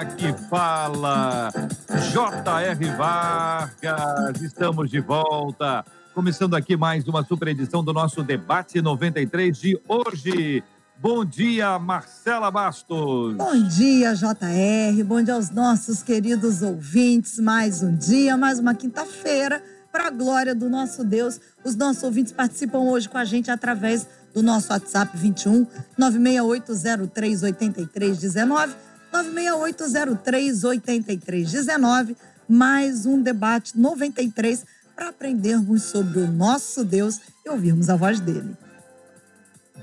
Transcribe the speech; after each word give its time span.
Aqui 0.00 0.32
fala 0.48 1.52
J.R. 2.10 2.84
Vargas. 2.96 4.40
Estamos 4.40 4.88
de 4.88 4.98
volta. 4.98 5.84
Começando 6.14 6.54
aqui 6.54 6.74
mais 6.74 7.06
uma 7.06 7.22
super 7.22 7.48
edição 7.48 7.84
do 7.84 7.92
nosso 7.92 8.22
debate 8.22 8.80
93 8.80 9.58
de 9.58 9.78
hoje. 9.86 10.64
Bom 10.98 11.22
dia, 11.22 11.78
Marcela 11.78 12.50
Bastos. 12.50 13.34
Bom 13.36 13.62
dia, 13.68 14.14
JR. 14.14 15.04
Bom 15.04 15.22
dia 15.22 15.34
aos 15.34 15.50
nossos 15.50 16.02
queridos 16.02 16.62
ouvintes. 16.62 17.38
Mais 17.38 17.82
um 17.82 17.94
dia, 17.94 18.38
mais 18.38 18.58
uma 18.58 18.74
quinta-feira, 18.74 19.62
para 19.92 20.06
a 20.06 20.10
glória 20.10 20.54
do 20.54 20.70
nosso 20.70 21.04
Deus. 21.04 21.38
Os 21.62 21.76
nossos 21.76 22.02
ouvintes 22.02 22.32
participam 22.32 22.78
hoje 22.78 23.06
com 23.06 23.18
a 23.18 23.24
gente 23.26 23.50
através 23.50 24.06
do 24.32 24.42
nosso 24.42 24.72
WhatsApp 24.72 25.14
21 25.14 25.66
96803 25.98 27.42
8319. 29.12 29.30
96803 29.60 30.64
8319. 30.64 32.16
Mais 32.48 33.06
um 33.06 33.22
debate 33.22 33.78
93 33.78 34.66
para 34.94 35.10
aprendermos 35.10 35.84
sobre 35.84 36.18
o 36.20 36.26
nosso 36.26 36.84
Deus 36.84 37.20
e 37.44 37.48
ouvirmos 37.48 37.88
a 37.88 37.96
voz 37.96 38.18
dele. 38.20 38.56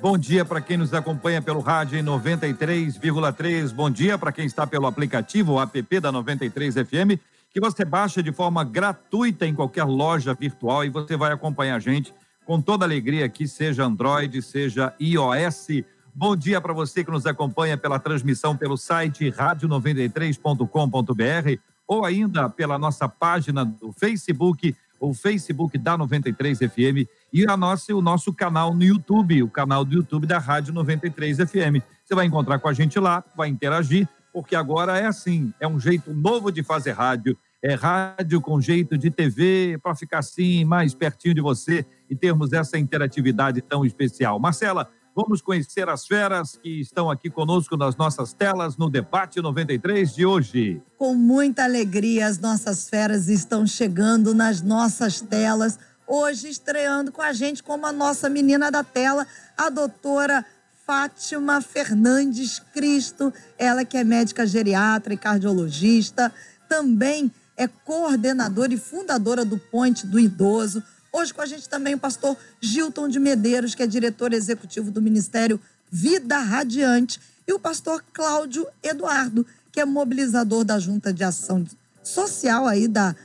Bom 0.02 0.18
dia 0.18 0.46
para 0.46 0.62
quem 0.62 0.78
nos 0.78 0.94
acompanha 0.94 1.42
pelo 1.42 1.60
rádio 1.60 1.98
em 1.98 2.04
93,3. 2.04 3.74
Bom 3.74 3.90
dia 3.90 4.18
para 4.18 4.32
quem 4.32 4.46
está 4.46 4.68
pelo 4.68 4.86
aplicativo 4.86 5.60
app 5.60 6.00
da 6.00 6.12
93 6.12 6.76
FM, 6.76 7.18
que 7.52 7.60
você 7.60 7.84
baixa 7.84 8.22
de 8.22 8.32
forma 8.32 8.64
gratuita 8.64 9.48
em 9.48 9.56
qualquer 9.56 9.86
loja 9.86 10.36
virtual 10.36 10.86
e 10.86 10.90
você 10.90 11.18
vai 11.18 11.32
acompanhar 11.32 11.78
a 11.78 11.80
gente 11.80 12.14
com 12.46 12.62
toda 12.62 12.86
alegria 12.86 13.26
aqui, 13.26 13.48
seja 13.48 13.86
Android, 13.86 14.42
seja 14.42 14.94
iOS. 15.00 15.84
Bom 16.20 16.36
dia 16.36 16.60
para 16.60 16.74
você 16.74 17.04
que 17.04 17.12
nos 17.12 17.28
acompanha 17.28 17.78
pela 17.78 18.00
transmissão 18.00 18.58
pelo 18.58 18.76
site 18.76 19.30
radio93.com.br 19.30 21.62
ou 21.88 22.04
ainda 22.04 22.50
pela 22.50 22.80
nossa 22.80 23.08
página 23.08 23.64
do 23.64 23.92
Facebook 23.92 24.76
o 25.00 25.14
Facebook 25.14 25.78
da 25.78 25.96
93 25.96 26.58
FM 26.58 27.08
e 27.32 27.46
a 27.48 27.56
nossa, 27.56 27.94
o 27.94 28.02
nosso 28.02 28.34
canal 28.34 28.74
no 28.74 28.84
YouTube, 28.84 29.44
o 29.44 29.48
canal 29.48 29.86
do 29.86 29.94
YouTube 29.94 30.26
da 30.26 30.40
Rádio 30.40 30.74
93 30.74 31.38
FM. 31.38 31.86
Você 32.04 32.16
vai 32.16 32.26
encontrar 32.26 32.58
com 32.58 32.68
a 32.68 32.74
gente 32.74 33.00
lá, 33.00 33.24
vai 33.36 33.48
interagir, 33.48 34.10
porque 34.34 34.56
agora 34.56 34.98
é 34.98 35.06
assim, 35.06 35.54
é 35.60 35.68
um 35.68 35.80
jeito 35.80 36.16
novo 36.16 36.52
de 36.52 36.64
fazer 36.64 36.94
rádio. 36.94 37.38
É 37.62 37.76
rádio 37.76 38.42
com 38.42 38.60
jeito 38.60 38.98
de 38.98 39.12
TV, 39.12 39.78
para 39.84 39.94
ficar 39.94 40.18
assim, 40.20 40.66
mais 40.66 40.96
pertinho 40.96 41.36
de 41.36 41.42
você 41.42 41.86
e 42.10 42.16
termos 42.16 42.54
essa 42.54 42.78
interatividade 42.78 43.62
tão 43.62 43.86
especial. 43.86 44.40
Marcela, 44.40 44.90
Vamos 45.18 45.42
conhecer 45.42 45.90
as 45.90 46.06
feras 46.06 46.60
que 46.62 46.80
estão 46.80 47.10
aqui 47.10 47.28
conosco 47.28 47.76
nas 47.76 47.96
nossas 47.96 48.34
telas 48.34 48.78
no 48.78 48.88
Debate 48.88 49.42
93 49.42 50.14
de 50.14 50.24
hoje. 50.24 50.80
Com 50.96 51.16
muita 51.16 51.64
alegria, 51.64 52.28
as 52.28 52.38
nossas 52.38 52.88
feras 52.88 53.28
estão 53.28 53.66
chegando 53.66 54.36
nas 54.36 54.62
nossas 54.62 55.20
telas. 55.20 55.80
Hoje, 56.06 56.50
estreando 56.50 57.12
com 57.12 57.24
a 57.24 57.34
gente 57.34 57.64
como 57.64 57.88
a 57.88 57.92
nossa 57.92 58.30
menina 58.30 58.70
da 58.70 58.84
tela, 58.84 59.26
a 59.58 59.72
doutora 59.72 60.46
Fátima 60.86 61.62
Fernandes 61.62 62.60
Cristo. 62.72 63.34
Ela 63.58 63.84
que 63.84 63.98
é 63.98 64.04
médica 64.04 64.46
geriatra 64.46 65.16
e 65.16 65.18
cardiologista. 65.18 66.32
Também 66.70 67.32
é 67.58 67.68
coordenadora 67.68 68.72
e 68.72 68.78
fundadora 68.78 69.44
do 69.44 69.58
Ponte 69.58 70.06
do 70.06 70.20
Idoso 70.20 70.84
Hoje 71.18 71.34
com 71.34 71.42
a 71.42 71.48
gente 71.48 71.68
também 71.68 71.96
o 71.96 71.98
pastor 71.98 72.38
Gilton 72.62 73.08
de 73.08 73.20
Medeiros, 73.20 73.74
que 73.74 73.82
é 73.82 73.88
diretor 73.88 74.34
executivo 74.34 74.92
do 74.92 75.02
Ministério 75.02 75.60
Vida 75.92 76.38
Radiante, 76.38 77.20
e 77.48 77.52
o 77.52 77.60
pastor 77.60 78.04
Cláudio 78.14 78.68
Eduardo, 78.84 79.44
que 79.72 79.80
é 79.80 79.86
mobilizador 79.86 80.64
da 80.64 80.78
Junta 80.78 81.12
de 81.12 81.24
Ação 81.24 81.66
Social 82.04 82.68
aí 82.68 82.88
da, 82.88 83.16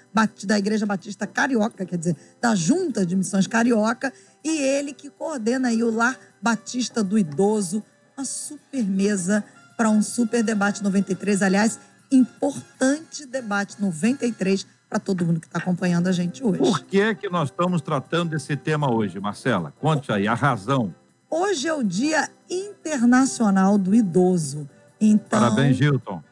da 0.46 0.58
Igreja 0.58 0.86
Batista 0.86 1.26
Carioca, 1.26 1.84
quer 1.84 1.98
dizer, 1.98 2.16
da 2.40 2.54
Junta 2.54 3.04
de 3.04 3.14
Missões 3.14 3.46
Carioca, 3.46 4.10
e 4.42 4.56
ele 4.56 4.94
que 4.94 5.10
coordena 5.10 5.68
aí 5.68 5.84
o 5.84 5.90
Lar 5.90 6.18
Batista 6.40 7.04
do 7.04 7.18
Idoso, 7.18 7.84
uma 8.16 8.24
super 8.24 8.84
mesa 8.84 9.44
para 9.76 9.90
um 9.90 10.00
super 10.00 10.42
debate 10.42 10.82
93, 10.82 11.42
aliás, 11.42 11.78
importante 12.10 13.26
debate 13.26 13.78
93 13.78 14.66
para 14.92 15.00
todo 15.00 15.24
mundo 15.24 15.40
que 15.40 15.46
está 15.46 15.58
acompanhando 15.58 16.06
a 16.06 16.12
gente 16.12 16.44
hoje. 16.44 16.58
Por 16.58 16.80
que, 16.80 17.00
é 17.00 17.14
que 17.14 17.30
nós 17.30 17.48
estamos 17.48 17.80
tratando 17.80 18.32
desse 18.32 18.54
tema 18.54 18.92
hoje, 18.92 19.18
Marcela? 19.18 19.72
Conte 19.80 20.12
aí 20.12 20.28
a 20.28 20.34
razão. 20.34 20.94
Hoje 21.30 21.66
é 21.66 21.72
o 21.72 21.82
Dia 21.82 22.28
Internacional 22.50 23.78
do 23.78 23.94
Idoso. 23.94 24.68
Então... 25.00 25.40
Parabéns, 25.40 25.78
Gilton. 25.78 26.22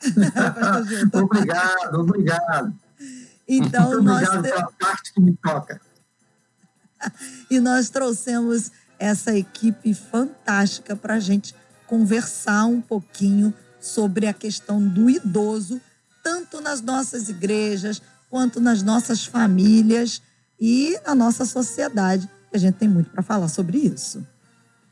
Gilton. 0.00 0.24
obrigado, 1.22 2.00
obrigado. 2.00 2.74
Então, 3.46 3.90
Muito 3.90 4.02
nós 4.04 4.26
obrigado 4.26 4.42
pela 4.42 4.72
parte 4.72 5.12
que 5.12 5.20
me 5.20 5.36
toca. 5.36 5.78
e 7.50 7.60
nós 7.60 7.90
trouxemos 7.90 8.72
essa 8.98 9.36
equipe 9.36 9.92
fantástica 9.92 10.96
para 10.96 11.14
a 11.14 11.20
gente 11.20 11.54
conversar 11.86 12.64
um 12.64 12.80
pouquinho 12.80 13.52
sobre 13.78 14.26
a 14.26 14.32
questão 14.32 14.82
do 14.82 15.10
idoso 15.10 15.78
tanto 16.28 16.60
nas 16.60 16.82
nossas 16.82 17.30
igrejas, 17.30 18.02
quanto 18.28 18.60
nas 18.60 18.82
nossas 18.82 19.24
famílias 19.24 20.20
e 20.60 21.00
na 21.06 21.14
nossa 21.14 21.46
sociedade. 21.46 22.28
A 22.52 22.58
gente 22.58 22.74
tem 22.74 22.86
muito 22.86 23.08
para 23.08 23.22
falar 23.22 23.48
sobre 23.48 23.78
isso. 23.78 24.26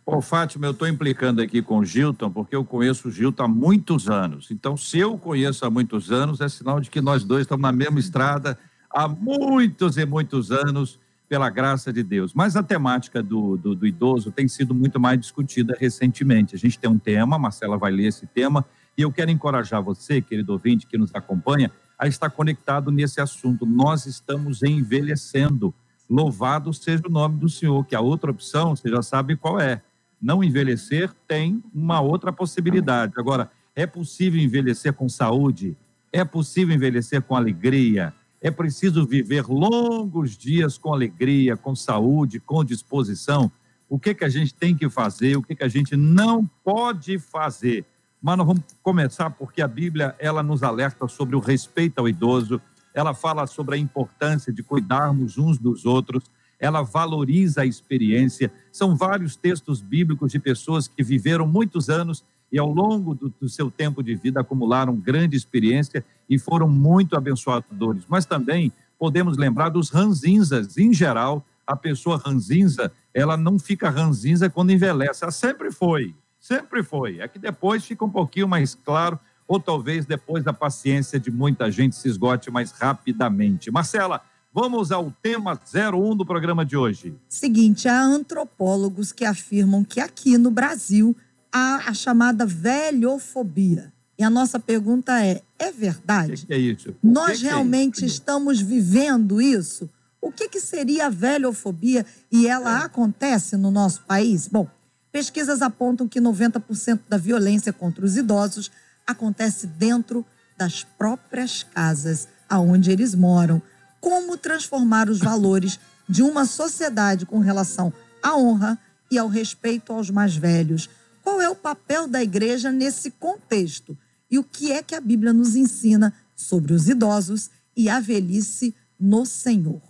Ô, 0.06 0.22
Fátima, 0.22 0.66
eu 0.66 0.70
estou 0.70 0.88
implicando 0.88 1.42
aqui 1.42 1.60
com 1.60 1.80
o 1.80 1.84
Gilton, 1.84 2.30
porque 2.30 2.56
eu 2.56 2.64
conheço 2.64 3.08
o 3.08 3.10
Gilton 3.10 3.42
há 3.42 3.48
muitos 3.48 4.08
anos. 4.08 4.50
Então, 4.50 4.78
se 4.78 4.98
eu 4.98 5.19
conheço 5.19 5.66
há 5.66 5.70
muitos 5.70 6.10
anos, 6.10 6.41
é 6.41 6.48
sinal 6.48 6.80
de 6.80 6.88
que 6.88 7.02
nós 7.02 7.22
dois 7.22 7.42
estamos 7.42 7.62
na 7.62 7.72
mesma 7.72 8.00
estrada 8.00 8.58
há 8.91 9.06
muitos 9.06 9.98
e 9.98 10.06
muitos 10.06 10.50
anos, 10.50 10.98
pela 11.28 11.50
graça 11.50 11.92
de 11.92 12.02
Deus. 12.02 12.32
Mas 12.32 12.56
a 12.56 12.62
temática 12.62 13.22
do, 13.22 13.58
do, 13.58 13.75
do 13.75 13.86
idoso 13.86 14.30
tem 14.30 14.48
sido 14.48 14.75
muito 14.75 14.98
mais 14.98 15.20
discutida 15.20 15.76
recentemente. 15.78 16.54
A 16.54 16.58
gente 16.58 16.78
tem 16.78 16.88
um 16.88 16.98
tema, 16.98 17.36
a 17.36 17.38
Marcela 17.38 17.76
vai 17.76 17.91
ler 17.91 18.06
esse 18.06 18.26
tema, 18.26 18.64
e 18.96 19.02
eu 19.02 19.12
quero 19.12 19.30
encorajar 19.30 19.82
você, 19.82 20.22
querido 20.22 20.52
ouvinte 20.52 20.86
que 20.86 20.96
nos 20.96 21.14
acompanha, 21.14 21.70
a 21.98 22.06
estar 22.06 22.30
conectado 22.30 22.90
nesse 22.90 23.20
assunto. 23.20 23.66
Nós 23.66 24.06
estamos 24.06 24.62
envelhecendo. 24.62 25.74
Louvado 26.08 26.72
seja 26.72 27.02
o 27.06 27.10
nome 27.10 27.38
do 27.38 27.48
Senhor, 27.48 27.84
que 27.84 27.94
a 27.94 28.00
outra 28.00 28.30
opção, 28.30 28.74
você 28.74 28.88
já 28.88 29.02
sabe 29.02 29.36
qual 29.36 29.60
é. 29.60 29.82
Não 30.20 30.42
envelhecer 30.42 31.12
tem 31.26 31.62
uma 31.74 32.00
outra 32.00 32.32
possibilidade. 32.32 33.14
Agora, 33.18 33.50
é 33.74 33.86
possível 33.86 34.40
envelhecer 34.40 34.92
com 34.92 35.08
saúde? 35.08 35.76
É 36.12 36.24
possível 36.24 36.74
envelhecer 36.74 37.20
com 37.20 37.36
alegria? 37.36 38.14
É 38.40 38.50
preciso 38.50 39.06
viver 39.06 39.46
longos 39.46 40.36
dias 40.36 40.78
com 40.78 40.94
alegria, 40.94 41.56
com 41.56 41.74
saúde, 41.74 42.40
com 42.40 42.64
disposição? 42.64 43.50
O 43.88 43.98
que, 43.98 44.14
que 44.14 44.24
a 44.24 44.28
gente 44.28 44.54
tem 44.54 44.74
que 44.74 44.88
fazer? 44.88 45.36
O 45.36 45.42
que, 45.42 45.54
que 45.54 45.64
a 45.64 45.68
gente 45.68 45.96
não 45.96 46.48
pode 46.64 47.18
fazer? 47.18 47.84
Mas 48.21 48.37
nós 48.38 48.47
vamos 48.47 48.62
começar 48.82 49.31
porque 49.31 49.62
a 49.62 49.69
Bíblia 49.69 50.15
ela 50.19 50.43
nos 50.43 50.62
alerta 50.62 51.06
sobre 51.09 51.37
o 51.37 51.41
respeito 51.41 51.99
ao 51.99 52.08
idoso, 52.08 52.61
ela 52.94 53.12
fala 53.12 53.46
sobre 53.46 53.76
a 53.76 53.79
importância 53.79 54.52
de 54.52 54.62
cuidarmos 54.62 55.37
uns 55.37 55.58
dos 55.58 55.85
outros, 55.85 56.25
ela 56.58 56.82
valoriza 56.82 57.62
a 57.62 57.67
experiência. 57.67 58.50
São 58.73 58.96
vários 58.96 59.37
textos 59.37 59.82
bíblicos 59.82 60.32
de 60.32 60.38
pessoas 60.38 60.88
que 60.88 61.02
viveram 61.02 61.46
muitos 61.46 61.90
anos 61.90 62.25
e 62.50 62.58
ao 62.58 62.73
longo 62.73 63.14
do, 63.14 63.29
do, 63.40 63.49
seu 63.49 63.70
tempo 63.70 64.02
de 64.02 64.14
vida 64.14 64.40
acumularam 64.40 64.96
grande 64.96 65.37
experiência 65.37 66.05
e 66.29 66.38
foram 66.38 66.69
muito 66.69 67.17
abençoadores. 67.17 68.05
Mas 68.08 68.25
também 68.25 68.73
podemos 68.99 69.37
lembrar 69.37 69.69
dos 69.69 69.90
ranzinzas. 69.90 70.79
Em 70.79 70.93
geral, 70.93 71.44
a 71.67 71.76
pessoa 71.76 72.17
ranzinza, 72.25 72.90
ela 73.12 73.37
não 73.37 73.58
fica 73.58 73.90
ranzinza 73.90 74.49
quando 74.49 74.70
envelhece, 74.70 75.25
ela 75.25 75.32
sempre 75.32 75.70
foi. 75.70 76.14
Sempre 76.46 76.84
foi. 76.84 77.19
É 77.19 77.26
que 77.26 77.40
depois 77.40 77.84
fica 77.84 78.04
um 78.04 78.08
pouquinho 78.08 78.46
mais 78.46 78.72
claro, 78.72 79.19
ou 79.48 79.58
talvez 79.58 80.06
depois 80.06 80.44
da 80.44 80.52
paciência 80.52 81.19
de 81.19 81.28
muita 81.28 81.69
gente 81.72 81.96
se 81.96 82.08
esgote 82.08 82.52
mais 82.52 82.70
rapidamente. 82.70 83.69
Marcela, 83.69 84.22
vamos 84.54 84.93
ao 84.93 85.10
tema 85.20 85.58
01 85.75 86.16
do 86.16 86.25
programa 86.25 86.64
de 86.64 86.76
hoje. 86.76 87.16
Seguinte, 87.28 87.88
há 87.88 88.00
antropólogos 88.00 89.10
que 89.10 89.25
afirmam 89.25 89.82
que 89.82 89.98
aqui 89.98 90.38
no 90.38 90.52
Brasil 90.52 91.16
há 91.52 91.88
a 91.88 91.93
chamada 91.93 92.46
velhofobia. 92.46 93.92
E 94.16 94.22
a 94.22 94.31
nossa 94.31 94.60
pergunta 94.60 95.20
é: 95.20 95.42
é 95.58 95.72
verdade? 95.72 96.37
Que 96.37 96.46
que 96.46 96.54
é 96.54 96.58
isso? 96.58 96.94
Nós 97.02 97.40
que 97.40 97.44
realmente 97.46 97.99
que 97.99 98.04
é 98.04 98.06
isso? 98.06 98.14
estamos 98.19 98.60
vivendo 98.60 99.42
isso? 99.42 99.90
O 100.20 100.31
que, 100.31 100.49
que 100.49 100.60
seria 100.60 101.06
a 101.06 101.10
velhofobia 101.10 102.06
e 102.31 102.46
ela 102.46 102.84
acontece 102.84 103.56
no 103.56 103.70
nosso 103.70 104.02
país? 104.02 104.49
Bom, 104.49 104.69
pesquisas 105.16 105.62
apontam 105.62 106.06
que 106.06 106.20
90% 106.20 107.00
da 107.08 107.16
violência 107.16 107.72
contra 107.72 108.04
os 108.04 108.18
idosos 108.18 108.70
acontece 109.06 109.66
dentro 109.66 110.26
das 110.58 110.84
próprias 110.84 111.62
casas 111.62 112.28
aonde 112.46 112.90
eles 112.90 113.14
moram. 113.14 113.62
Como 113.98 114.36
transformar 114.36 115.08
os 115.08 115.18
valores 115.18 115.80
de 116.06 116.22
uma 116.22 116.44
sociedade 116.44 117.24
com 117.24 117.38
relação 117.38 117.90
à 118.22 118.36
honra 118.36 118.78
e 119.10 119.16
ao 119.16 119.26
respeito 119.26 119.90
aos 119.90 120.10
mais 120.10 120.36
velhos? 120.36 120.90
Qual 121.22 121.40
é 121.40 121.48
o 121.48 121.56
papel 121.56 122.06
da 122.06 122.22
igreja 122.22 122.70
nesse 122.70 123.10
contexto? 123.10 123.96
E 124.30 124.38
o 124.38 124.44
que 124.44 124.70
é 124.70 124.82
que 124.82 124.94
a 124.94 125.00
Bíblia 125.00 125.32
nos 125.32 125.56
ensina 125.56 126.12
sobre 126.34 126.74
os 126.74 126.90
idosos 126.90 127.48
e 127.74 127.88
a 127.88 128.00
velhice 128.00 128.74
no 129.00 129.24
Senhor? 129.24 129.80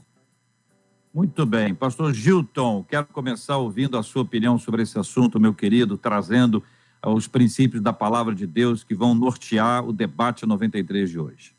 Muito 1.16 1.46
bem. 1.46 1.74
Pastor 1.74 2.12
Gilton, 2.12 2.84
quero 2.86 3.06
começar 3.06 3.56
ouvindo 3.56 3.96
a 3.96 4.02
sua 4.02 4.20
opinião 4.20 4.58
sobre 4.58 4.82
esse 4.82 4.98
assunto, 4.98 5.40
meu 5.40 5.54
querido, 5.54 5.96
trazendo 5.96 6.62
os 7.06 7.26
princípios 7.26 7.82
da 7.82 7.90
palavra 7.90 8.34
de 8.34 8.46
Deus 8.46 8.84
que 8.84 8.94
vão 8.94 9.14
nortear 9.14 9.82
o 9.82 9.94
debate 9.94 10.44
93 10.44 11.08
de 11.08 11.18
hoje. 11.18 11.54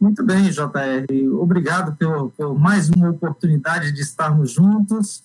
Muito 0.00 0.24
bem, 0.24 0.44
JR. 0.44 1.04
Obrigado 1.38 1.94
por, 1.94 2.30
por 2.30 2.58
mais 2.58 2.88
uma 2.88 3.10
oportunidade 3.10 3.92
de 3.92 4.00
estarmos 4.00 4.52
juntos. 4.52 5.24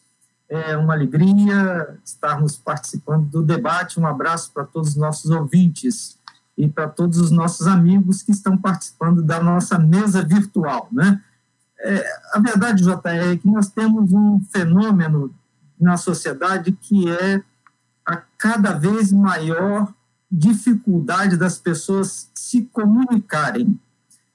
É 0.50 0.76
uma 0.76 0.94
alegria 0.94 1.98
estarmos 2.04 2.58
participando 2.58 3.30
do 3.30 3.42
debate. 3.42 3.98
Um 3.98 4.06
abraço 4.06 4.52
para 4.52 4.66
todos 4.66 4.90
os 4.90 4.96
nossos 4.98 5.32
ouvintes 5.32 6.20
e 6.58 6.68
para 6.68 6.90
todos 6.90 7.20
os 7.20 7.32
nossos 7.32 7.68
amigos 7.68 8.22
que 8.22 8.32
estão 8.32 8.58
participando 8.58 9.22
da 9.24 9.42
nossa 9.42 9.80
mesa 9.80 10.22
virtual, 10.22 10.90
né? 10.92 11.24
É, 11.88 12.04
a 12.34 12.40
verdade, 12.40 12.84
JR, 12.84 13.34
é 13.34 13.38
que 13.38 13.48
nós 13.48 13.70
temos 13.70 14.12
um 14.12 14.42
fenômeno 14.52 15.32
na 15.80 15.98
sociedade 15.98 16.72
que 16.72 17.12
é 17.12 17.44
a 18.04 18.18
cada 18.38 18.74
vez 18.74 19.12
maior 19.12 19.94
dificuldade 20.32 21.38
das 21.38 21.60
pessoas 21.60 22.32
se 22.34 22.64
comunicarem. 22.64 23.80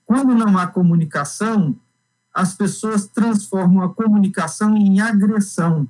Quando 0.06 0.32
não 0.32 0.56
há 0.56 0.69
comunicação, 0.69 1.76
as 2.32 2.55
pessoas 2.55 3.06
transformam 3.06 3.85
a 3.85 3.93
comunicação 3.93 4.76
em 4.76 5.00
agressão, 5.00 5.88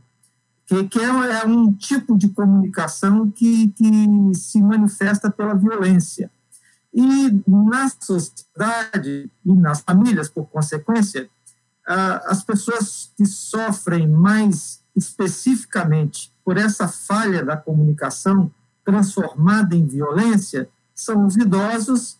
que, 0.65 0.85
que 0.85 0.99
é, 0.99 1.05
é 1.43 1.47
um 1.47 1.75
tipo 1.75 2.17
de 2.17 2.31
comunicação 2.31 3.31
que, 3.31 3.69
que 3.69 4.35
se 4.35 4.63
manifesta 4.63 5.31
pela 5.31 5.55
violência. 5.55 6.31
E 6.93 7.43
na 7.47 7.89
sociedade 8.01 9.31
e 9.45 9.53
nas 9.53 9.81
famílias, 9.81 10.31
por 10.31 10.47
consequência, 10.47 11.29
as 11.93 12.43
pessoas 12.43 13.11
que 13.17 13.27
sofrem 13.27 14.09
mais 14.09 14.81
especificamente 14.95 16.33
por 16.45 16.57
essa 16.57 16.87
falha 16.87 17.45
da 17.45 17.57
comunicação 17.57 18.51
transformada 18.85 19.75
em 19.75 19.87
violência 19.87 20.69
são 20.95 21.27
os 21.27 21.37
idosos, 21.37 22.19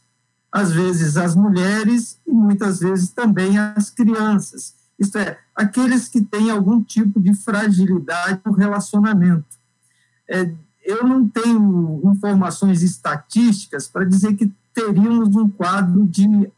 às 0.51 0.73
vezes 0.73 1.17
as 1.17 1.37
mulheres 1.37 2.19
e 2.27 2.33
muitas 2.33 2.81
vezes 2.81 3.11
também 3.11 3.59
as 3.59 3.91
crianças. 3.91 4.75
Isto 4.99 5.19
é, 5.19 5.39
aqueles 5.55 6.09
que 6.09 6.21
têm 6.21 6.51
algum 6.51 6.83
tipo 6.83 7.21
de 7.21 7.33
fragilidade 7.35 8.41
no 8.45 8.53
relacionamento. 8.53 9.57
É, 10.29 10.53
eu 10.83 11.05
não 11.05 11.29
tenho 11.29 12.01
informações 12.05 12.83
estatísticas 12.83 13.87
para 13.87 14.05
dizer 14.05 14.35
que 14.35 14.53
teríamos 14.75 15.37
um 15.37 15.49
quadro 15.49 16.07
de 16.07 16.51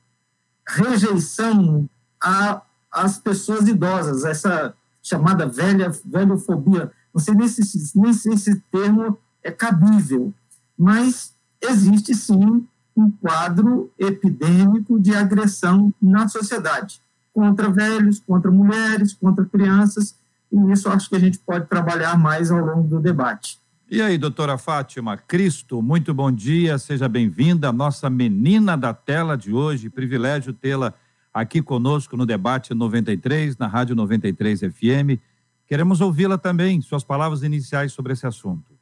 rejeição 0.67 1.89
a 2.23 2.63
as 2.93 3.19
pessoas 3.19 3.67
idosas, 3.67 4.25
essa 4.25 4.75
chamada 5.03 5.47
velha 5.47 5.91
velhofobia. 6.05 6.93
Não 7.13 7.21
sei 7.21 7.35
nem 7.35 7.49
se, 7.49 7.99
nem 7.99 8.13
se 8.13 8.31
esse 8.31 8.61
termo 8.71 9.19
é 9.43 9.51
cabível, 9.51 10.33
mas 10.79 11.33
existe 11.61 12.15
sim 12.15 12.67
um 12.97 13.11
quadro 13.11 13.91
epidêmico 13.99 15.01
de 15.01 15.15
agressão 15.15 15.93
na 16.01 16.29
sociedade, 16.29 17.01
contra 17.33 17.71
velhos, 17.71 18.21
contra 18.21 18.51
mulheres, 18.51 19.15
contra 19.15 19.45
crianças, 19.45 20.15
e 20.53 20.73
isso 20.73 20.89
acho 20.89 21.09
que 21.09 21.17
a 21.17 21.19
gente 21.19 21.39
pode 21.39 21.67
trabalhar 21.67 22.19
mais 22.19 22.51
ao 22.51 22.61
longo 22.61 22.87
do 22.87 23.01
debate. 23.01 23.59
E 23.91 24.01
aí, 24.01 24.17
doutora 24.17 24.57
Fátima 24.57 25.17
Cristo, 25.17 25.83
muito 25.83 26.15
bom 26.15 26.31
dia, 26.31 26.79
seja 26.79 27.09
bem-vinda, 27.09 27.73
nossa 27.73 28.09
menina 28.09 28.77
da 28.77 28.95
tela 28.95 29.37
de 29.37 29.53
hoje, 29.53 29.91
privilégio 29.91 30.53
tê-la 30.53 30.95
aqui 31.33 31.63
conosco 31.63 32.17
no 32.17 32.27
debate 32.27 32.75
93, 32.75 33.57
na 33.57 33.67
Rádio 33.67 33.97
93 33.97 34.61
FM. 34.61 35.19
Queremos 35.67 36.01
ouvi-la 36.01 36.37
também, 36.37 36.81
suas 36.81 37.03
palavras 37.03 37.43
iniciais 37.43 37.93
sobre 37.93 38.13
esse 38.13 38.27
assunto. 38.27 38.73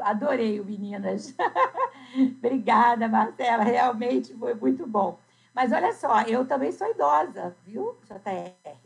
Adorei 0.00 0.60
o 0.60 0.64
Meninas. 0.64 1.34
Obrigada, 2.38 3.08
Marcela, 3.08 3.64
realmente 3.64 4.34
foi 4.34 4.54
muito 4.54 4.86
bom. 4.86 5.18
Mas 5.54 5.72
olha 5.72 5.92
só, 5.92 6.22
eu 6.22 6.44
também 6.44 6.70
sou 6.70 6.90
idosa, 6.90 7.56
viu, 7.66 7.96
JR? 8.04 8.76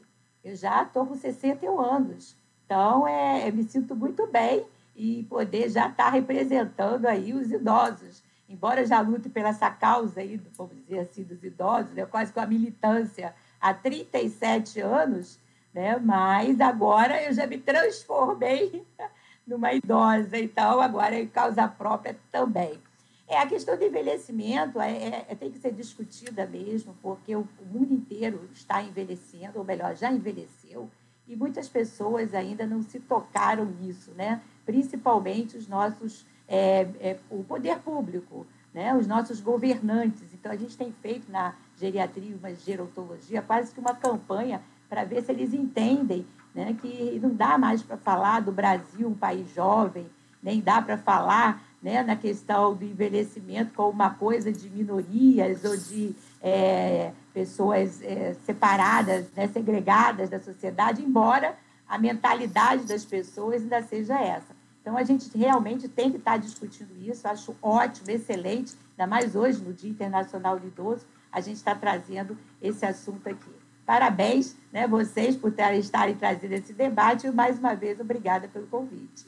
Eu 0.45 0.55
já 0.55 0.83
estou 0.83 1.07
com 1.07 1.15
61 1.15 1.81
anos. 1.81 2.37
Então, 2.65 3.07
é, 3.07 3.49
eu 3.49 3.53
me 3.53 3.65
sinto 3.65 3.95
muito 3.95 4.27
bem 4.29 4.65
e 4.95 5.25
poder 5.25 5.69
já 5.69 5.89
estar 5.89 6.05
tá 6.05 6.11
representando 6.11 7.07
aí 7.07 7.33
os 7.35 7.51
idosos 7.51 8.23
embora 8.53 8.85
já 8.85 9.01
lute 9.01 9.29
pela 9.29 9.49
essa 9.49 9.71
causa 9.71 10.21
aí, 10.21 10.41
vamos 10.57 10.77
dizer 10.77 11.01
assim, 11.01 11.23
dos 11.23 11.43
idosos, 11.43 11.93
né, 11.93 12.05
quase 12.07 12.33
com 12.33 12.41
a 12.41 12.47
militância 12.47 13.35
há 13.61 13.73
37 13.73 14.81
anos, 14.81 15.39
né, 15.73 15.97
mas 15.99 16.61
agora 16.61 17.23
eu 17.23 17.33
já 17.33 17.47
me 17.47 17.59
transformei 17.59 18.87
numa 19.47 19.73
idosa, 19.73 20.39
então 20.39 20.81
agora 20.81 21.19
é 21.19 21.27
causa 21.27 21.67
própria 21.67 22.17
também. 22.31 22.79
É, 23.27 23.39
a 23.39 23.47
questão 23.47 23.79
do 23.79 23.85
envelhecimento 23.85 24.81
é, 24.81 24.93
é, 24.93 25.27
é 25.31 25.35
tem 25.35 25.51
que 25.51 25.59
ser 25.59 25.73
discutida 25.73 26.47
mesmo, 26.47 26.95
porque 27.01 27.35
o, 27.35 27.49
o 27.59 27.65
mundo 27.65 27.95
inteiro 27.95 28.49
está 28.53 28.83
envelhecendo, 28.83 29.59
ou 29.59 29.65
melhor, 29.65 29.97
já 29.97 30.13
envelheceu, 30.13 30.91
e 31.27 31.35
muitas 31.35 31.69
pessoas 31.69 32.35
ainda 32.35 32.67
não 32.67 32.83
se 32.83 33.01
tocaram 33.01 33.65
nisso, 33.65 34.11
né? 34.13 34.43
principalmente 34.65 35.57
os 35.57 35.67
nossos 35.67 36.27
é, 36.53 36.87
é, 37.01 37.17
o 37.31 37.43
poder 37.43 37.79
público, 37.79 38.47
né? 38.75 38.95
os 38.95 39.07
nossos 39.07 39.41
governantes. 39.41 40.35
Então, 40.35 40.53
a 40.53 40.57
gente 40.57 40.77
tem 40.77 40.93
feito 41.01 41.33
na 41.33 41.55
geriatria, 41.81 42.37
uma 42.37 42.55
gerontologia, 42.55 43.41
quase 43.41 43.73
que 43.73 43.81
uma 43.81 43.95
campanha 43.95 44.61
para 44.87 45.03
ver 45.03 45.23
se 45.23 45.33
eles 45.33 45.55
entendem 45.55 46.27
né, 46.55 46.77
que 46.79 47.19
não 47.23 47.35
dá 47.35 47.57
mais 47.57 47.83
para 47.83 47.97
falar 47.97 48.41
do 48.41 48.53
Brasil, 48.53 49.09
um 49.09 49.15
país 49.15 49.51
jovem, 49.55 50.07
nem 50.43 50.61
dá 50.61 50.83
para 50.83 50.99
falar 50.99 51.65
né, 51.83 52.03
na 52.03 52.17
questão 52.17 52.75
do 52.75 52.85
envelhecimento 52.85 53.73
como 53.75 53.89
uma 53.89 54.11
coisa 54.11 54.53
de 54.53 54.69
minorias 54.69 55.65
ou 55.65 55.75
de 55.75 56.15
é, 56.43 57.13
pessoas 57.33 58.03
é, 58.03 58.37
separadas, 58.45 59.27
né, 59.35 59.49
segregadas 59.49 60.29
da 60.29 60.39
sociedade, 60.39 61.03
embora 61.03 61.57
a 61.89 61.97
mentalidade 61.97 62.85
das 62.85 63.07
pessoas 63.07 63.63
ainda 63.63 63.83
seja 63.83 64.21
essa. 64.21 64.52
Então, 64.83 64.97
a 64.97 65.05
gente 65.05 65.31
realmente 65.39 65.89
tem 65.89 66.11
que 66.11 66.17
estar 66.17 66.37
discutindo 66.37 66.91
isso. 67.01 67.27
Acho 67.29 67.55
ótimo, 67.63 68.11
excelente, 68.11 68.75
ainda 68.99 69.09
mais 69.09 69.37
hoje, 69.37 69.63
no 69.63 69.73
Dia 69.73 69.89
Internacional 69.89 70.59
do 70.59 70.67
Idoso, 70.67 71.07
a 71.31 71.41
gente 71.41 71.57
está 71.57 71.73
trazendo 71.73 72.37
esse 72.61 72.85
assunto 72.85 73.29
aqui. 73.29 73.49
Parabéns, 73.87 74.57
né, 74.73 74.89
vocês, 74.89 75.37
por 75.37 75.53
estarem 75.53 76.17
trazendo 76.17 76.53
esse 76.53 76.73
debate 76.73 77.29
e, 77.29 77.31
mais 77.31 77.61
uma 77.61 77.75
vez, 77.75 78.01
obrigada 78.01 78.49
pelo 78.49 78.67
convite. 78.67 79.25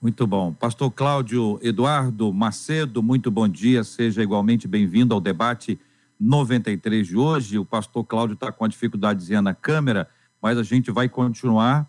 Muito 0.00 0.26
bom. 0.26 0.52
Pastor 0.52 0.90
Cláudio 0.90 1.58
Eduardo 1.62 2.30
Macedo, 2.32 3.02
muito 3.02 3.30
bom 3.30 3.48
dia. 3.48 3.82
Seja 3.84 4.22
igualmente 4.22 4.68
bem-vindo 4.68 5.14
ao 5.14 5.20
debate 5.20 5.80
93 6.18 7.06
de 7.06 7.16
hoje. 7.16 7.58
O 7.58 7.64
pastor 7.64 8.04
Cláudio 8.04 8.34
está 8.34 8.52
com 8.52 8.64
a 8.64 8.68
dificuldadezinha 8.68 9.40
na 9.40 9.54
câmera, 9.54 10.08
mas 10.42 10.58
a 10.58 10.62
gente 10.62 10.90
vai 10.90 11.08
continuar 11.08 11.88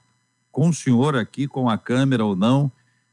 com 0.49 0.69
o 0.69 0.73
senhor 0.73 1.15
aqui, 1.15 1.47
com 1.47 1.69
a 1.69 1.77
câmera 1.77 2.23
ou 2.25 2.35
não 2.35 2.71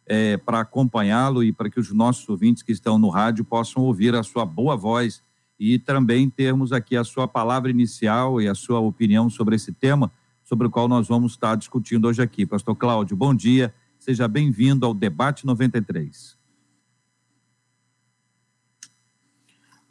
é, 0.08 0.38
para 0.38 0.60
acompanhá-lo 0.60 1.44
e 1.44 1.52
para 1.52 1.68
que 1.68 1.78
os 1.78 1.92
nossos 1.92 2.26
ouvintes 2.28 2.62
que 2.62 2.72
estão 2.72 2.98
no 2.98 3.10
rádio 3.10 3.44
possam 3.44 3.82
ouvir 3.82 4.14
a 4.14 4.22
sua 4.22 4.46
boa 4.46 4.74
voz 4.74 5.22
e 5.60 5.78
também 5.78 6.30
termos 6.30 6.72
aqui 6.72 6.96
a 6.96 7.04
sua 7.04 7.28
palavra 7.28 7.70
inicial 7.70 8.40
e 8.40 8.48
a 8.48 8.54
sua 8.54 8.80
opinião 8.80 9.28
sobre 9.28 9.56
esse 9.56 9.70
tema, 9.70 10.10
sobre 10.42 10.66
o 10.66 10.70
qual 10.70 10.88
nós 10.88 11.08
vamos 11.08 11.32
estar 11.32 11.56
discutindo 11.56 12.08
hoje 12.08 12.22
aqui. 12.22 12.46
Pastor 12.46 12.74
Cláudio, 12.74 13.14
bom 13.14 13.34
dia, 13.34 13.74
seja 13.98 14.26
bem-vindo 14.26 14.86
ao 14.86 14.94
Debate 14.94 15.44
93. 15.44 16.38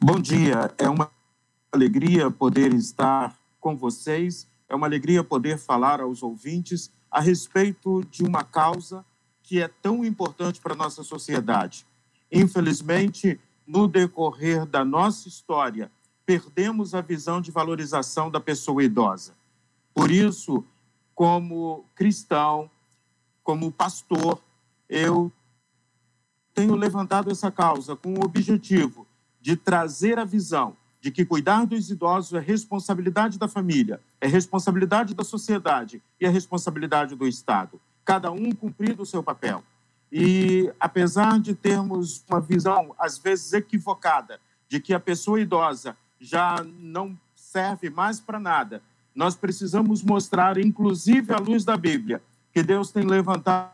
Bom 0.00 0.18
dia, 0.18 0.74
é 0.78 0.88
uma 0.88 1.10
alegria 1.70 2.30
poder 2.30 2.72
estar 2.74 3.38
com 3.60 3.76
vocês, 3.76 4.48
é 4.68 4.74
uma 4.74 4.86
alegria 4.86 5.22
poder 5.22 5.58
falar 5.58 6.00
aos 6.00 6.22
ouvintes 6.22 6.90
a 7.10 7.20
respeito 7.20 8.02
de 8.10 8.24
uma 8.24 8.42
causa 8.42 9.04
que 9.48 9.62
é 9.62 9.68
tão 9.68 10.04
importante 10.04 10.60
para 10.60 10.74
a 10.74 10.76
nossa 10.76 11.02
sociedade. 11.02 11.86
Infelizmente, 12.30 13.40
no 13.66 13.88
decorrer 13.88 14.66
da 14.66 14.84
nossa 14.84 15.26
história, 15.26 15.90
perdemos 16.26 16.94
a 16.94 17.00
visão 17.00 17.40
de 17.40 17.50
valorização 17.50 18.30
da 18.30 18.38
pessoa 18.38 18.84
idosa. 18.84 19.32
Por 19.94 20.10
isso, 20.10 20.62
como 21.14 21.86
cristão, 21.94 22.70
como 23.42 23.72
pastor, 23.72 24.38
eu 24.86 25.32
tenho 26.52 26.76
levantado 26.76 27.30
essa 27.30 27.50
causa 27.50 27.96
com 27.96 28.12
o 28.12 28.24
objetivo 28.24 29.06
de 29.40 29.56
trazer 29.56 30.18
a 30.18 30.26
visão 30.26 30.76
de 31.00 31.10
que 31.10 31.24
cuidar 31.24 31.64
dos 31.64 31.90
idosos 31.90 32.34
é 32.34 32.38
responsabilidade 32.38 33.38
da 33.38 33.48
família, 33.48 33.98
é 34.20 34.26
responsabilidade 34.26 35.14
da 35.14 35.24
sociedade 35.24 36.02
e 36.20 36.26
é 36.26 36.28
responsabilidade 36.28 37.16
do 37.16 37.26
Estado. 37.26 37.80
Cada 38.08 38.30
um 38.30 38.52
cumprindo 38.52 39.02
o 39.02 39.06
seu 39.06 39.22
papel. 39.22 39.62
E 40.10 40.72
apesar 40.80 41.38
de 41.38 41.54
termos 41.54 42.24
uma 42.26 42.40
visão, 42.40 42.94
às 42.98 43.18
vezes 43.18 43.52
equivocada, 43.52 44.40
de 44.66 44.80
que 44.80 44.94
a 44.94 44.98
pessoa 44.98 45.38
idosa 45.38 45.94
já 46.18 46.56
não 46.80 47.14
serve 47.36 47.90
mais 47.90 48.18
para 48.18 48.40
nada, 48.40 48.82
nós 49.14 49.36
precisamos 49.36 50.02
mostrar, 50.02 50.56
inclusive 50.56 51.34
à 51.34 51.36
luz 51.36 51.66
da 51.66 51.76
Bíblia, 51.76 52.22
que 52.50 52.62
Deus 52.62 52.90
tem 52.90 53.04
levantado 53.04 53.72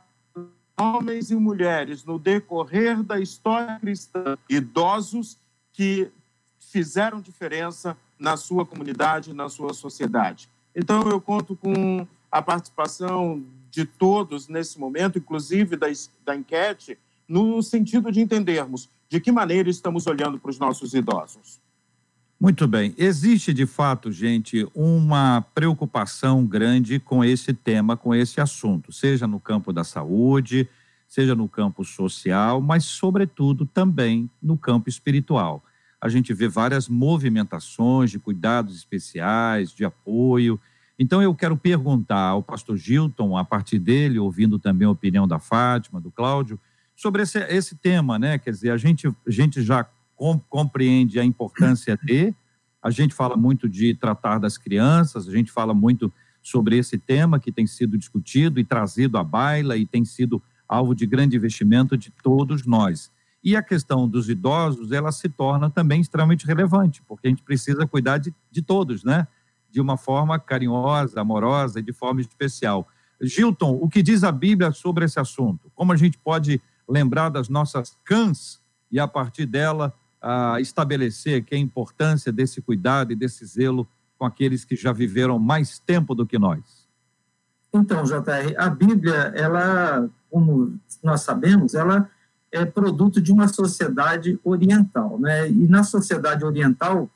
homens 0.77 1.31
e 1.31 1.37
mulheres 1.37 2.05
no 2.05 2.19
decorrer 2.19 3.05
da 3.05 3.21
história 3.21 3.79
cristã, 3.79 4.37
idosos 4.51 5.39
que 5.73 6.11
fizeram 6.59 7.21
diferença 7.21 7.97
na 8.19 8.37
sua 8.37 8.67
comunidade, 8.67 9.33
na 9.33 9.49
sua 9.49 9.73
sociedade. 9.73 10.49
Então, 10.75 11.03
eu 11.03 11.21
conto 11.21 11.55
com 11.55 12.05
a 12.33 12.43
participação 12.43 13.41
de 13.75 13.85
todos 13.85 14.49
nesse 14.49 14.79
momento, 14.79 15.19
inclusive 15.19 15.77
da, 15.77 15.89
da 16.25 16.37
enquete, 16.37 16.97
no 17.29 17.63
sentido 17.63 18.13
de 18.13 18.21
entendermos 18.21 18.89
de 19.09 19.21
que 19.21 19.33
maneira 19.33 19.69
estamos 19.69 20.07
olhando 20.07 20.39
para 20.39 20.51
os 20.51 20.59
nossos 20.59 20.95
idosos. 20.95 21.61
Muito 22.41 22.67
bem. 22.67 22.95
Existe, 22.99 23.55
de 23.55 23.65
fato, 23.65 24.13
gente, 24.13 24.69
uma 24.75 25.45
preocupação 25.55 26.45
grande 26.45 26.99
com 26.99 27.25
esse 27.25 27.55
tema, 27.55 27.97
com 27.97 28.15
esse 28.15 28.41
assunto, 28.41 28.93
seja 28.93 29.27
no 29.27 29.41
campo 29.41 29.73
da 29.73 29.85
saúde, 29.85 30.69
seja 31.09 31.35
no 31.35 31.49
campo 31.49 31.85
social, 31.85 32.61
mas, 32.61 32.85
sobretudo, 32.85 33.65
também 33.65 34.29
no 34.43 34.59
campo 34.59 34.89
espiritual. 34.89 35.65
A 36.01 36.09
gente 36.09 36.35
vê 36.35 36.49
várias 36.49 36.89
movimentações 36.89 38.11
de 38.11 38.19
cuidados 38.19 38.77
especiais, 38.77 39.73
de 39.73 39.85
apoio. 39.85 40.61
Então, 40.99 41.23
eu 41.23 41.35
quero 41.35 41.57
perguntar 41.57 42.29
ao 42.29 42.43
pastor 42.43 42.77
Gilton, 42.77 43.37
a 43.37 43.45
partir 43.45 43.79
dele, 43.79 44.19
ouvindo 44.19 44.59
também 44.59 44.87
a 44.87 44.91
opinião 44.91 45.27
da 45.27 45.39
Fátima, 45.39 46.01
do 46.01 46.11
Cláudio, 46.11 46.59
sobre 46.95 47.23
esse, 47.23 47.39
esse 47.39 47.75
tema, 47.75 48.19
né? 48.19 48.39
Quer 48.39 48.51
dizer, 48.51 48.71
a 48.71 48.77
gente, 48.77 49.09
a 49.09 49.31
gente 49.31 49.63
já 49.63 49.87
com, 50.15 50.39
compreende 50.39 51.19
a 51.19 51.25
importância 51.25 51.99
de, 52.03 52.33
a 52.83 52.91
gente 52.91 53.15
fala 53.15 53.37
muito 53.37 53.69
de 53.69 53.95
tratar 53.95 54.39
das 54.39 54.57
crianças, 54.57 55.29
a 55.29 55.33
gente 55.33 55.51
fala 55.51 55.75
muito 55.75 56.13
sobre 56.43 56.77
esse 56.77 56.99
tema 56.99 57.41
que 57.41 57.51
tem 57.51 57.67
sido 57.67 57.97
discutido 57.97 58.61
e 58.61 58.65
trazido 58.65 59.17
à 59.17 59.25
baila 59.25 59.77
e 59.77 59.87
tem 59.87 60.05
sido 60.05 60.43
alvo 60.69 60.95
de 60.95 61.07
grande 61.07 61.37
investimento 61.37 61.97
de 61.97 62.13
todos 62.23 62.67
nós. 62.67 63.11
E 63.43 63.57
a 63.57 63.63
questão 63.63 64.09
dos 64.09 64.29
idosos, 64.29 64.93
ela 64.93 65.11
se 65.13 65.29
torna 65.29 65.69
também 65.69 66.01
extremamente 66.01 66.47
relevante, 66.47 67.03
porque 67.09 67.27
a 67.27 67.31
gente 67.31 67.43
precisa 67.43 67.87
cuidar 67.87 68.19
de, 68.19 68.35
de 68.51 68.63
todos, 68.63 69.03
né? 69.03 69.27
De 69.75 69.81
uma 69.81 69.97
forma 69.97 70.39
carinhosa, 70.39 71.21
amorosa 71.21 71.81
e 71.81 71.83
de 71.83 71.93
forma 71.93 72.21
especial. 72.21 72.87
Gilton, 73.21 73.77
o 73.83 73.89
que 73.89 74.05
diz 74.05 74.23
a 74.23 74.31
Bíblia 74.31 74.71
sobre 74.71 75.05
esse 75.05 75.19
assunto? 75.19 75.69
Como 75.75 75.93
a 75.93 75.97
gente 75.97 76.17
pode 76.17 76.63
lembrar 76.89 77.29
das 77.29 77.49
nossas 77.49 77.99
cãs 78.05 78.61
e, 78.89 79.01
a 79.01 79.09
partir 79.09 79.47
dela, 79.47 79.93
uh, 80.23 80.61
estabelecer 80.61 81.43
que 81.45 81.57
a 81.57 81.59
importância 81.59 82.31
desse 82.31 82.63
cuidado 82.63 83.13
e 83.13 83.17
desse 83.17 83.45
zelo 83.45 83.85
com 84.17 84.25
aqueles 84.25 84.65
que 84.65 84.77
já 84.77 84.93
viveram 84.93 85.41
mais 85.41 85.81
tempo 85.81 86.15
do 86.15 86.25
que 86.25 86.39
nós? 86.39 86.89
Então, 87.73 88.05
JR, 88.05 88.55
a 88.57 88.71
Bíblia, 88.71 89.33
ela, 89.35 90.09
como 90.31 90.79
nós 91.03 91.23
sabemos, 91.23 91.75
ela 91.75 92.09
é 92.53 92.65
produto 92.65 93.21
de 93.21 93.33
uma 93.33 93.49
sociedade 93.49 94.39
oriental, 94.45 95.19
né? 95.19 95.51
E 95.51 95.67
na 95.67 95.83
sociedade 95.83 96.45
oriental, 96.45 97.11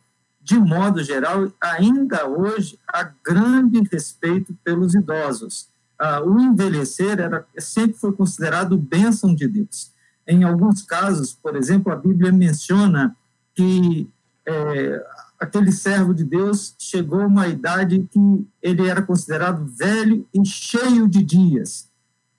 de 0.48 0.58
modo 0.58 1.04
geral, 1.04 1.52
ainda 1.60 2.26
hoje 2.26 2.78
há 2.88 3.12
grande 3.22 3.86
respeito 3.92 4.56
pelos 4.64 4.94
idosos. 4.94 5.68
Ah, 5.98 6.22
o 6.22 6.40
envelhecer 6.40 7.20
era, 7.20 7.46
sempre 7.58 7.98
foi 7.98 8.14
considerado 8.14 8.78
bênção 8.78 9.34
de 9.34 9.46
Deus. 9.46 9.92
Em 10.26 10.44
alguns 10.44 10.80
casos, 10.80 11.34
por 11.34 11.54
exemplo, 11.54 11.92
a 11.92 11.96
Bíblia 11.96 12.32
menciona 12.32 13.14
que 13.54 14.08
é, 14.46 15.06
aquele 15.38 15.70
servo 15.70 16.14
de 16.14 16.24
Deus 16.24 16.74
chegou 16.78 17.20
a 17.20 17.26
uma 17.26 17.46
idade 17.46 18.08
que 18.10 18.46
ele 18.62 18.88
era 18.88 19.02
considerado 19.02 19.66
velho 19.66 20.26
e 20.32 20.46
cheio 20.46 21.06
de 21.06 21.22
dias, 21.22 21.90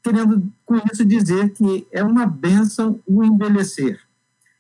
querendo 0.02 0.52
com 0.66 0.82
isso 0.92 1.06
dizer 1.06 1.52
que 1.52 1.86
é 1.92 2.04
uma 2.04 2.26
bênção 2.26 3.00
o 3.06 3.24
envelhecer. 3.24 4.00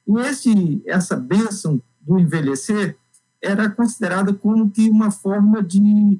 E 0.07 0.19
esse, 0.19 0.83
essa 0.85 1.15
bênção 1.15 1.81
do 1.99 2.19
envelhecer 2.19 2.95
era 3.41 3.69
considerada 3.69 4.33
como 4.33 4.69
que 4.69 4.89
uma 4.89 5.11
forma 5.11 5.63
de 5.63 6.19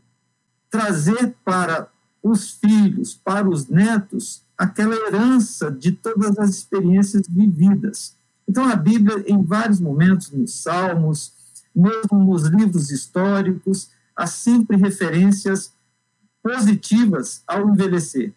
trazer 0.69 1.35
para 1.43 1.89
os 2.21 2.51
filhos, 2.51 3.13
para 3.13 3.49
os 3.49 3.67
netos, 3.67 4.43
aquela 4.57 4.95
herança 4.95 5.71
de 5.71 5.91
todas 5.91 6.37
as 6.37 6.49
experiências 6.49 7.23
vividas. 7.27 8.15
Então, 8.47 8.65
a 8.67 8.75
Bíblia, 8.75 9.23
em 9.27 9.41
vários 9.41 9.79
momentos, 9.79 10.31
nos 10.31 10.61
Salmos, 10.61 11.33
mesmo 11.75 12.19
nos 12.25 12.43
livros 12.43 12.91
históricos, 12.91 13.89
há 14.15 14.27
sempre 14.27 14.75
referências 14.75 15.71
positivas 16.43 17.43
ao 17.47 17.69
envelhecer. 17.69 18.33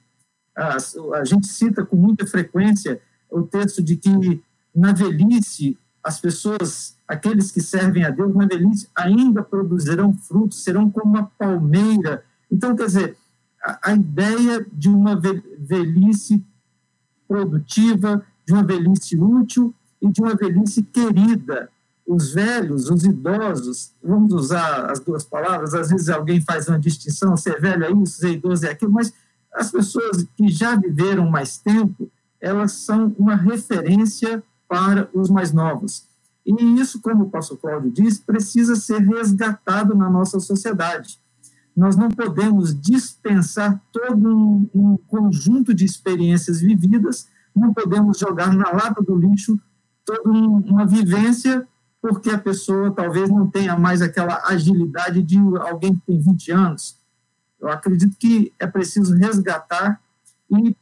A, 0.57 0.77
a 1.15 1.25
gente 1.25 1.49
cita 1.49 1.85
com 1.85 1.97
muita 1.97 2.27
frequência 2.27 3.01
o 3.31 3.43
texto 3.43 3.83
de 3.83 3.97
que, 3.97 4.43
na 4.75 4.93
velhice, 4.93 5.79
as 6.05 6.21
pessoas, 6.21 6.97
aqueles 7.13 7.51
que 7.51 7.61
servem 7.61 8.05
a 8.05 8.11
Deus 8.11 8.35
na 8.35 8.47
velhice, 8.47 8.89
ainda 8.95 9.43
produzirão 9.43 10.15
frutos, 10.15 10.63
serão 10.63 10.91
como 10.91 11.13
uma 11.13 11.31
palmeira. 11.39 12.25
Então, 12.51 12.75
quer 12.75 12.87
dizer, 12.87 13.17
a, 13.63 13.91
a 13.91 13.95
ideia 13.95 14.67
de 14.73 14.89
uma 14.89 15.21
velhice 15.59 16.45
produtiva, 17.29 18.25
de 18.47 18.53
uma 18.53 18.63
velhice 18.65 19.17
útil 19.17 19.75
e 20.01 20.11
de 20.11 20.21
uma 20.21 20.35
velhice 20.35 20.83
querida. 20.83 21.69
Os 22.07 22.33
velhos, 22.33 22.91
os 22.91 23.05
idosos, 23.05 23.93
vamos 24.03 24.33
usar 24.33 24.91
as 24.91 24.99
duas 24.99 25.25
palavras, 25.25 25.73
às 25.75 25.91
vezes 25.91 26.09
alguém 26.09 26.41
faz 26.41 26.67
uma 26.67 26.79
distinção, 26.79 27.37
ser 27.37 27.61
velho 27.61 27.85
é 27.85 27.93
isso, 27.93 28.19
ser 28.19 28.33
idoso 28.33 28.67
é 28.67 28.71
aquilo, 28.71 28.91
mas 28.91 29.13
as 29.53 29.71
pessoas 29.71 30.27
que 30.37 30.49
já 30.49 30.75
viveram 30.75 31.31
mais 31.31 31.59
tempo, 31.59 32.11
elas 32.41 32.73
são 32.73 33.15
uma 33.19 33.37
referência 33.37 34.43
para 34.67 35.09
os 35.13 35.31
mais 35.31 35.53
novos. 35.53 36.11
E 36.45 36.81
isso, 36.81 37.01
como 37.01 37.25
o 37.25 37.31
pastor 37.31 37.59
Cláudio 37.59 37.91
disse, 37.91 38.21
precisa 38.23 38.75
ser 38.75 38.99
resgatado 38.99 39.95
na 39.95 40.11
nossa 40.11 40.41
sociedade. 40.41 41.21
Nós 41.75 41.97
não 41.97 42.11
podemos 42.11 42.79
dispensar 42.79 43.81
todo 43.91 44.37
um, 44.37 44.69
um 44.75 44.97
conjunto 44.97 45.73
de 45.73 45.85
experiências 45.85 46.61
vividas, 46.61 47.29
não 47.55 47.73
podemos 47.73 48.19
jogar 48.19 48.53
na 48.53 48.71
lata 48.71 49.03
do 49.03 49.17
lixo 49.17 49.59
toda 50.05 50.29
um, 50.29 50.59
uma 50.59 50.87
vivência, 50.87 51.67
porque 52.01 52.31
a 52.31 52.39
pessoa 52.39 52.91
talvez 52.91 53.31
não 53.31 53.49
tenha 53.49 53.79
mais 53.79 54.03
aquela 54.03 54.43
agilidade 54.47 55.23
de 55.23 55.39
alguém 55.39 55.95
que 55.95 56.03
tem 56.07 56.21
20 56.21 56.51
anos. 56.51 56.99
Eu 57.61 57.69
acredito 57.69 58.17
que 58.19 58.53
é 58.59 58.67
preciso 58.67 59.15
resgatar 59.15 60.01
e 60.51 60.77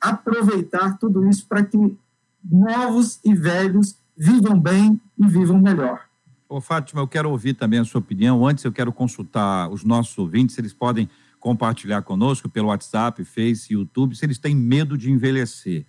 aproveitar 0.00 0.96
tudo 0.98 1.28
isso 1.28 1.46
para 1.46 1.64
que 1.64 1.98
novos 2.42 3.20
e 3.24 3.34
velhos 3.34 3.99
vivam 4.20 4.60
bem 4.60 5.00
e 5.18 5.26
vivam 5.26 5.58
melhor. 5.58 6.02
Ô, 6.46 6.60
Fátima, 6.60 7.00
eu 7.00 7.08
quero 7.08 7.30
ouvir 7.30 7.54
também 7.54 7.78
a 7.78 7.84
sua 7.86 8.00
opinião. 8.00 8.46
Antes, 8.46 8.64
eu 8.64 8.72
quero 8.72 8.92
consultar 8.92 9.70
os 9.70 9.82
nossos 9.82 10.16
ouvintes, 10.18 10.54
se 10.54 10.60
eles 10.60 10.74
podem 10.74 11.08
compartilhar 11.38 12.02
conosco 12.02 12.46
pelo 12.46 12.68
WhatsApp, 12.68 13.24
Face, 13.24 13.72
YouTube, 13.72 14.14
se 14.14 14.26
eles 14.26 14.38
têm 14.38 14.54
medo 14.54 14.98
de 14.98 15.10
envelhecer. 15.10 15.86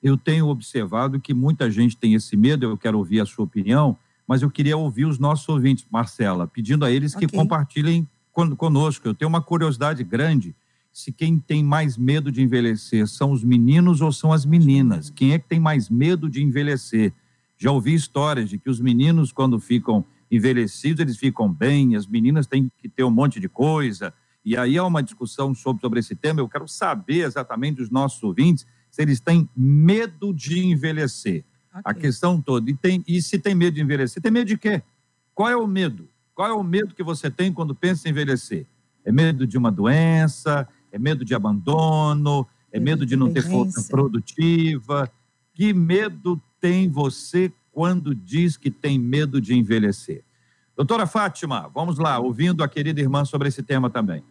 Eu 0.00 0.16
tenho 0.16 0.46
observado 0.46 1.18
que 1.18 1.34
muita 1.34 1.68
gente 1.68 1.96
tem 1.96 2.14
esse 2.14 2.36
medo, 2.36 2.66
eu 2.66 2.78
quero 2.78 2.98
ouvir 2.98 3.20
a 3.20 3.26
sua 3.26 3.44
opinião, 3.44 3.98
mas 4.28 4.42
eu 4.42 4.50
queria 4.50 4.76
ouvir 4.76 5.06
os 5.06 5.18
nossos 5.18 5.48
ouvintes, 5.48 5.84
Marcela, 5.90 6.46
pedindo 6.46 6.84
a 6.84 6.90
eles 6.90 7.16
okay. 7.16 7.26
que 7.26 7.36
compartilhem 7.36 8.08
conosco. 8.56 9.08
Eu 9.08 9.14
tenho 9.14 9.28
uma 9.28 9.42
curiosidade 9.42 10.04
grande 10.04 10.54
se 10.92 11.10
quem 11.10 11.36
tem 11.36 11.64
mais 11.64 11.96
medo 11.96 12.30
de 12.30 12.42
envelhecer 12.42 13.08
são 13.08 13.32
os 13.32 13.42
meninos 13.42 14.00
ou 14.00 14.12
são 14.12 14.32
as 14.32 14.46
meninas. 14.46 15.10
Quem 15.10 15.32
é 15.32 15.38
que 15.38 15.48
tem 15.48 15.58
mais 15.58 15.90
medo 15.90 16.30
de 16.30 16.42
envelhecer? 16.42 17.12
Já 17.62 17.70
ouvi 17.70 17.94
histórias 17.94 18.50
de 18.50 18.58
que 18.58 18.68
os 18.68 18.80
meninos, 18.80 19.30
quando 19.30 19.60
ficam 19.60 20.04
envelhecidos, 20.28 20.98
eles 20.98 21.16
ficam 21.16 21.48
bem, 21.48 21.94
as 21.94 22.08
meninas 22.08 22.44
têm 22.44 22.68
que 22.76 22.88
ter 22.88 23.04
um 23.04 23.10
monte 23.10 23.38
de 23.38 23.48
coisa. 23.48 24.12
E 24.44 24.56
aí 24.56 24.76
há 24.76 24.84
uma 24.84 25.00
discussão 25.00 25.54
sobre, 25.54 25.80
sobre 25.80 26.00
esse 26.00 26.16
tema. 26.16 26.40
Eu 26.40 26.48
quero 26.48 26.66
saber 26.66 27.20
exatamente 27.24 27.76
dos 27.76 27.88
nossos 27.88 28.20
ouvintes 28.20 28.66
se 28.90 29.00
eles 29.00 29.20
têm 29.20 29.48
medo 29.56 30.34
de 30.34 30.58
envelhecer. 30.58 31.44
Okay. 31.70 31.82
A 31.84 31.94
questão 31.94 32.40
toda. 32.40 32.68
E, 32.68 32.74
tem, 32.74 33.04
e 33.06 33.22
se 33.22 33.38
tem 33.38 33.54
medo 33.54 33.74
de 33.74 33.80
envelhecer? 33.80 34.20
Tem 34.20 34.32
medo 34.32 34.48
de 34.48 34.58
quê? 34.58 34.82
Qual 35.32 35.48
é 35.48 35.56
o 35.56 35.64
medo? 35.64 36.08
Qual 36.34 36.48
é 36.48 36.52
o 36.52 36.64
medo 36.64 36.96
que 36.96 37.04
você 37.04 37.30
tem 37.30 37.52
quando 37.52 37.76
pensa 37.76 38.08
em 38.08 38.10
envelhecer? 38.10 38.66
É 39.04 39.12
medo 39.12 39.46
de 39.46 39.56
uma 39.56 39.70
doença? 39.70 40.66
É 40.90 40.98
medo 40.98 41.24
de 41.24 41.32
abandono? 41.32 42.44
É 42.72 42.80
medo 42.80 43.06
de 43.06 43.14
não 43.14 43.32
ter 43.32 43.42
força 43.42 43.84
produtiva? 43.88 45.08
Que 45.62 45.72
medo 45.72 46.42
tem 46.60 46.88
você 46.88 47.52
quando 47.70 48.16
diz 48.16 48.56
que 48.56 48.68
tem 48.68 48.98
medo 48.98 49.40
de 49.40 49.54
envelhecer? 49.54 50.24
Doutora 50.74 51.06
Fátima, 51.06 51.70
vamos 51.72 52.00
lá, 52.00 52.18
ouvindo 52.18 52.64
a 52.64 52.68
querida 52.68 53.00
irmã 53.00 53.24
sobre 53.24 53.46
esse 53.46 53.62
tema 53.62 53.88
também. 53.88 54.24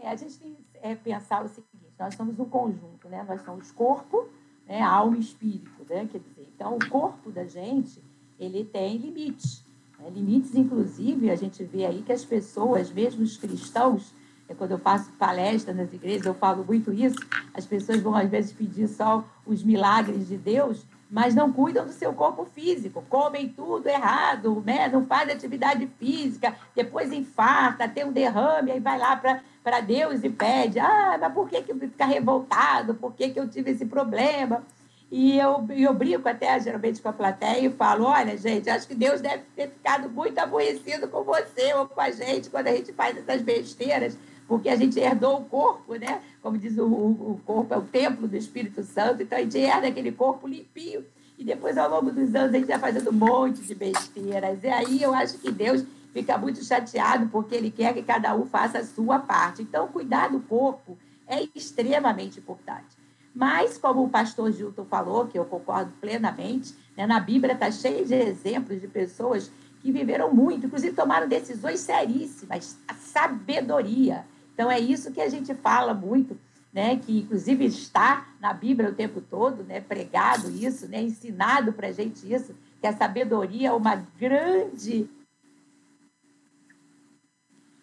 É, 0.00 0.08
a 0.08 0.14
gente 0.14 0.38
tem 0.38 0.54
que 0.54 0.62
é, 0.80 0.94
pensar 0.94 1.44
o 1.44 1.48
seguinte: 1.48 1.92
nós 1.98 2.14
somos 2.14 2.38
um 2.38 2.44
conjunto, 2.44 3.08
né? 3.08 3.24
Nós 3.28 3.42
somos 3.42 3.72
corpo, 3.72 4.28
né? 4.64 4.80
alma 4.80 5.16
e 5.16 5.20
espírito, 5.20 5.84
né? 5.90 6.06
Quer 6.06 6.20
dizer, 6.20 6.48
então 6.54 6.76
o 6.76 6.88
corpo 6.88 7.32
da 7.32 7.44
gente 7.44 8.00
ele 8.38 8.64
tem 8.64 8.96
limites, 8.96 9.64
né? 9.98 10.08
limites 10.08 10.54
inclusive 10.54 11.32
a 11.32 11.34
gente 11.34 11.64
vê 11.64 11.84
aí 11.84 12.00
que 12.00 12.12
as 12.12 12.24
pessoas, 12.24 12.92
mesmo 12.92 13.24
os 13.24 13.36
cristãos, 13.36 14.14
quando 14.54 14.72
eu 14.72 14.78
faço 14.78 15.10
palestra 15.12 15.74
nas 15.74 15.92
igrejas, 15.92 16.26
eu 16.26 16.34
falo 16.34 16.64
muito 16.64 16.92
isso. 16.92 17.18
As 17.52 17.66
pessoas 17.66 18.00
vão 18.00 18.14
às 18.14 18.28
vezes 18.28 18.52
pedir 18.52 18.88
só 18.88 19.24
os 19.46 19.62
milagres 19.62 20.28
de 20.28 20.36
Deus, 20.36 20.86
mas 21.10 21.34
não 21.34 21.52
cuidam 21.52 21.86
do 21.86 21.92
seu 21.92 22.12
corpo 22.12 22.44
físico, 22.44 23.02
comem 23.08 23.48
tudo 23.48 23.88
errado, 23.88 24.62
né? 24.64 24.88
não 24.88 25.06
fazem 25.06 25.34
atividade 25.34 25.88
física, 25.98 26.54
depois 26.74 27.12
infarta, 27.12 27.88
tem 27.88 28.04
um 28.04 28.12
derrame, 28.12 28.72
aí 28.72 28.80
vai 28.80 28.98
lá 28.98 29.16
para 29.16 29.80
Deus 29.80 30.22
e 30.22 30.28
pede: 30.28 30.78
ah, 30.78 31.16
mas 31.20 31.32
por 31.32 31.48
que, 31.48 31.62
que 31.62 31.74
fica 31.74 32.04
revoltado? 32.04 32.94
Por 32.94 33.14
que, 33.14 33.30
que 33.30 33.40
eu 33.40 33.48
tive 33.48 33.70
esse 33.70 33.86
problema? 33.86 34.62
E 35.10 35.38
eu, 35.38 35.66
eu 35.70 35.94
brinco 35.94 36.28
até 36.28 36.60
geralmente 36.60 37.00
com 37.00 37.08
a 37.08 37.12
plateia 37.12 37.66
e 37.66 37.70
falo: 37.70 38.04
olha, 38.04 38.36
gente, 38.36 38.68
acho 38.68 38.86
que 38.86 38.94
Deus 38.94 39.22
deve 39.22 39.44
ter 39.56 39.68
ficado 39.68 40.10
muito 40.10 40.38
aborrecido 40.38 41.08
com 41.08 41.22
você 41.22 41.72
ou 41.74 41.86
com 41.86 42.00
a 42.00 42.10
gente 42.10 42.50
quando 42.50 42.68
a 42.68 42.72
gente 42.72 42.92
faz 42.92 43.16
essas 43.16 43.40
besteiras, 43.40 44.18
porque 44.48 44.70
a 44.70 44.76
gente 44.76 44.98
herdou 44.98 45.40
o 45.40 45.44
corpo, 45.44 45.94
né? 45.94 46.22
Como 46.42 46.56
diz 46.56 46.78
o, 46.78 46.86
o 46.86 47.40
corpo, 47.44 47.74
é 47.74 47.76
o 47.76 47.82
templo 47.82 48.26
do 48.26 48.34
Espírito 48.34 48.82
Santo, 48.82 49.22
então 49.22 49.36
a 49.36 49.42
gente 49.42 49.58
herda 49.58 49.86
aquele 49.86 50.10
corpo 50.10 50.48
limpinho. 50.48 51.04
E 51.36 51.44
depois, 51.44 51.76
ao 51.76 51.88
longo 51.88 52.10
dos 52.10 52.34
anos, 52.34 52.54
a 52.54 52.58
gente 52.58 52.66
vai 52.66 52.78
fazendo 52.78 53.10
um 53.10 53.12
monte 53.12 53.60
de 53.60 53.74
besteiras. 53.74 54.64
E 54.64 54.68
aí 54.68 55.02
eu 55.02 55.14
acho 55.14 55.38
que 55.38 55.52
Deus 55.52 55.84
fica 56.12 56.36
muito 56.36 56.64
chateado 56.64 57.28
porque 57.28 57.54
ele 57.54 57.70
quer 57.70 57.92
que 57.92 58.02
cada 58.02 58.34
um 58.34 58.46
faça 58.46 58.78
a 58.78 58.84
sua 58.84 59.20
parte. 59.20 59.62
Então, 59.62 59.86
cuidar 59.86 60.30
do 60.30 60.40
corpo 60.40 60.98
é 61.28 61.46
extremamente 61.54 62.40
importante. 62.40 62.96
Mas, 63.34 63.78
como 63.78 64.02
o 64.02 64.08
pastor 64.08 64.50
Gilton 64.50 64.84
falou, 64.86 65.26
que 65.26 65.38
eu 65.38 65.44
concordo 65.44 65.92
plenamente, 66.00 66.74
né, 66.96 67.06
na 67.06 67.20
Bíblia 67.20 67.52
está 67.52 67.70
cheio 67.70 68.04
de 68.04 68.14
exemplos 68.14 68.80
de 68.80 68.88
pessoas 68.88 69.48
que 69.80 69.92
viveram 69.92 70.34
muito, 70.34 70.66
inclusive 70.66 70.96
tomaram 70.96 71.28
decisões 71.28 71.78
seríssimas, 71.80 72.76
a 72.88 72.94
sabedoria. 72.94 74.24
Então 74.58 74.68
é 74.68 74.80
isso 74.80 75.12
que 75.12 75.20
a 75.20 75.28
gente 75.28 75.54
fala 75.54 75.94
muito, 75.94 76.36
né? 76.72 76.96
Que 76.96 77.20
inclusive 77.20 77.64
está 77.64 78.34
na 78.40 78.52
Bíblia 78.52 78.90
o 78.90 78.92
tempo 78.92 79.20
todo, 79.20 79.62
né? 79.62 79.80
Pregado 79.80 80.50
isso, 80.50 80.88
né? 80.88 81.00
Ensinado 81.00 81.72
para 81.72 81.86
a 81.86 81.92
gente 81.92 82.26
isso, 82.26 82.56
que 82.80 82.86
a 82.88 82.92
sabedoria 82.92 83.68
é 83.68 83.72
uma 83.72 83.94
grande. 83.94 85.08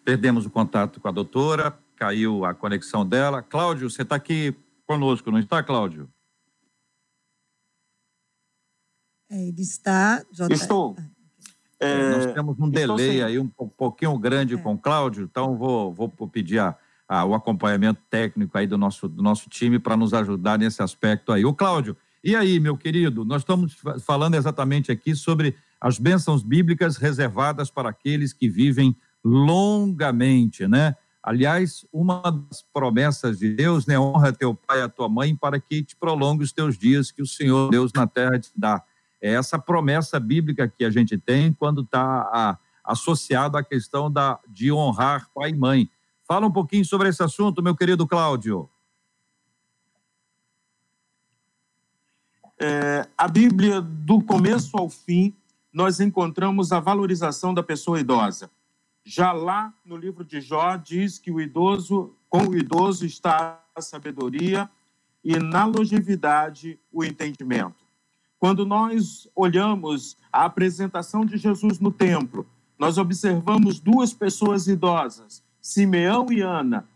Perdemos 0.04 0.44
o 0.44 0.50
contato 0.50 1.00
com 1.00 1.08
a 1.08 1.12
doutora, 1.12 1.78
caiu 1.96 2.44
a 2.44 2.52
conexão 2.52 3.06
dela. 3.06 3.42
Cláudio, 3.42 3.88
você 3.88 4.02
está 4.02 4.16
aqui 4.16 4.54
conosco, 4.86 5.30
não 5.30 5.38
está, 5.38 5.62
Cláudio? 5.62 6.12
É, 9.30 9.48
ele 9.48 9.62
está. 9.62 10.22
Estou. 10.50 10.94
É, 11.78 12.10
Nós 12.10 12.32
temos 12.32 12.58
um 12.58 12.70
delay 12.70 13.22
aí 13.22 13.38
um 13.38 13.48
pouquinho 13.48 14.18
grande 14.18 14.54
é. 14.54 14.56
com 14.56 14.74
o 14.74 14.78
Cláudio, 14.78 15.24
então 15.24 15.56
vou, 15.56 15.92
vou 15.92 16.08
pedir 16.08 16.58
a, 16.58 16.74
a, 17.08 17.24
o 17.24 17.34
acompanhamento 17.34 18.00
técnico 18.08 18.56
aí 18.56 18.66
do 18.66 18.78
nosso, 18.78 19.08
do 19.08 19.22
nosso 19.22 19.48
time 19.50 19.78
para 19.78 19.96
nos 19.96 20.14
ajudar 20.14 20.58
nesse 20.58 20.82
aspecto 20.82 21.32
aí. 21.32 21.44
O 21.44 21.52
Cláudio, 21.52 21.96
e 22.24 22.34
aí, 22.34 22.58
meu 22.58 22.76
querido, 22.76 23.24
nós 23.24 23.42
estamos 23.42 23.76
falando 24.04 24.34
exatamente 24.34 24.90
aqui 24.90 25.14
sobre 25.14 25.54
as 25.80 25.98
bênçãos 25.98 26.42
bíblicas 26.42 26.96
reservadas 26.96 27.70
para 27.70 27.90
aqueles 27.90 28.32
que 28.32 28.48
vivem 28.48 28.96
longamente, 29.24 30.66
né? 30.66 30.96
Aliás, 31.22 31.84
uma 31.92 32.22
das 32.22 32.64
promessas 32.72 33.38
de 33.38 33.52
Deus, 33.54 33.84
né? 33.86 33.98
Honra 33.98 34.32
teu 34.32 34.54
pai 34.54 34.78
e 34.78 34.82
a 34.82 34.88
tua 34.88 35.08
mãe 35.08 35.34
para 35.34 35.60
que 35.60 35.82
te 35.82 35.96
prolongue 35.96 36.44
os 36.44 36.52
teus 36.52 36.78
dias 36.78 37.10
que 37.10 37.20
o 37.20 37.26
Senhor 37.26 37.70
Deus 37.70 37.92
na 37.92 38.06
terra 38.06 38.38
te 38.38 38.50
dá. 38.56 38.82
É 39.26 39.32
essa 39.32 39.58
promessa 39.58 40.20
bíblica 40.20 40.68
que 40.68 40.84
a 40.84 40.90
gente 40.90 41.18
tem 41.18 41.52
quando 41.52 41.82
está 41.82 42.56
associado 42.84 43.58
à 43.58 43.64
questão 43.64 44.08
da, 44.08 44.38
de 44.46 44.70
honrar 44.70 45.28
pai 45.34 45.50
e 45.50 45.56
mãe. 45.56 45.90
Fala 46.28 46.46
um 46.46 46.52
pouquinho 46.52 46.84
sobre 46.84 47.08
esse 47.08 47.20
assunto, 47.24 47.60
meu 47.60 47.74
querido 47.74 48.06
Cláudio. 48.06 48.70
É, 52.56 53.08
a 53.18 53.26
Bíblia, 53.26 53.80
do 53.80 54.22
começo 54.22 54.76
ao 54.76 54.88
fim, 54.88 55.34
nós 55.72 55.98
encontramos 55.98 56.70
a 56.70 56.78
valorização 56.78 57.52
da 57.52 57.64
pessoa 57.64 57.98
idosa. 57.98 58.48
Já 59.04 59.32
lá 59.32 59.74
no 59.84 59.96
livro 59.96 60.24
de 60.24 60.40
Jó 60.40 60.76
diz 60.76 61.18
que 61.18 61.32
o 61.32 61.40
idoso, 61.40 62.14
com 62.30 62.46
o 62.46 62.56
idoso 62.56 63.04
está 63.04 63.60
a 63.74 63.82
sabedoria 63.82 64.70
e 65.24 65.36
na 65.36 65.64
longevidade 65.64 66.78
o 66.92 67.04
entendimento. 67.04 67.85
Quando 68.38 68.66
nós 68.66 69.28
olhamos 69.34 70.16
a 70.32 70.44
apresentação 70.44 71.24
de 71.24 71.36
Jesus 71.36 71.78
no 71.78 71.90
templo, 71.90 72.46
nós 72.78 72.98
observamos 72.98 73.80
duas 73.80 74.12
pessoas 74.12 74.68
idosas, 74.68 75.42
Simeão 75.60 76.26
e 76.30 76.42
Ana, 76.42 76.86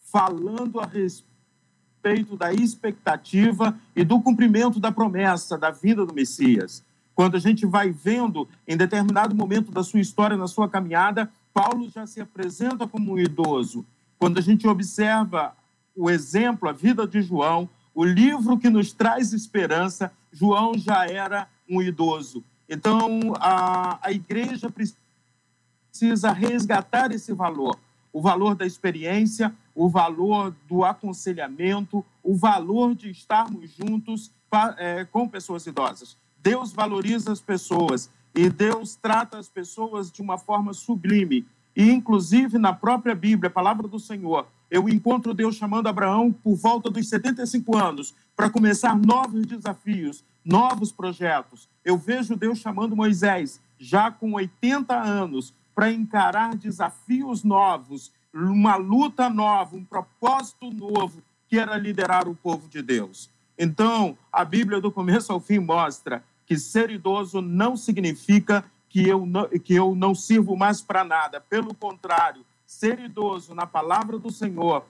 falando 0.00 0.78
a 0.78 0.86
respeito 0.86 2.36
da 2.36 2.52
expectativa 2.52 3.76
e 3.94 4.04
do 4.04 4.20
cumprimento 4.20 4.78
da 4.78 4.92
promessa 4.92 5.58
da 5.58 5.70
vinda 5.70 6.06
do 6.06 6.14
Messias. 6.14 6.84
Quando 7.14 7.36
a 7.36 7.40
gente 7.40 7.66
vai 7.66 7.90
vendo 7.90 8.46
em 8.68 8.76
determinado 8.76 9.34
momento 9.34 9.72
da 9.72 9.82
sua 9.82 10.00
história, 10.00 10.36
na 10.36 10.46
sua 10.46 10.68
caminhada, 10.68 11.30
Paulo 11.52 11.88
já 11.88 12.06
se 12.06 12.20
apresenta 12.20 12.86
como 12.86 13.14
um 13.14 13.18
idoso. 13.18 13.84
Quando 14.18 14.38
a 14.38 14.42
gente 14.42 14.68
observa 14.68 15.56
o 15.96 16.10
exemplo, 16.10 16.68
a 16.68 16.72
vida 16.72 17.06
de 17.06 17.22
João, 17.22 17.68
o 17.96 18.04
livro 18.04 18.58
que 18.58 18.68
nos 18.68 18.92
traz 18.92 19.32
esperança, 19.32 20.12
João 20.30 20.76
já 20.76 21.06
era 21.06 21.48
um 21.66 21.80
idoso. 21.80 22.44
Então, 22.68 23.32
a, 23.40 23.98
a 24.02 24.12
igreja 24.12 24.70
precisa 24.70 26.30
resgatar 26.30 27.10
esse 27.10 27.32
valor. 27.32 27.78
O 28.12 28.20
valor 28.20 28.54
da 28.54 28.66
experiência, 28.66 29.50
o 29.74 29.88
valor 29.88 30.54
do 30.68 30.84
aconselhamento, 30.84 32.04
o 32.22 32.36
valor 32.36 32.94
de 32.94 33.08
estarmos 33.08 33.70
juntos 33.70 34.30
é, 34.76 35.06
com 35.06 35.26
pessoas 35.26 35.66
idosas. 35.66 36.18
Deus 36.42 36.72
valoriza 36.72 37.32
as 37.32 37.40
pessoas 37.40 38.10
e 38.34 38.50
Deus 38.50 38.94
trata 38.94 39.38
as 39.38 39.48
pessoas 39.48 40.12
de 40.12 40.20
uma 40.20 40.36
forma 40.36 40.74
sublime. 40.74 41.46
E, 41.74 41.90
inclusive, 41.90 42.58
na 42.58 42.74
própria 42.74 43.14
Bíblia, 43.14 43.48
a 43.48 43.52
palavra 43.52 43.88
do 43.88 43.98
Senhor, 43.98 44.46
eu 44.70 44.88
encontro 44.88 45.34
Deus 45.34 45.56
chamando 45.56 45.86
Abraão 45.86 46.32
por 46.32 46.56
volta 46.56 46.90
dos 46.90 47.08
75 47.08 47.76
anos 47.76 48.14
para 48.34 48.50
começar 48.50 48.96
novos 48.96 49.46
desafios, 49.46 50.24
novos 50.44 50.92
projetos. 50.92 51.68
Eu 51.84 51.96
vejo 51.96 52.36
Deus 52.36 52.58
chamando 52.58 52.96
Moisés, 52.96 53.60
já 53.78 54.10
com 54.10 54.32
80 54.32 54.94
anos, 54.94 55.54
para 55.74 55.92
encarar 55.92 56.56
desafios 56.56 57.44
novos, 57.44 58.12
uma 58.32 58.76
luta 58.76 59.28
nova, 59.28 59.76
um 59.76 59.84
propósito 59.84 60.70
novo, 60.70 61.22
que 61.48 61.58
era 61.58 61.76
liderar 61.76 62.28
o 62.28 62.34
povo 62.34 62.68
de 62.68 62.82
Deus. 62.82 63.30
Então, 63.58 64.16
a 64.32 64.44
Bíblia, 64.44 64.80
do 64.80 64.90
começo 64.90 65.32
ao 65.32 65.40
fim, 65.40 65.58
mostra 65.58 66.22
que 66.46 66.58
ser 66.58 66.90
idoso 66.90 67.40
não 67.40 67.76
significa 67.76 68.64
que 68.88 69.06
eu 69.06 69.26
não, 69.26 69.48
que 69.48 69.74
eu 69.74 69.94
não 69.94 70.14
sirvo 70.14 70.56
mais 70.56 70.80
para 70.80 71.04
nada. 71.04 71.40
Pelo 71.40 71.74
contrário, 71.74 72.44
ser 72.66 72.98
idoso 72.98 73.54
na 73.54 73.66
palavra 73.66 74.18
do 74.18 74.30
Senhor 74.30 74.84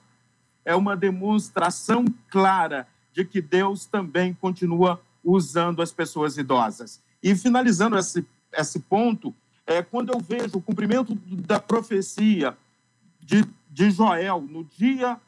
é 0.65 0.75
uma 0.75 0.97
demonstração 0.97 2.05
clara 2.29 2.87
de 3.13 3.23
que 3.23 3.41
Deus 3.41 3.85
também 3.85 4.33
continua 4.33 5.01
usando 5.23 5.81
as 5.81 5.91
pessoas 5.91 6.37
idosas. 6.37 7.01
E 7.21 7.35
finalizando 7.35 7.97
esse, 7.97 8.25
esse 8.53 8.79
ponto, 8.79 9.33
é, 9.65 9.81
quando 9.81 10.11
eu 10.11 10.19
vejo 10.19 10.57
o 10.57 10.61
cumprimento 10.61 11.15
da 11.15 11.59
profecia 11.59 12.57
de, 13.19 13.45
de 13.69 13.91
Joel 13.91 14.41
no 14.41 14.63
dia 14.63 15.19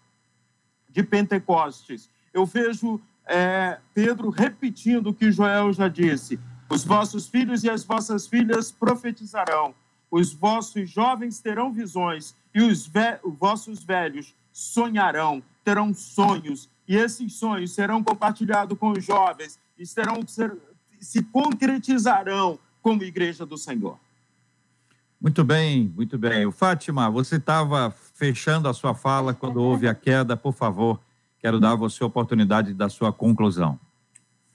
de 0.89 1.03
Pentecostes, 1.03 2.09
eu 2.33 2.45
vejo 2.45 2.99
é, 3.25 3.79
Pedro 3.93 4.29
repetindo 4.29 5.07
o 5.07 5.13
que 5.13 5.31
Joel 5.31 5.71
já 5.73 5.87
disse: 5.87 6.39
os 6.69 6.83
vossos 6.83 7.27
filhos 7.27 7.63
e 7.63 7.69
as 7.69 7.83
vossas 7.83 8.27
filhas 8.27 8.71
profetizarão, 8.71 9.75
os 10.11 10.33
vossos 10.33 10.89
jovens 10.89 11.39
terão 11.39 11.71
visões 11.71 12.35
e 12.53 12.61
os 12.61 12.87
ve 12.87 13.19
vossos 13.23 13.83
velhos 13.83 14.33
sonharão, 14.51 15.41
terão 15.63 15.93
sonhos, 15.93 16.69
e 16.87 16.95
esses 16.95 17.33
sonhos 17.33 17.71
serão 17.73 18.03
compartilhados 18.03 18.77
com 18.77 18.91
os 18.91 19.05
jovens 19.05 19.59
e 19.77 19.85
serão, 19.85 20.25
ser, 20.27 20.57
se 20.99 21.23
concretizarão 21.23 22.57
como 22.81 23.03
igreja 23.03 23.45
do 23.45 23.57
Senhor. 23.57 23.99
Muito 25.21 25.43
bem, 25.43 25.93
muito 25.95 26.17
bem. 26.17 26.45
O 26.45 26.51
Fátima, 26.51 27.09
você 27.09 27.35
estava 27.35 27.91
fechando 27.91 28.67
a 28.67 28.73
sua 28.73 28.95
fala 28.95 29.33
quando 29.33 29.61
houve 29.61 29.87
a 29.87 29.93
queda, 29.93 30.35
por 30.35 30.53
favor, 30.53 30.99
quero 31.39 31.59
dar 31.59 31.71
a 31.71 31.75
você 31.75 32.03
a 32.03 32.07
oportunidade 32.07 32.73
da 32.73 32.89
sua 32.89 33.11
conclusão. 33.11 33.77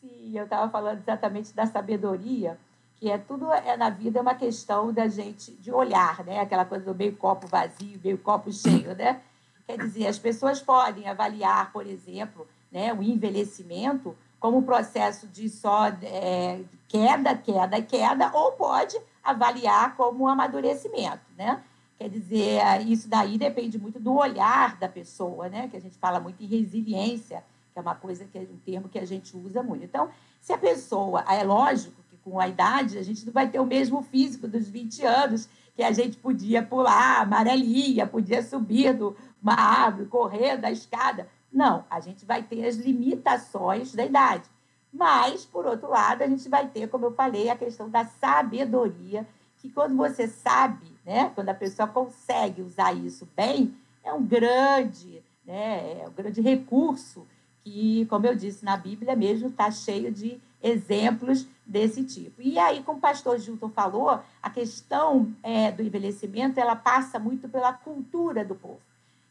Sim, 0.01 0.37
eu 0.37 0.45
estava 0.45 0.71
falando 0.71 0.99
exatamente 0.99 1.55
da 1.55 1.67
sabedoria, 1.67 2.59
que 2.97 3.11
é 3.11 3.19
tudo 3.19 3.53
é 3.53 3.77
na 3.77 3.91
vida 3.91 4.19
é 4.19 4.23
uma 4.23 4.35
questão 4.35 4.93
da 4.93 5.09
gente 5.09 5.53
de 5.53 5.73
olhar, 5.73 6.25
né? 6.25 6.41
Aquela 6.41 6.65
coisa 6.65 6.85
do 6.85 6.95
meio 6.95 7.17
copo 7.17 7.47
vazio, 7.47 8.01
meio 8.03 8.19
copo 8.19 8.53
cheio, 8.53 8.95
né? 8.95 9.21
Quer 9.67 9.79
dizer, 9.79 10.07
as 10.07 10.19
pessoas 10.19 10.61
podem 10.61 11.09
avaliar, 11.09 11.73
por 11.73 11.87
exemplo, 11.87 12.47
né, 12.71 12.93
o 12.93 13.03
envelhecimento 13.03 14.15
como 14.39 14.59
um 14.59 14.63
processo 14.63 15.27
de 15.27 15.49
só 15.49 15.87
é, 16.03 16.61
queda, 16.87 17.35
queda, 17.35 17.81
queda, 17.81 18.31
ou 18.35 18.53
pode 18.53 18.99
avaliar 19.23 19.97
como 19.97 20.25
um 20.25 20.29
amadurecimento, 20.29 21.23
né? 21.37 21.63
Quer 21.99 22.11
dizer, 22.11 22.61
isso 22.87 23.09
daí 23.09 23.39
depende 23.39 23.79
muito 23.79 23.99
do 23.99 24.15
olhar 24.15 24.77
da 24.77 24.89
pessoa, 24.89 25.49
né? 25.49 25.69
Que 25.69 25.77
a 25.79 25.81
gente 25.81 25.97
fala 25.97 26.21
muito 26.21 26.43
em 26.43 26.47
resiliência, 26.47 27.43
que 27.73 27.79
é 27.79 27.83
uma 27.83 27.95
coisa 27.95 28.27
que 28.27 28.37
é 28.37 28.43
um 28.43 28.59
termo 28.59 28.89
que 28.89 28.99
a 28.99 29.07
gente 29.07 29.35
usa 29.35 29.63
muito. 29.63 29.85
Então, 29.85 30.11
se 30.41 30.53
a 30.53 30.59
pessoa, 30.59 31.25
é 31.27 31.43
lógico 31.43 32.04
com 32.25 32.41
a 32.41 32.49
idade 32.49 32.99
a 32.99 33.03
gente 33.03 33.25
não 33.27 33.33
vai 33.33 33.49
ter 33.49 33.61
o 33.61 33.67
mesmo 33.67 34.03
físico 34.03 34.49
dos 34.49 34.69
20 34.69 35.05
anos, 35.05 35.49
que 35.77 35.83
a 35.83 35.93
gente 35.93 36.17
podia 36.17 36.63
pular 36.63 37.21
amarelinha, 37.21 38.07
podia 38.07 38.43
subir 38.43 38.95
do, 38.95 39.15
uma 39.43 39.55
árvore, 39.55 40.09
correr 40.09 40.57
da 40.57 40.71
escada. 40.71 41.29
Não, 41.53 41.85
a 41.91 42.01
gente 42.01 42.25
vai 42.25 42.43
ter 42.43 42.67
as 42.67 42.77
limitações 42.77 43.95
da 43.95 44.05
idade. 44.05 44.49
Mas, 44.93 45.45
por 45.45 45.67
outro 45.67 45.91
lado, 45.91 46.23
a 46.23 46.27
gente 46.27 46.49
vai 46.49 46.67
ter, 46.69 46.89
como 46.89 47.07
eu 47.07 47.13
falei, 47.13 47.51
a 47.51 47.57
questão 47.57 47.91
da 47.91 48.05
sabedoria, 48.05 49.27
que 49.59 49.69
quando 49.69 49.97
você 49.97 50.29
sabe, 50.29 50.87
né, 51.05 51.31
quando 51.35 51.49
a 51.49 51.55
pessoa 51.55 51.89
consegue 51.89 52.63
usar 52.63 52.93
isso 52.93 53.29
bem, 53.37 53.75
é 54.05 54.13
um 54.13 54.25
grande, 54.25 55.23
né, 55.45 56.03
é 56.03 56.09
um 56.09 56.13
grande 56.13 56.41
recurso 56.41 57.27
que, 57.65 58.07
como 58.07 58.27
eu 58.27 58.37
disse, 58.37 58.65
na 58.65 58.77
Bíblia 58.77 59.17
mesmo 59.17 59.49
está 59.49 59.71
cheio 59.71 60.13
de 60.13 60.39
exemplos 60.63 61.47
desse 61.67 62.05
tipo. 62.05 62.43
E 62.43 62.59
aí, 62.59 62.83
como 62.83 62.99
o 62.99 63.01
pastor 63.01 63.39
Gilton 63.39 63.71
falou, 63.71 64.21
a 64.43 64.51
questão 64.51 65.33
é, 65.43 65.71
do 65.71 65.83
envelhecimento 65.83 66.61
ela 66.61 66.77
passa 66.77 67.19
muito 67.19 67.49
pela 67.49 67.73
cultura 67.73 68.45
do 68.45 68.55
povo. 68.55 68.81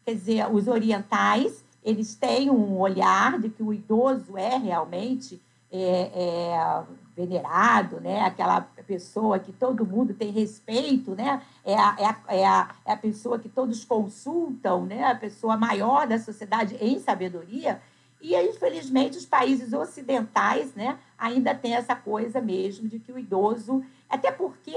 Quer 0.05 0.15
dizer, 0.15 0.51
os 0.51 0.67
orientais 0.67 1.63
eles 1.83 2.15
têm 2.15 2.49
um 2.49 2.79
olhar 2.79 3.39
de 3.39 3.49
que 3.49 3.61
o 3.61 3.73
idoso 3.73 4.37
é 4.37 4.57
realmente 4.57 5.41
é, 5.71 6.11
é, 6.13 6.83
venerado, 7.15 7.99
né? 7.99 8.21
aquela 8.21 8.61
pessoa 8.61 9.37
que 9.37 9.51
todo 9.51 9.85
mundo 9.85 10.13
tem 10.13 10.31
respeito, 10.31 11.11
né? 11.11 11.41
é, 11.65 11.75
a, 11.75 11.95
é, 11.99 12.05
a, 12.05 12.17
é, 12.27 12.45
a, 12.45 12.75
é 12.85 12.93
a 12.93 12.97
pessoa 12.97 13.37
que 13.37 13.49
todos 13.49 13.83
consultam, 13.83 14.85
né? 14.85 15.03
a 15.05 15.15
pessoa 15.15 15.57
maior 15.57 16.07
da 16.07 16.17
sociedade 16.19 16.77
em 16.79 16.99
sabedoria. 16.99 17.81
E, 18.21 18.35
infelizmente, 18.41 19.17
os 19.17 19.25
países 19.25 19.73
ocidentais 19.73 20.73
né, 20.75 20.97
ainda 21.23 21.55
têm 21.55 21.73
essa 21.73 21.95
coisa 21.95 22.41
mesmo 22.41 22.89
de 22.89 22.99
que 22.99 23.11
o 23.11 23.17
idoso. 23.17 23.81
Até 24.09 24.29
porque 24.29 24.75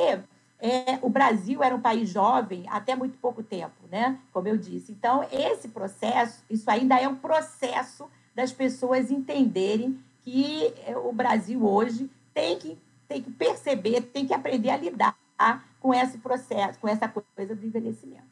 é, 0.61 0.99
o 1.03 1.09
Brasil 1.09 1.61
era 1.61 1.75
um 1.75 1.81
país 1.81 2.09
jovem 2.09 2.65
até 2.69 2.95
muito 2.95 3.19
pouco 3.19 3.43
tempo, 3.43 3.75
né? 3.91 4.17
Como 4.33 4.47
eu 4.47 4.57
disse. 4.57 4.93
Então, 4.93 5.27
esse 5.33 5.69
processo, 5.69 6.45
isso 6.49 6.71
ainda 6.71 6.97
é 7.01 7.09
um 7.09 7.17
processo 7.17 8.09
das 8.33 8.53
pessoas 8.53 9.11
entenderem 9.11 9.99
que 10.23 10.73
é, 10.87 10.97
o 10.97 11.13
Brasil 11.13 11.67
hoje 11.67 12.09
tem 12.33 12.57
que, 12.59 12.79
tem 13.09 13.21
que 13.21 13.31
perceber, 13.31 14.03
tem 14.03 14.25
que 14.25 14.35
aprender 14.35 14.71
a 14.71 14.77
lidar 14.77 15.17
com 15.81 15.93
esse 15.93 16.19
processo, 16.19 16.79
com 16.79 16.89
essa 16.89 17.09
coisa 17.09 17.55
do 17.55 17.67
envelhecimento. 17.67 18.25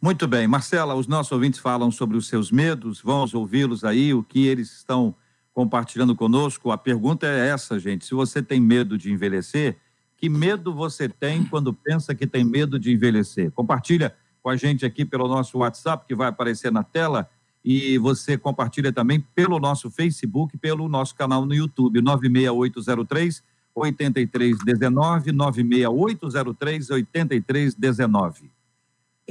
Muito 0.00 0.26
bem. 0.26 0.48
Marcela, 0.48 0.96
os 0.96 1.06
nossos 1.06 1.30
ouvintes 1.30 1.60
falam 1.60 1.90
sobre 1.90 2.16
os 2.16 2.26
seus 2.26 2.50
medos, 2.50 3.00
vamos 3.00 3.32
ouvi-los 3.32 3.84
aí, 3.84 4.12
o 4.12 4.22
que 4.22 4.46
eles 4.48 4.72
estão 4.72 5.14
compartilhando 5.52 6.14
conosco. 6.14 6.70
A 6.70 6.78
pergunta 6.78 7.26
é 7.26 7.48
essa, 7.48 7.78
gente. 7.78 8.04
Se 8.04 8.14
você 8.14 8.42
tem 8.42 8.60
medo 8.60 8.96
de 8.96 9.12
envelhecer, 9.12 9.76
que 10.16 10.28
medo 10.28 10.72
você 10.72 11.08
tem 11.08 11.44
quando 11.44 11.74
pensa 11.74 12.14
que 12.14 12.26
tem 12.26 12.44
medo 12.44 12.78
de 12.78 12.92
envelhecer? 12.92 13.50
Compartilha 13.50 14.14
com 14.42 14.48
a 14.48 14.56
gente 14.56 14.86
aqui 14.86 15.04
pelo 15.04 15.26
nosso 15.26 15.58
WhatsApp, 15.58 16.06
que 16.06 16.14
vai 16.14 16.28
aparecer 16.28 16.70
na 16.70 16.82
tela, 16.82 17.28
e 17.64 17.98
você 17.98 18.36
compartilha 18.36 18.92
também 18.92 19.20
pelo 19.34 19.58
nosso 19.58 19.90
Facebook, 19.90 20.56
pelo 20.58 20.88
nosso 20.88 21.14
canal 21.14 21.44
no 21.44 21.54
YouTube, 21.54 22.00
96803 22.00 23.42
8319, 23.74 25.32
96803 25.32 26.90
8319. 26.90 28.51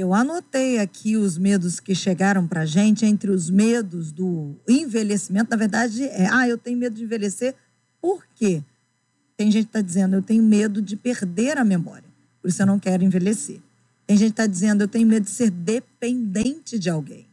Eu 0.01 0.15
anotei 0.15 0.79
aqui 0.79 1.15
os 1.15 1.37
medos 1.37 1.79
que 1.79 1.93
chegaram 1.93 2.47
para 2.47 2.65
gente, 2.65 3.05
entre 3.05 3.29
os 3.29 3.51
medos 3.51 4.11
do 4.11 4.55
envelhecimento. 4.67 5.51
Na 5.51 5.55
verdade, 5.55 6.05
é, 6.05 6.27
ah, 6.27 6.49
eu 6.49 6.57
tenho 6.57 6.75
medo 6.75 6.95
de 6.95 7.03
envelhecer, 7.03 7.53
por 8.01 8.25
quê? 8.33 8.63
Tem 9.37 9.51
gente 9.51 9.65
que 9.65 9.69
está 9.69 9.81
dizendo, 9.81 10.15
eu 10.15 10.23
tenho 10.23 10.41
medo 10.41 10.81
de 10.81 10.95
perder 10.95 11.59
a 11.59 11.63
memória, 11.63 12.09
por 12.41 12.47
isso 12.47 12.59
eu 12.59 12.65
não 12.65 12.79
quero 12.79 13.03
envelhecer. 13.03 13.61
Tem 14.07 14.17
gente 14.17 14.29
que 14.29 14.41
está 14.41 14.47
dizendo, 14.47 14.81
eu 14.81 14.87
tenho 14.87 15.07
medo 15.07 15.25
de 15.25 15.29
ser 15.29 15.51
dependente 15.51 16.79
de 16.79 16.89
alguém. 16.89 17.27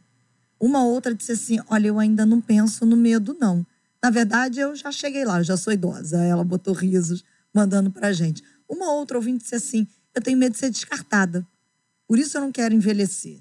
Uma 0.59 0.85
outra 0.85 1.15
disse 1.15 1.31
assim: 1.31 1.57
Olha, 1.69 1.87
eu 1.87 1.97
ainda 1.97 2.23
não 2.23 2.39
penso 2.39 2.85
no 2.85 2.95
medo, 2.95 3.35
não. 3.41 3.65
Na 4.03 4.11
verdade, 4.11 4.59
eu 4.59 4.75
já 4.75 4.91
cheguei 4.91 5.25
lá, 5.25 5.39
eu 5.39 5.43
já 5.43 5.57
sou 5.57 5.73
idosa. 5.73 6.23
Ela 6.23 6.43
botou 6.43 6.75
risos 6.75 7.25
mandando 7.51 7.89
para 7.89 8.13
gente. 8.13 8.43
Uma 8.69 8.91
outra 8.91 9.17
ouvinte 9.17 9.41
disse 9.41 9.55
assim: 9.55 9.87
Eu 10.13 10.21
tenho 10.21 10.37
medo 10.37 10.51
de 10.51 10.59
ser 10.59 10.69
descartada, 10.69 11.43
por 12.09 12.17
isso 12.17 12.35
eu 12.35 12.41
não 12.41 12.51
quero 12.51 12.73
envelhecer. 12.73 13.37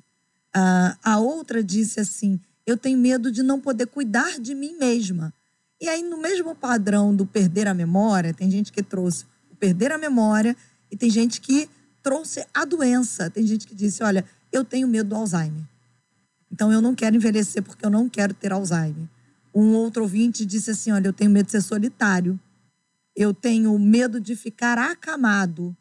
Ah, 0.55 0.95
a 1.03 1.19
outra 1.19 1.65
disse 1.65 1.99
assim: 2.01 2.39
Eu 2.67 2.77
tenho 2.77 2.99
medo 2.99 3.33
de 3.33 3.43
não 3.43 3.59
poder 3.59 3.87
cuidar 3.87 4.39
de 4.39 4.55
mim 4.55 4.77
mesma. 4.77 5.33
E 5.81 5.89
aí, 5.89 6.03
no 6.03 6.19
mesmo 6.21 6.55
padrão 6.55 7.17
do 7.17 7.25
perder 7.25 7.67
a 7.67 7.73
memória, 7.73 8.35
tem 8.35 8.51
gente 8.51 8.71
que 8.71 8.83
trouxe 8.83 9.25
o 9.51 9.57
perder 9.57 9.91
a 9.91 9.97
memória 9.97 10.55
e 10.91 10.97
tem 10.99 11.09
gente 11.09 11.41
que 11.41 11.67
trouxe 12.03 12.47
a 12.53 12.67
doença. 12.67 13.31
Tem 13.31 13.47
gente 13.47 13.67
que 13.67 13.75
disse: 13.75 14.03
Olha, 14.03 14.23
eu 14.53 14.63
tenho 14.63 14.87
medo 14.87 15.09
do 15.09 15.17
Alzheimer. 15.17 15.65
Então 16.53 16.71
eu 16.71 16.83
não 16.83 16.95
quero 16.95 17.17
envelhecer 17.17 17.63
porque 17.63 17.87
eu 17.87 17.91
não 17.91 18.07
quero 18.07 18.35
ter 18.35 18.53
Alzheimer. 18.53 19.09
Um 19.55 19.73
outro 19.73 20.03
ouvinte 20.03 20.45
disse 20.45 20.73
assim: 20.73 20.93
Olha, 20.93 21.09
eu 21.09 21.13
tenho 21.15 21.31
medo 21.31 21.47
de 21.47 21.53
ser 21.53 21.63
solitário. 21.63 22.39
Eu 23.17 23.33
tenho 23.33 23.79
medo 23.79 24.21
de 24.21 24.37
ficar 24.37 24.77
acamado. 24.77 25.75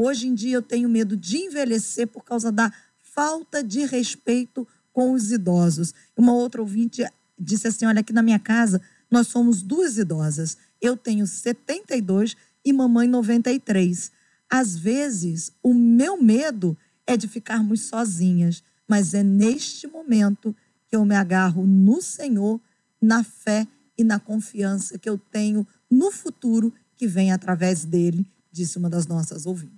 Hoje 0.00 0.28
em 0.28 0.34
dia 0.34 0.56
eu 0.56 0.62
tenho 0.62 0.88
medo 0.88 1.16
de 1.16 1.38
envelhecer 1.38 2.06
por 2.06 2.22
causa 2.22 2.52
da 2.52 2.72
falta 2.98 3.64
de 3.64 3.84
respeito 3.84 4.66
com 4.92 5.12
os 5.12 5.32
idosos. 5.32 5.92
Uma 6.16 6.32
outra 6.32 6.60
ouvinte 6.60 7.04
disse 7.38 7.66
assim: 7.66 7.86
Olha, 7.86 8.00
aqui 8.00 8.12
na 8.12 8.22
minha 8.22 8.38
casa 8.38 8.80
nós 9.10 9.26
somos 9.26 9.62
duas 9.62 9.98
idosas. 9.98 10.56
Eu 10.80 10.96
tenho 10.96 11.26
72 11.26 12.36
e 12.64 12.72
mamãe 12.72 13.08
93. 13.08 14.12
Às 14.48 14.76
vezes, 14.76 15.50
o 15.62 15.74
meu 15.74 16.22
medo 16.22 16.76
é 17.06 17.16
de 17.16 17.26
ficarmos 17.26 17.82
sozinhas 17.82 18.62
mas 18.88 19.12
é 19.12 19.22
neste 19.22 19.86
momento 19.86 20.56
que 20.88 20.96
eu 20.96 21.04
me 21.04 21.14
agarro 21.14 21.66
no 21.66 22.00
Senhor, 22.00 22.58
na 23.00 23.22
fé 23.22 23.68
e 23.96 24.02
na 24.02 24.18
confiança 24.18 24.98
que 24.98 25.08
eu 25.08 25.18
tenho 25.18 25.66
no 25.90 26.10
futuro 26.10 26.72
que 26.96 27.06
vem 27.06 27.30
através 27.30 27.84
dele, 27.84 28.26
disse 28.50 28.78
uma 28.78 28.88
das 28.88 29.06
nossas 29.06 29.44
ouvintes. 29.44 29.77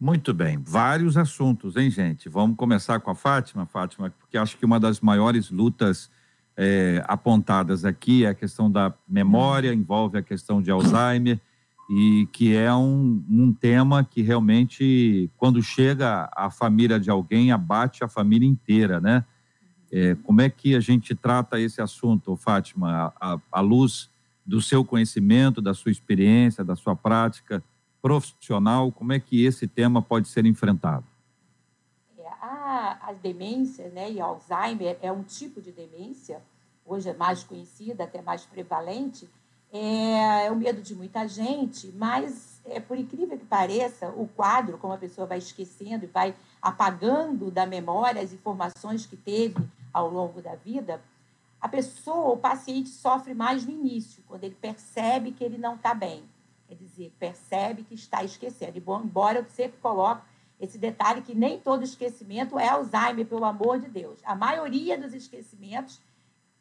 Muito 0.00 0.32
bem, 0.32 0.58
vários 0.58 1.18
assuntos, 1.18 1.76
hein, 1.76 1.90
gente? 1.90 2.26
Vamos 2.26 2.56
começar 2.56 3.00
com 3.00 3.10
a 3.10 3.14
Fátima, 3.14 3.66
Fátima, 3.66 4.10
porque 4.18 4.38
acho 4.38 4.56
que 4.56 4.64
uma 4.64 4.80
das 4.80 4.98
maiores 4.98 5.50
lutas 5.50 6.10
é, 6.56 7.04
apontadas 7.06 7.84
aqui 7.84 8.24
é 8.24 8.28
a 8.28 8.34
questão 8.34 8.70
da 8.70 8.94
memória, 9.06 9.74
envolve 9.74 10.16
a 10.16 10.22
questão 10.22 10.62
de 10.62 10.70
Alzheimer 10.70 11.38
e 11.90 12.26
que 12.32 12.56
é 12.56 12.74
um, 12.74 13.22
um 13.28 13.52
tema 13.52 14.02
que 14.02 14.22
realmente, 14.22 15.30
quando 15.36 15.62
chega 15.62 16.30
a 16.34 16.50
família 16.50 16.98
de 16.98 17.10
alguém, 17.10 17.52
abate 17.52 18.02
a 18.02 18.08
família 18.08 18.48
inteira, 18.48 19.02
né? 19.02 19.22
É, 19.92 20.14
como 20.22 20.40
é 20.40 20.48
que 20.48 20.74
a 20.74 20.80
gente 20.80 21.14
trata 21.14 21.60
esse 21.60 21.82
assunto, 21.82 22.34
Fátima, 22.36 23.12
à 23.52 23.60
luz 23.60 24.08
do 24.46 24.62
seu 24.62 24.82
conhecimento, 24.82 25.60
da 25.60 25.74
sua 25.74 25.92
experiência, 25.92 26.64
da 26.64 26.74
sua 26.74 26.96
prática 26.96 27.62
profissional, 28.00 28.90
como 28.92 29.12
é 29.12 29.20
que 29.20 29.44
esse 29.44 29.66
tema 29.66 30.00
pode 30.00 30.28
ser 30.28 30.46
enfrentado? 30.46 31.04
É, 32.18 32.26
a, 32.40 32.98
as 33.02 33.18
demências, 33.18 33.92
né, 33.92 34.10
e 34.10 34.20
Alzheimer 34.20 34.98
é 35.02 35.10
um 35.12 35.22
tipo 35.22 35.60
de 35.60 35.72
demência, 35.72 36.42
hoje 36.84 37.08
é 37.08 37.14
mais 37.14 37.44
conhecida, 37.44 38.04
até 38.04 38.22
mais 38.22 38.44
prevalente, 38.44 39.28
é, 39.72 40.46
é 40.46 40.50
o 40.50 40.56
medo 40.56 40.82
de 40.82 40.94
muita 40.94 41.28
gente, 41.28 41.92
mas, 41.96 42.60
é, 42.64 42.80
por 42.80 42.98
incrível 42.98 43.38
que 43.38 43.44
pareça, 43.44 44.08
o 44.08 44.26
quadro, 44.26 44.78
como 44.78 44.92
a 44.92 44.98
pessoa 44.98 45.26
vai 45.26 45.38
esquecendo 45.38 46.04
e 46.04 46.08
vai 46.08 46.34
apagando 46.60 47.50
da 47.50 47.64
memória 47.66 48.20
as 48.20 48.32
informações 48.32 49.06
que 49.06 49.16
teve 49.16 49.64
ao 49.92 50.10
longo 50.10 50.42
da 50.42 50.56
vida, 50.56 51.00
a 51.60 51.68
pessoa, 51.68 52.32
o 52.32 52.36
paciente 52.38 52.88
sofre 52.88 53.34
mais 53.34 53.64
no 53.64 53.70
início, 53.70 54.22
quando 54.26 54.44
ele 54.44 54.56
percebe 54.60 55.30
que 55.30 55.44
ele 55.44 55.58
não 55.58 55.74
está 55.74 55.92
bem. 55.92 56.24
Quer 56.70 56.76
dizer, 56.76 57.12
percebe 57.18 57.82
que 57.82 57.96
está 57.96 58.22
esquecendo. 58.22 58.78
E, 58.78 58.80
bom, 58.80 59.02
embora 59.02 59.40
eu 59.40 59.44
sempre 59.46 59.76
coloque 59.80 60.22
esse 60.60 60.78
detalhe 60.78 61.20
que 61.20 61.34
nem 61.34 61.58
todo 61.58 61.82
esquecimento 61.82 62.56
é 62.56 62.68
Alzheimer, 62.68 63.26
pelo 63.26 63.44
amor 63.44 63.80
de 63.80 63.88
Deus. 63.88 64.20
A 64.24 64.36
maioria 64.36 64.96
dos 64.96 65.12
esquecimentos 65.12 66.00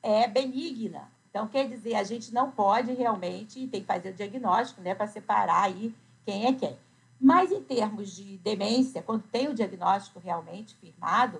é 0.02 0.28
benigna. 0.28 1.12
Então, 1.30 1.48
quer 1.48 1.68
dizer, 1.68 1.94
a 1.94 2.04
gente 2.04 2.34
não 2.34 2.50
pode 2.50 2.92
realmente, 2.92 3.68
tem 3.68 3.82
que 3.82 3.86
fazer 3.86 4.10
o 4.10 4.14
diagnóstico, 4.16 4.82
né, 4.82 4.96
para 4.96 5.06
separar 5.06 5.66
aí 5.66 5.94
quem 6.26 6.48
é 6.48 6.54
quem. 6.54 6.76
Mas 7.22 7.52
em 7.52 7.62
termos 7.62 8.16
de 8.16 8.38
demência, 8.40 9.04
quando 9.04 9.22
tem 9.28 9.48
o 9.48 9.54
diagnóstico 9.54 10.18
realmente 10.18 10.74
firmado, 10.78 11.40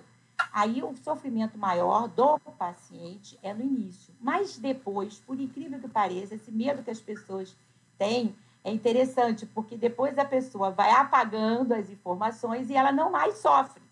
aí 0.52 0.80
o 0.80 0.94
sofrimento 0.94 1.58
maior 1.58 2.06
do 2.06 2.38
paciente 2.56 3.36
é 3.42 3.52
no 3.52 3.64
início. 3.64 4.14
Mas 4.20 4.58
depois, 4.58 5.18
por 5.18 5.40
incrível 5.40 5.80
que 5.80 5.88
pareça, 5.88 6.36
esse 6.36 6.52
medo 6.52 6.84
que 6.84 6.90
as 6.90 7.00
pessoas 7.00 7.56
têm 7.98 8.32
é 8.62 8.70
interessante, 8.70 9.46
porque 9.46 9.76
depois 9.76 10.18
a 10.18 10.24
pessoa 10.24 10.70
vai 10.70 10.90
apagando 10.90 11.72
as 11.72 11.88
informações 11.90 12.68
e 12.68 12.74
ela 12.74 12.92
não 12.92 13.10
mais 13.10 13.38
sofre. 13.38 13.82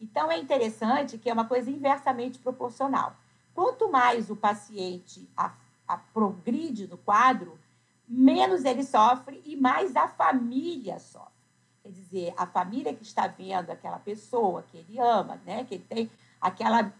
Então 0.00 0.30
é 0.30 0.38
interessante 0.38 1.18
que 1.18 1.30
é 1.30 1.32
uma 1.32 1.44
coisa 1.44 1.70
inversamente 1.70 2.38
proporcional. 2.38 3.14
Quanto 3.54 3.90
mais 3.90 4.30
o 4.30 4.36
paciente 4.36 5.28
a, 5.36 5.52
a 5.86 5.96
progride 5.96 6.86
no 6.86 6.96
quadro, 6.96 7.58
menos 8.08 8.64
ele 8.64 8.82
sofre 8.82 9.40
e 9.44 9.56
mais 9.56 9.94
a 9.94 10.08
família 10.08 10.98
sofre. 10.98 11.30
Quer 11.82 11.90
dizer, 11.90 12.34
a 12.36 12.46
família 12.46 12.94
que 12.94 13.02
está 13.02 13.26
vendo 13.26 13.70
aquela 13.70 13.98
pessoa 13.98 14.64
que 14.70 14.78
ele 14.78 14.98
ama, 14.98 15.40
né, 15.44 15.64
que 15.64 15.74
ele 15.74 15.84
tem 15.88 16.10
aquela 16.40 16.92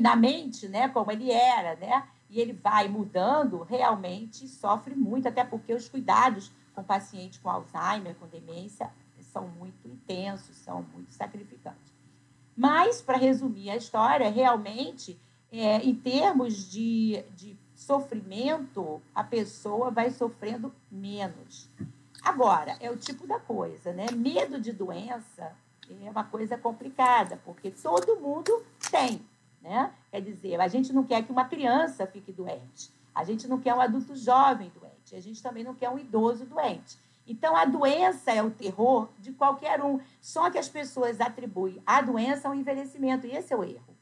na 0.00 0.14
mente, 0.14 0.68
né, 0.68 0.88
como 0.88 1.10
ele 1.10 1.32
era, 1.32 1.74
né, 1.76 2.06
e 2.28 2.40
ele 2.40 2.52
vai 2.52 2.88
mudando, 2.88 3.62
realmente 3.62 4.48
sofre 4.48 4.94
muito, 4.94 5.28
até 5.28 5.44
porque 5.44 5.72
os 5.72 5.88
cuidados 5.88 6.50
com 6.74 6.84
paciente 6.84 7.40
com 7.40 7.48
Alzheimer, 7.48 8.14
com 8.16 8.26
demência, 8.26 8.90
são 9.20 9.48
muito 9.48 9.88
intensos, 9.88 10.56
são 10.56 10.82
muito 10.94 11.12
sacrificantes. 11.12 11.94
Mas, 12.54 13.00
para 13.02 13.16
resumir 13.16 13.70
a 13.70 13.76
história, 13.76 14.30
realmente, 14.30 15.18
é, 15.50 15.78
em 15.78 15.94
termos 15.94 16.70
de, 16.70 17.22
de 17.34 17.56
sofrimento, 17.74 19.02
a 19.14 19.24
pessoa 19.24 19.90
vai 19.90 20.10
sofrendo 20.10 20.72
menos. 20.90 21.68
Agora, 22.22 22.76
é 22.80 22.90
o 22.90 22.96
tipo 22.96 23.26
da 23.26 23.38
coisa, 23.38 23.92
né? 23.92 24.06
Medo 24.10 24.60
de 24.60 24.72
doença 24.72 25.54
é 25.88 26.10
uma 26.10 26.24
coisa 26.24 26.58
complicada, 26.58 27.40
porque 27.44 27.70
todo 27.70 28.16
mundo 28.16 28.64
tem, 28.90 29.24
né? 29.66 29.92
Quer 30.12 30.22
dizer, 30.22 30.60
a 30.60 30.68
gente 30.68 30.92
não 30.92 31.02
quer 31.02 31.24
que 31.24 31.32
uma 31.32 31.44
criança 31.44 32.06
fique 32.06 32.32
doente, 32.32 32.90
a 33.12 33.24
gente 33.24 33.48
não 33.48 33.58
quer 33.58 33.74
um 33.74 33.80
adulto 33.80 34.14
jovem 34.14 34.70
doente, 34.78 35.16
a 35.16 35.20
gente 35.20 35.42
também 35.42 35.64
não 35.64 35.74
quer 35.74 35.90
um 35.90 35.98
idoso 35.98 36.46
doente. 36.46 36.96
Então, 37.26 37.56
a 37.56 37.64
doença 37.64 38.30
é 38.30 38.40
o 38.40 38.52
terror 38.52 39.08
de 39.18 39.32
qualquer 39.32 39.82
um, 39.82 39.98
só 40.20 40.48
que 40.48 40.58
as 40.58 40.68
pessoas 40.68 41.20
atribuem 41.20 41.82
a 41.84 42.00
doença 42.00 42.46
ao 42.46 42.54
envelhecimento, 42.54 43.26
e 43.26 43.34
esse 43.34 43.52
é 43.52 43.56
o 43.56 43.64
erro. 43.64 43.96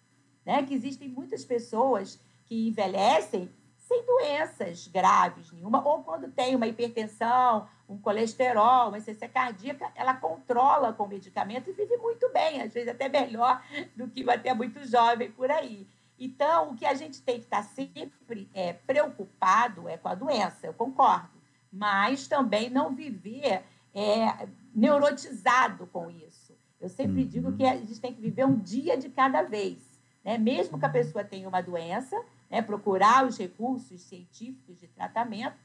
Né? 0.44 0.62
Que 0.62 0.74
existem 0.74 1.08
muitas 1.08 1.42
pessoas 1.42 2.20
que 2.44 2.68
envelhecem 2.68 3.50
sem 3.78 4.04
doenças 4.04 4.86
graves 4.88 5.50
nenhuma, 5.52 5.82
ou 5.86 6.02
quando 6.02 6.30
tem 6.30 6.54
uma 6.54 6.66
hipertensão, 6.66 7.66
um 7.94 7.98
colesterol, 7.98 8.88
uma 8.88 8.98
insuficiência 8.98 9.28
cardíaca, 9.28 9.90
ela 9.94 10.14
controla 10.14 10.92
com 10.92 11.06
medicamento 11.06 11.70
e 11.70 11.72
vive 11.72 11.96
muito 11.96 12.28
bem, 12.32 12.60
às 12.60 12.74
vezes 12.74 12.88
até 12.88 13.08
melhor 13.08 13.62
do 13.96 14.08
que 14.08 14.28
até 14.28 14.52
muito 14.52 14.86
jovem 14.86 15.30
por 15.30 15.50
aí. 15.50 15.86
Então, 16.18 16.70
o 16.70 16.76
que 16.76 16.86
a 16.86 16.94
gente 16.94 17.22
tem 17.22 17.36
que 17.36 17.44
estar 17.44 17.62
sempre 17.62 18.12
é, 18.52 18.72
preocupado 18.72 19.88
é 19.88 19.96
com 19.96 20.08
a 20.08 20.14
doença, 20.14 20.66
eu 20.66 20.74
concordo, 20.74 21.30
mas 21.72 22.28
também 22.28 22.70
não 22.70 22.94
viver 22.94 23.64
é, 23.94 24.48
neurotizado 24.74 25.86
com 25.86 26.10
isso. 26.10 26.54
Eu 26.80 26.88
sempre 26.88 27.22
uhum. 27.22 27.28
digo 27.28 27.56
que 27.56 27.64
a 27.64 27.76
gente 27.76 28.00
tem 28.00 28.12
que 28.12 28.20
viver 28.20 28.44
um 28.44 28.58
dia 28.58 28.96
de 28.96 29.08
cada 29.08 29.42
vez. 29.42 29.78
Né? 30.24 30.38
Mesmo 30.38 30.78
que 30.78 30.84
a 30.84 30.90
pessoa 30.90 31.24
tenha 31.24 31.48
uma 31.48 31.60
doença, 31.60 32.20
né? 32.50 32.62
procurar 32.62 33.26
os 33.26 33.38
recursos 33.38 34.00
científicos 34.02 34.78
de 34.78 34.86
tratamento, 34.88 35.56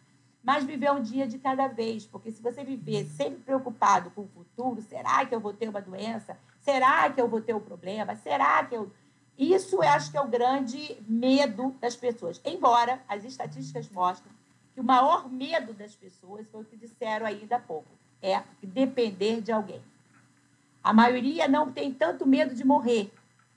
mas 0.43 0.63
viver 0.63 0.91
um 0.91 1.01
dia 1.01 1.27
de 1.27 1.37
cada 1.37 1.67
vez, 1.67 2.05
porque 2.05 2.31
se 2.31 2.41
você 2.41 2.63
viver 2.63 3.05
sempre 3.05 3.41
preocupado 3.41 4.09
com 4.11 4.21
o 4.21 4.27
futuro, 4.27 4.81
será 4.81 5.25
que 5.25 5.35
eu 5.35 5.39
vou 5.39 5.53
ter 5.53 5.67
uma 5.67 5.81
doença? 5.81 6.37
Será 6.61 7.09
que 7.09 7.19
eu 7.19 7.27
vou 7.27 7.41
ter 7.41 7.53
um 7.53 7.59
problema? 7.59 8.15
Será 8.15 8.63
que 8.65 8.75
eu. 8.75 8.91
Isso 9.37 9.77
eu 9.77 9.83
acho 9.83 10.11
que 10.11 10.17
é 10.17 10.21
o 10.21 10.27
grande 10.27 10.97
medo 11.07 11.75
das 11.79 11.95
pessoas. 11.95 12.41
Embora 12.43 13.01
as 13.07 13.23
estatísticas 13.23 13.89
mostrem 13.89 14.33
que 14.73 14.81
o 14.81 14.83
maior 14.83 15.29
medo 15.29 15.73
das 15.73 15.95
pessoas 15.95 16.47
foi 16.49 16.61
o 16.61 16.65
que 16.65 16.77
disseram 16.77 17.25
ainda 17.25 17.57
há 17.57 17.59
pouco: 17.59 17.89
é 18.21 18.41
depender 18.61 19.41
de 19.41 19.51
alguém. 19.51 19.81
A 20.83 20.93
maioria 20.93 21.47
não 21.47 21.71
tem 21.71 21.93
tanto 21.93 22.25
medo 22.25 22.55
de 22.55 22.65
morrer. 22.65 23.11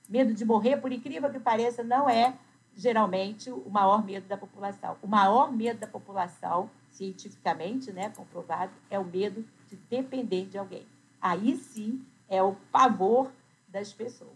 Medo 0.09 0.33
de 0.33 0.43
morrer, 0.43 0.77
por 0.77 0.91
incrível 0.91 1.29
que 1.31 1.39
pareça, 1.39 1.81
não 1.81 2.09
é 2.09 2.33
geralmente 2.75 3.49
o 3.49 3.69
maior 3.69 4.03
medo 4.05 4.27
da 4.27 4.37
população. 4.37 4.97
O 5.01 5.07
maior 5.07 5.51
medo 5.51 5.79
da 5.79 5.87
população, 5.87 6.69
cientificamente 6.91 7.91
né, 7.91 8.09
comprovado, 8.09 8.71
é 8.89 8.99
o 8.99 9.05
medo 9.05 9.45
de 9.69 9.75
depender 9.89 10.45
de 10.45 10.57
alguém. 10.57 10.85
Aí 11.21 11.55
sim 11.57 12.01
é 12.27 12.41
o 12.41 12.55
pavor 12.71 13.31
das 13.67 13.93
pessoas. 13.93 14.33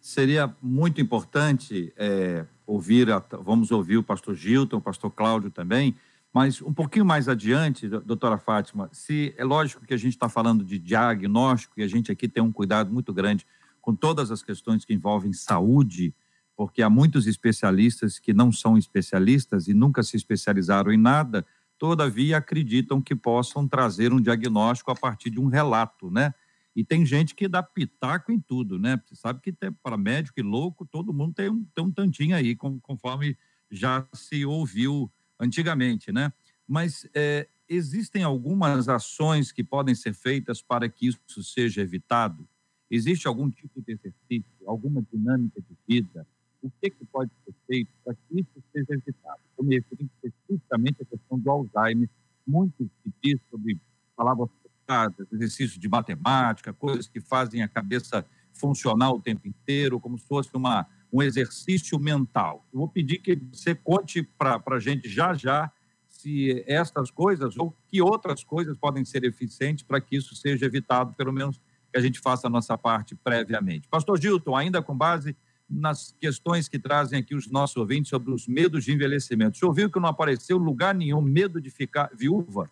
Seria 0.00 0.54
muito 0.60 1.00
importante 1.00 1.92
é, 1.96 2.44
ouvir, 2.66 3.10
a, 3.10 3.18
vamos 3.18 3.70
ouvir 3.70 3.96
o 3.96 4.02
pastor 4.02 4.34
Gilton, 4.34 4.76
o 4.76 4.80
pastor 4.80 5.10
Cláudio 5.10 5.50
também, 5.50 5.96
mas 6.32 6.60
um 6.60 6.72
pouquinho 6.72 7.04
mais 7.04 7.28
adiante, 7.28 7.88
doutora 7.88 8.36
Fátima, 8.36 8.90
se 8.92 9.32
é 9.38 9.44
lógico 9.44 9.86
que 9.86 9.94
a 9.94 9.96
gente 9.96 10.14
está 10.14 10.28
falando 10.28 10.64
de 10.64 10.78
diagnóstico 10.78 11.74
e 11.78 11.82
a 11.82 11.86
gente 11.86 12.10
aqui 12.10 12.28
tem 12.28 12.42
um 12.42 12.50
cuidado 12.50 12.92
muito 12.92 13.12
grande 13.12 13.46
com 13.80 13.94
todas 13.94 14.30
as 14.30 14.42
questões 14.42 14.84
que 14.84 14.92
envolvem 14.92 15.32
saúde, 15.32 16.12
porque 16.56 16.82
há 16.82 16.90
muitos 16.90 17.26
especialistas 17.26 18.18
que 18.18 18.32
não 18.32 18.52
são 18.52 18.78
especialistas 18.78 19.66
e 19.68 19.74
nunca 19.74 20.02
se 20.02 20.16
especializaram 20.16 20.92
em 20.92 20.96
nada, 20.96 21.44
todavia 21.78 22.36
acreditam 22.36 23.00
que 23.02 23.14
possam 23.14 23.66
trazer 23.66 24.12
um 24.12 24.20
diagnóstico 24.20 24.90
a 24.90 24.94
partir 24.94 25.30
de 25.30 25.40
um 25.40 25.46
relato, 25.46 26.10
né? 26.10 26.32
E 26.74 26.84
tem 26.84 27.06
gente 27.06 27.34
que 27.34 27.46
dá 27.46 27.62
pitaco 27.62 28.32
em 28.32 28.40
tudo, 28.40 28.78
né? 28.78 29.00
Você 29.06 29.14
sabe 29.14 29.40
que 29.40 29.52
para 29.82 29.96
médico 29.96 30.40
e 30.40 30.42
louco, 30.42 30.84
todo 30.84 31.12
mundo 31.12 31.34
tem 31.34 31.48
um, 31.48 31.64
tem 31.74 31.84
um 31.84 31.90
tantinho 31.90 32.34
aí, 32.34 32.56
conforme 32.56 33.36
já 33.70 34.06
se 34.12 34.44
ouviu 34.44 35.10
antigamente, 35.38 36.10
né? 36.10 36.32
Mas 36.66 37.08
é, 37.14 37.48
existem 37.68 38.22
algumas 38.22 38.88
ações 38.88 39.52
que 39.52 39.62
podem 39.62 39.94
ser 39.94 40.14
feitas 40.14 40.62
para 40.62 40.88
que 40.88 41.08
isso 41.08 41.42
seja 41.42 41.82
evitado? 41.82 42.48
Existe 42.90 43.26
algum 43.26 43.50
tipo 43.50 43.80
de 43.80 43.92
exercício, 43.92 44.52
alguma 44.66 45.02
dinâmica 45.02 45.60
de 45.60 45.76
vida, 45.86 46.26
o 46.64 46.72
que, 46.80 46.90
que 46.90 47.04
pode 47.04 47.30
ser 47.44 47.54
feito 47.66 47.90
para 48.02 48.14
que 48.14 48.40
isso 48.40 48.64
seja 48.72 48.94
evitado. 48.94 49.40
Eu 49.58 49.64
me 49.64 49.76
referi 49.76 50.08
especificamente 50.22 51.02
à 51.02 51.04
questão 51.04 51.38
do 51.38 51.50
Alzheimer, 51.50 52.08
muito 52.46 52.90
se 53.02 53.12
diz 53.22 53.38
sobre 53.50 53.78
palavras 54.16 54.48
focadas, 54.62 55.26
exercícios 55.32 55.78
de 55.78 55.88
matemática, 55.88 56.72
coisas 56.72 57.06
que 57.06 57.20
fazem 57.20 57.62
a 57.62 57.68
cabeça 57.68 58.24
funcionar 58.52 59.10
o 59.10 59.20
tempo 59.20 59.46
inteiro, 59.46 60.00
como 60.00 60.18
se 60.18 60.26
fosse 60.26 60.50
uma, 60.54 60.86
um 61.12 61.22
exercício 61.22 61.98
mental. 61.98 62.66
Eu 62.72 62.78
vou 62.78 62.88
pedir 62.88 63.18
que 63.18 63.36
você 63.52 63.74
conte 63.74 64.22
para 64.22 64.62
a 64.66 64.78
gente 64.78 65.08
já 65.08 65.34
já 65.34 65.70
se 66.08 66.64
estas 66.66 67.10
coisas 67.10 67.58
ou 67.58 67.76
que 67.88 68.00
outras 68.00 68.42
coisas 68.42 68.76
podem 68.78 69.04
ser 69.04 69.24
eficientes 69.24 69.84
para 69.84 70.00
que 70.00 70.16
isso 70.16 70.34
seja 70.34 70.64
evitado, 70.64 71.12
pelo 71.14 71.32
menos 71.32 71.60
que 71.92 71.98
a 71.98 72.00
gente 72.00 72.20
faça 72.20 72.46
a 72.46 72.50
nossa 72.50 72.78
parte 72.78 73.14
previamente. 73.14 73.88
Pastor 73.88 74.20
Gilton, 74.20 74.56
ainda 74.56 74.82
com 74.82 74.96
base 74.96 75.36
nas 75.68 76.14
questões 76.20 76.68
que 76.68 76.78
trazem 76.78 77.18
aqui 77.18 77.34
os 77.34 77.50
nossos 77.50 77.76
ouvintes 77.76 78.10
sobre 78.10 78.32
os 78.32 78.46
medos 78.46 78.84
de 78.84 78.92
envelhecimento. 78.92 79.56
Você 79.56 79.64
ouviu 79.64 79.90
que 79.90 79.98
não 79.98 80.08
apareceu 80.08 80.58
lugar 80.58 80.94
nenhum 80.94 81.20
medo 81.20 81.60
de 81.60 81.70
ficar 81.70 82.10
viúva? 82.14 82.70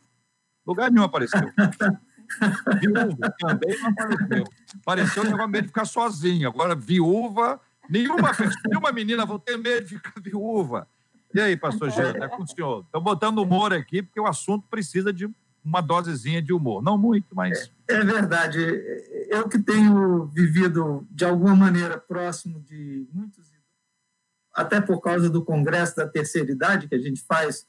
Lugar 0.66 0.90
nenhum 0.90 1.04
apareceu. 1.04 1.40
viúva 2.80 3.34
também 3.38 3.78
não 3.80 3.90
apareceu. 3.90 4.44
Apareceu 4.80 5.22
o 5.22 5.26
negócio 5.26 5.48
medo 5.48 5.62
de 5.62 5.68
ficar 5.68 5.84
sozinha. 5.84 6.48
Agora, 6.48 6.74
viúva, 6.74 7.60
nenhuma, 7.88 8.30
nenhuma 8.68 8.92
menina 8.92 9.26
vai 9.26 9.38
ter 9.38 9.56
medo 9.56 9.86
de 9.86 9.96
ficar 9.96 10.20
viúva. 10.20 10.86
E 11.34 11.40
aí, 11.40 11.56
pastor 11.56 11.90
Gênero, 11.90 12.22
é 12.22 12.28
com 12.28 12.42
o 12.42 12.46
senhor? 12.46 12.84
Estou 12.84 13.00
botando 13.00 13.38
humor 13.38 13.72
aqui, 13.72 14.02
porque 14.02 14.20
o 14.20 14.26
assunto 14.26 14.66
precisa 14.68 15.12
de 15.12 15.28
uma 15.64 15.80
dosezinha 15.80 16.42
de 16.42 16.52
humor. 16.52 16.82
Não 16.82 16.98
muito, 16.98 17.34
mas. 17.34 17.70
É, 17.88 17.94
é, 17.94 18.04
verdade. 18.04 18.60
Eu 19.28 19.48
que 19.48 19.58
tenho 19.58 20.26
vivido, 20.26 21.06
de 21.10 21.24
alguma 21.24 21.54
maneira, 21.54 21.98
próximo 21.98 22.60
de 22.60 23.06
muitos, 23.12 23.50
até 24.54 24.80
por 24.80 25.00
causa 25.00 25.30
do 25.30 25.44
Congresso 25.44 25.96
da 25.96 26.06
Terceira 26.06 26.52
Idade, 26.52 26.88
que 26.88 26.94
a 26.94 27.00
gente 27.00 27.22
faz 27.22 27.66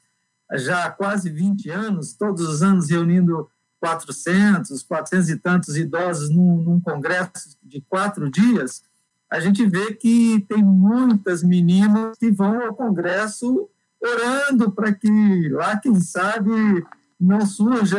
já 0.56 0.86
há 0.86 0.91
quase 0.91 1.29
20 1.29 1.69
anos, 1.69 2.13
todos 2.13 2.47
os 2.47 2.62
anos 2.62 2.89
reunindo 2.89 3.49
400, 3.79 4.84
400 4.84 5.29
e 5.29 5.38
tantos 5.38 5.77
idosos 5.77 6.29
num, 6.29 6.58
num 6.58 6.79
congresso 6.79 7.58
de 7.62 7.82
quatro 7.82 8.29
dias, 8.29 8.84
a 9.29 9.39
gente 9.39 9.65
vê 9.65 9.93
que 9.93 10.45
tem 10.47 10.63
muitas 10.63 11.41
meninas 11.41 12.17
que 12.17 12.29
vão 12.32 12.62
ao 12.62 12.75
Congresso 12.75 13.69
orando 13.99 14.71
para 14.71 14.93
que 14.93 15.49
lá, 15.49 15.77
quem 15.77 15.99
sabe, 15.99 16.51
não 17.23 17.45
surja 17.45 17.97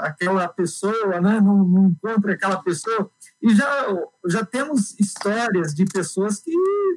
aquela 0.00 0.48
pessoa, 0.48 1.20
né? 1.20 1.40
não, 1.40 1.64
não 1.64 1.88
encontre 1.88 2.32
aquela 2.32 2.60
pessoa. 2.60 3.08
E 3.40 3.54
já, 3.54 3.86
já 4.26 4.44
temos 4.44 4.98
histórias 4.98 5.72
de 5.72 5.84
pessoas 5.84 6.40
que 6.40 6.52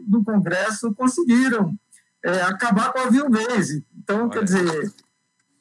no 0.08 0.24
Congresso 0.24 0.94
conseguiram 0.96 1.78
é, 2.26 2.42
acabar 2.42 2.92
com 2.92 3.00
a 3.00 3.10
viuvez. 3.10 3.82
Então, 3.96 4.24
Olha. 4.24 4.30
quer 4.30 4.44
dizer, 4.44 4.94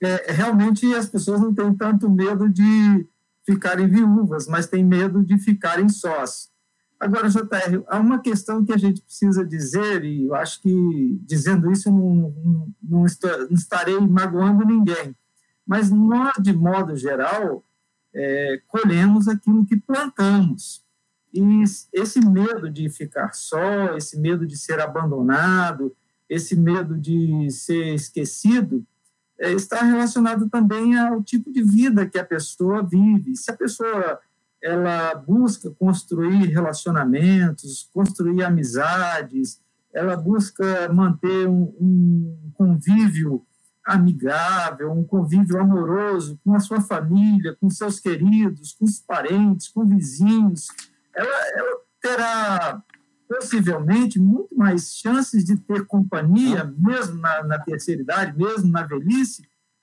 é, 0.02 0.32
realmente 0.32 0.92
as 0.94 1.06
pessoas 1.06 1.40
não 1.40 1.52
têm 1.54 1.74
tanto 1.74 2.08
medo 2.08 2.48
de 2.48 3.06
ficarem 3.44 3.86
viúvas, 3.86 4.46
mas 4.46 4.66
têm 4.66 4.84
medo 4.84 5.22
de 5.22 5.36
ficarem 5.38 5.88
sós. 5.88 6.48
Agora, 6.98 7.28
JR, 7.28 7.84
há 7.86 7.98
uma 7.98 8.20
questão 8.20 8.64
que 8.64 8.72
a 8.72 8.76
gente 8.76 9.02
precisa 9.02 9.44
dizer, 9.44 10.04
e 10.04 10.26
eu 10.26 10.34
acho 10.34 10.60
que 10.60 11.20
dizendo 11.22 11.70
isso 11.70 11.90
não, 11.90 12.34
não, 12.42 12.72
não 12.82 13.06
estarei 13.50 13.98
magoando 14.00 14.64
ninguém, 14.64 15.14
mas 15.68 15.90
nós, 15.90 16.32
de 16.40 16.54
modo 16.54 16.96
geral, 16.96 17.62
é, 18.14 18.58
colhemos 18.66 19.28
aquilo 19.28 19.66
que 19.66 19.76
plantamos. 19.76 20.82
E 21.32 21.42
esse 21.92 22.20
medo 22.20 22.70
de 22.70 22.88
ficar 22.88 23.34
só, 23.34 23.94
esse 23.94 24.18
medo 24.18 24.46
de 24.46 24.56
ser 24.56 24.80
abandonado, 24.80 25.94
esse 26.26 26.56
medo 26.56 26.96
de 26.96 27.50
ser 27.50 27.94
esquecido, 27.94 28.82
é, 29.38 29.52
está 29.52 29.82
relacionado 29.82 30.48
também 30.48 30.98
ao 30.98 31.22
tipo 31.22 31.52
de 31.52 31.62
vida 31.62 32.08
que 32.08 32.18
a 32.18 32.24
pessoa 32.24 32.82
vive. 32.82 33.36
Se 33.36 33.50
a 33.50 33.56
pessoa 33.56 34.18
ela 34.62 35.14
busca 35.16 35.70
construir 35.78 36.46
relacionamentos, 36.46 37.90
construir 37.92 38.42
amizades, 38.42 39.60
ela 39.92 40.16
busca 40.16 40.90
manter 40.90 41.46
um, 41.46 41.74
um 41.78 42.50
convívio 42.54 43.46
amigável, 43.88 44.92
um 44.92 45.02
convívio 45.02 45.58
amoroso 45.58 46.38
com 46.44 46.54
a 46.54 46.60
sua 46.60 46.80
família, 46.80 47.56
com 47.60 47.70
seus 47.70 47.98
queridos, 47.98 48.72
com 48.72 48.84
os 48.84 49.00
parentes, 49.00 49.68
com 49.68 49.86
vizinhos, 49.86 50.68
ela, 51.14 51.48
ela 51.56 51.76
terá 52.00 52.82
possivelmente 53.28 54.18
muito 54.18 54.56
mais 54.56 54.94
chances 54.94 55.44
de 55.44 55.56
ter 55.56 55.86
companhia, 55.86 56.64
mesmo 56.78 57.20
na, 57.20 57.42
na 57.42 57.58
terceira 57.58 58.00
idade, 58.00 58.36
mesmo 58.36 58.70
na 58.70 58.82
velhice, 58.82 59.42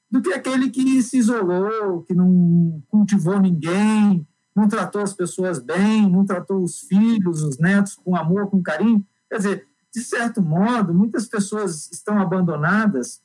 do 0.10 0.22
que 0.22 0.34
aquele 0.34 0.70
que 0.70 1.02
se 1.02 1.18
isolou, 1.18 2.04
que 2.04 2.14
não 2.14 2.82
cultivou 2.88 3.40
ninguém, 3.40 4.26
não 4.56 4.68
tratou 4.68 5.02
as 5.02 5.14
pessoas 5.14 5.60
bem, 5.60 6.10
não 6.10 6.26
tratou 6.26 6.64
os 6.64 6.80
filhos, 6.82 7.44
os 7.44 7.58
netos 7.58 7.96
com 7.96 8.16
amor, 8.16 8.50
com 8.50 8.64
carinho. 8.64 9.06
Quer 9.30 9.38
dizer, 9.38 9.68
de 9.94 10.02
certo 10.02 10.42
modo, 10.42 10.94
muitas 10.94 11.28
pessoas 11.28 11.90
estão 11.92 12.20
abandonadas. 12.20 13.22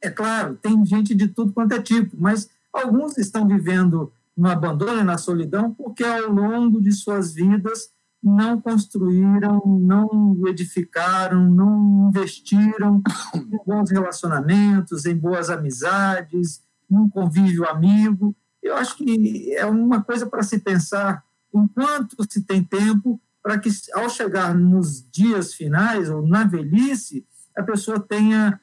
É 0.00 0.10
claro, 0.10 0.56
tem 0.56 0.84
gente 0.84 1.14
de 1.14 1.28
tudo 1.28 1.52
quanto 1.52 1.72
é 1.72 1.82
tipo, 1.82 2.16
mas 2.18 2.48
alguns 2.72 3.18
estão 3.18 3.46
vivendo 3.46 4.12
no 4.36 4.48
abandono 4.48 5.00
e 5.00 5.04
na 5.04 5.18
solidão 5.18 5.74
porque 5.74 6.04
ao 6.04 6.30
longo 6.30 6.80
de 6.80 6.92
suas 6.92 7.34
vidas 7.34 7.90
não 8.22 8.60
construíram, 8.60 9.62
não 9.66 10.46
edificaram, 10.46 11.48
não 11.50 12.08
investiram 12.08 13.02
em 13.34 13.58
bons 13.66 13.90
relacionamentos, 13.90 15.06
em 15.06 15.16
boas 15.16 15.50
amizades, 15.50 16.62
num 16.88 17.08
convívio 17.08 17.68
amigo. 17.68 18.34
Eu 18.62 18.76
acho 18.76 18.96
que 18.96 19.54
é 19.54 19.64
uma 19.66 20.02
coisa 20.02 20.26
para 20.26 20.42
se 20.42 20.58
pensar 20.58 21.24
enquanto 21.54 22.16
se 22.28 22.42
tem 22.42 22.62
tempo 22.62 23.20
para 23.42 23.58
que 23.58 23.70
ao 23.94 24.10
chegar 24.10 24.54
nos 24.54 25.08
dias 25.10 25.54
finais 25.54 26.10
ou 26.10 26.26
na 26.26 26.44
velhice 26.44 27.24
a 27.56 27.62
pessoa 27.62 27.98
tenha 27.98 28.60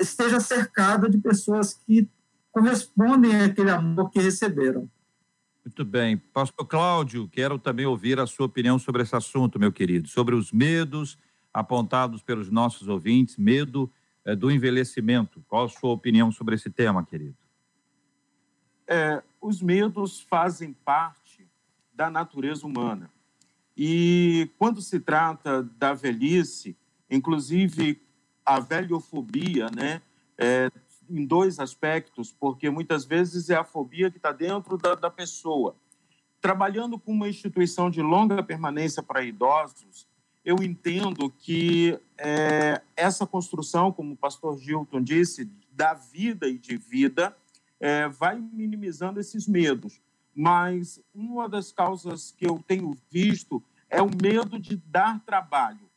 esteja 0.00 0.40
cercada 0.40 1.08
de 1.08 1.18
pessoas 1.18 1.74
que 1.74 2.08
correspondem 2.50 3.34
àquele 3.42 3.70
amor 3.70 4.10
que 4.10 4.20
receberam. 4.20 4.88
Muito 5.64 5.84
bem. 5.84 6.18
Pastor 6.18 6.66
Cláudio, 6.66 7.28
quero 7.28 7.58
também 7.58 7.86
ouvir 7.86 8.18
a 8.18 8.26
sua 8.26 8.46
opinião 8.46 8.78
sobre 8.78 9.02
esse 9.02 9.14
assunto, 9.14 9.58
meu 9.58 9.72
querido, 9.72 10.08
sobre 10.08 10.34
os 10.34 10.50
medos 10.50 11.16
apontados 11.54 12.22
pelos 12.22 12.50
nossos 12.50 12.88
ouvintes, 12.88 13.36
medo 13.36 13.90
é, 14.24 14.34
do 14.34 14.50
envelhecimento. 14.50 15.44
Qual 15.48 15.64
a 15.64 15.68
sua 15.68 15.90
opinião 15.90 16.32
sobre 16.32 16.54
esse 16.54 16.68
tema, 16.68 17.04
querido? 17.04 17.36
É, 18.86 19.22
os 19.40 19.62
medos 19.62 20.20
fazem 20.20 20.72
parte 20.84 21.46
da 21.94 22.10
natureza 22.10 22.66
humana. 22.66 23.10
E 23.76 24.50
quando 24.58 24.82
se 24.82 24.98
trata 25.00 25.62
da 25.78 25.94
velhice, 25.94 26.76
inclusive 27.10 28.00
a 28.44 28.60
velhofobia, 28.60 29.68
né, 29.70 30.02
é, 30.38 30.70
em 31.08 31.24
dois 31.26 31.58
aspectos, 31.58 32.32
porque 32.32 32.70
muitas 32.70 33.04
vezes 33.04 33.50
é 33.50 33.56
a 33.56 33.64
fobia 33.64 34.10
que 34.10 34.16
está 34.16 34.32
dentro 34.32 34.76
da, 34.78 34.94
da 34.94 35.10
pessoa. 35.10 35.76
Trabalhando 36.40 36.98
com 36.98 37.12
uma 37.12 37.28
instituição 37.28 37.90
de 37.90 38.02
longa 38.02 38.42
permanência 38.42 39.02
para 39.02 39.22
idosos, 39.22 40.06
eu 40.44 40.56
entendo 40.62 41.30
que 41.30 41.98
é, 42.18 42.80
essa 42.96 43.26
construção, 43.26 43.92
como 43.92 44.14
o 44.14 44.16
pastor 44.16 44.58
Gilton 44.58 45.00
disse, 45.02 45.48
da 45.70 45.94
vida 45.94 46.48
e 46.48 46.58
de 46.58 46.76
vida, 46.76 47.36
é, 47.78 48.08
vai 48.08 48.38
minimizando 48.40 49.20
esses 49.20 49.46
medos. 49.46 50.00
Mas 50.34 51.00
uma 51.14 51.48
das 51.48 51.70
causas 51.72 52.32
que 52.36 52.46
eu 52.46 52.62
tenho 52.66 52.96
visto 53.10 53.62
é 53.88 54.00
o 54.00 54.10
medo 54.10 54.58
de 54.58 54.76
dar 54.76 55.20
trabalho. 55.24 55.91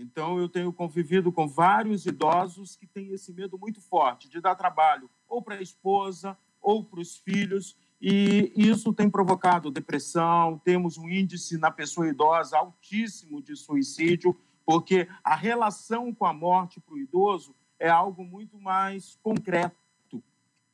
Então, 0.00 0.38
eu 0.38 0.48
tenho 0.48 0.72
convivido 0.72 1.30
com 1.30 1.46
vários 1.46 2.06
idosos 2.06 2.74
que 2.74 2.86
têm 2.86 3.12
esse 3.12 3.32
medo 3.32 3.58
muito 3.58 3.80
forte 3.82 4.28
de 4.28 4.40
dar 4.40 4.54
trabalho 4.54 5.10
ou 5.28 5.42
para 5.42 5.56
a 5.56 5.62
esposa 5.62 6.36
ou 6.60 6.82
para 6.82 7.00
os 7.00 7.16
filhos, 7.18 7.76
e 8.00 8.52
isso 8.56 8.94
tem 8.94 9.10
provocado 9.10 9.70
depressão. 9.70 10.58
Temos 10.64 10.96
um 10.96 11.08
índice 11.08 11.58
na 11.58 11.70
pessoa 11.70 12.08
idosa 12.08 12.56
altíssimo 12.56 13.42
de 13.42 13.54
suicídio, 13.54 14.34
porque 14.64 15.06
a 15.22 15.34
relação 15.34 16.14
com 16.14 16.24
a 16.24 16.32
morte 16.32 16.80
para 16.80 16.94
o 16.94 16.98
idoso 16.98 17.54
é 17.78 17.90
algo 17.90 18.24
muito 18.24 18.58
mais 18.58 19.18
concreto. 19.22 19.76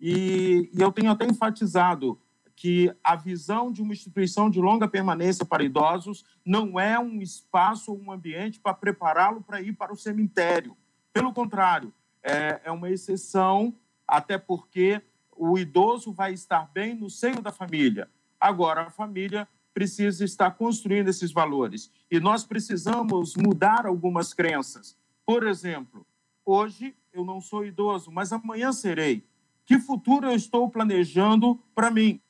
E, 0.01 0.71
e 0.73 0.81
eu 0.81 0.93
tenho 0.93 1.11
até 1.11 1.27
enfatizado 1.27 2.19
que 2.57 2.91
a 3.05 3.15
visão 3.15 3.71
de 3.71 3.83
uma 3.83 3.93
instituição 3.93 4.49
de 4.49 4.59
longa 4.59 4.89
permanência 4.89 5.45
para 5.45 5.63
idosos 5.63 6.25
não 6.45 6.81
é 6.81 6.99
um 6.99 7.21
espaço 7.21 7.93
ou 7.93 8.01
um 8.01 8.11
ambiente 8.11 8.59
para 8.59 8.73
prepará-lo 8.73 9.43
para 9.43 9.61
ir 9.61 9.75
para 9.75 9.93
o 9.93 9.97
cemitério. 9.97 10.75
Pelo 11.13 11.35
contrário, 11.35 11.93
é, 12.23 12.63
é 12.65 12.73
uma 12.73 12.91
exceção, 12.91 13.75
até 14.09 14.39
porque 14.39 15.03
o 15.37 15.59
idoso 15.59 16.13
vai 16.13 16.33
estar 16.33 16.71
bem 16.73 16.95
no 16.95 17.11
seio 17.11 17.43
da 17.43 17.53
família. 17.53 18.09
Agora, 18.41 18.83
a 18.83 18.91
família 18.91 19.47
precisa 19.75 20.25
estar 20.25 20.53
construindo 20.53 21.09
esses 21.09 21.31
valores. 21.31 21.93
E 22.11 22.19
nós 22.19 22.45
precisamos 22.45 23.37
mudar 23.37 23.85
algumas 23.85 24.33
crenças. 24.33 24.97
Por 25.27 25.47
exemplo, 25.47 26.07
hoje 26.45 26.97
eu 27.13 27.23
não 27.23 27.43
sou 27.43 27.67
idoso, 27.67 28.11
mas 28.11 28.33
amanhã 28.33 28.73
serei. 28.73 29.23
Que 29.67 29.79
futuro 29.79 30.27
eu 30.27 30.35
estou 30.35 30.71
planejando 30.71 31.61
para 31.75 31.91
mim? 31.91 32.21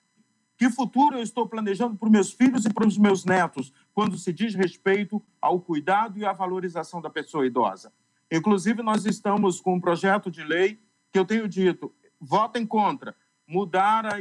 Que 0.56 0.70
futuro 0.70 1.16
eu 1.16 1.22
estou 1.22 1.46
planejando 1.46 1.96
para 1.96 2.06
os 2.06 2.12
meus 2.12 2.32
filhos 2.32 2.64
e 2.64 2.72
para 2.72 2.86
os 2.86 2.96
meus 2.96 3.24
netos, 3.24 3.72
quando 3.92 4.16
se 4.16 4.32
diz 4.32 4.54
respeito 4.54 5.22
ao 5.40 5.60
cuidado 5.60 6.18
e 6.18 6.24
à 6.24 6.32
valorização 6.32 7.00
da 7.00 7.10
pessoa 7.10 7.46
idosa? 7.46 7.92
Inclusive, 8.30 8.82
nós 8.82 9.04
estamos 9.04 9.60
com 9.60 9.74
um 9.74 9.80
projeto 9.80 10.30
de 10.30 10.42
lei 10.42 10.80
que 11.12 11.18
eu 11.18 11.24
tenho 11.24 11.46
dito: 11.46 11.94
votem 12.18 12.66
contra, 12.66 13.14
mudar 13.46 14.06
a, 14.06 14.16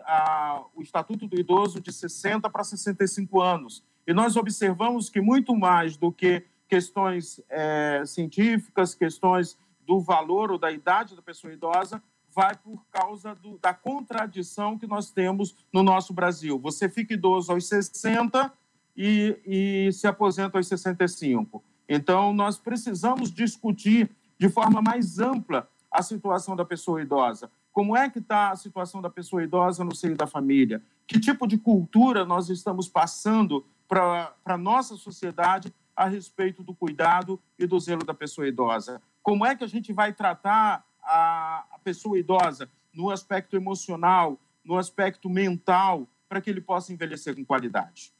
a, 0.00 0.64
o 0.74 0.80
Estatuto 0.80 1.26
do 1.26 1.38
Idoso 1.38 1.80
de 1.80 1.92
60 1.92 2.48
para 2.48 2.62
65 2.62 3.40
anos. 3.40 3.82
E 4.06 4.14
nós 4.14 4.36
observamos 4.36 5.10
que, 5.10 5.20
muito 5.20 5.54
mais 5.56 5.96
do 5.96 6.12
que 6.12 6.46
questões 6.68 7.40
é, 7.48 8.02
científicas, 8.06 8.94
questões 8.94 9.58
do 9.80 10.00
valor 10.00 10.52
ou 10.52 10.58
da 10.58 10.70
idade 10.70 11.16
da 11.16 11.22
pessoa 11.22 11.52
idosa, 11.52 12.02
vai 12.38 12.54
por 12.54 12.86
causa 12.92 13.34
do, 13.34 13.58
da 13.58 13.74
contradição 13.74 14.78
que 14.78 14.86
nós 14.86 15.10
temos 15.10 15.56
no 15.72 15.82
nosso 15.82 16.12
Brasil. 16.12 16.56
Você 16.60 16.88
fica 16.88 17.14
idoso 17.14 17.50
aos 17.50 17.66
60 17.66 18.52
e, 18.96 19.36
e 19.44 19.92
se 19.92 20.06
aposenta 20.06 20.56
aos 20.56 20.68
65. 20.68 21.60
Então, 21.88 22.32
nós 22.32 22.56
precisamos 22.56 23.32
discutir 23.32 24.08
de 24.38 24.48
forma 24.48 24.80
mais 24.80 25.18
ampla 25.18 25.68
a 25.90 26.00
situação 26.00 26.54
da 26.54 26.64
pessoa 26.64 27.02
idosa. 27.02 27.50
Como 27.72 27.96
é 27.96 28.08
que 28.08 28.20
está 28.20 28.52
a 28.52 28.56
situação 28.56 29.02
da 29.02 29.10
pessoa 29.10 29.42
idosa 29.42 29.82
no 29.82 29.92
seio 29.92 30.16
da 30.16 30.28
família? 30.28 30.80
Que 31.08 31.18
tipo 31.18 31.44
de 31.44 31.58
cultura 31.58 32.24
nós 32.24 32.50
estamos 32.50 32.88
passando 32.88 33.66
para 33.88 34.32
a 34.44 34.56
nossa 34.56 34.94
sociedade 34.94 35.74
a 35.96 36.06
respeito 36.06 36.62
do 36.62 36.72
cuidado 36.72 37.40
e 37.58 37.66
do 37.66 37.80
zelo 37.80 38.04
da 38.04 38.14
pessoa 38.14 38.46
idosa? 38.46 39.02
Como 39.24 39.44
é 39.44 39.56
que 39.56 39.64
a 39.64 39.68
gente 39.68 39.92
vai 39.92 40.12
tratar 40.12 40.86
a, 41.08 41.64
a 41.72 41.78
pessoa 41.78 42.18
idosa 42.18 42.70
no 42.92 43.10
aspecto 43.10 43.56
emocional, 43.56 44.38
no 44.64 44.76
aspecto 44.76 45.30
mental, 45.30 46.08
para 46.28 46.40
que 46.40 46.50
ele 46.50 46.60
possa 46.60 46.92
envelhecer 46.92 47.34
com 47.34 47.44
qualidade. 47.44 48.12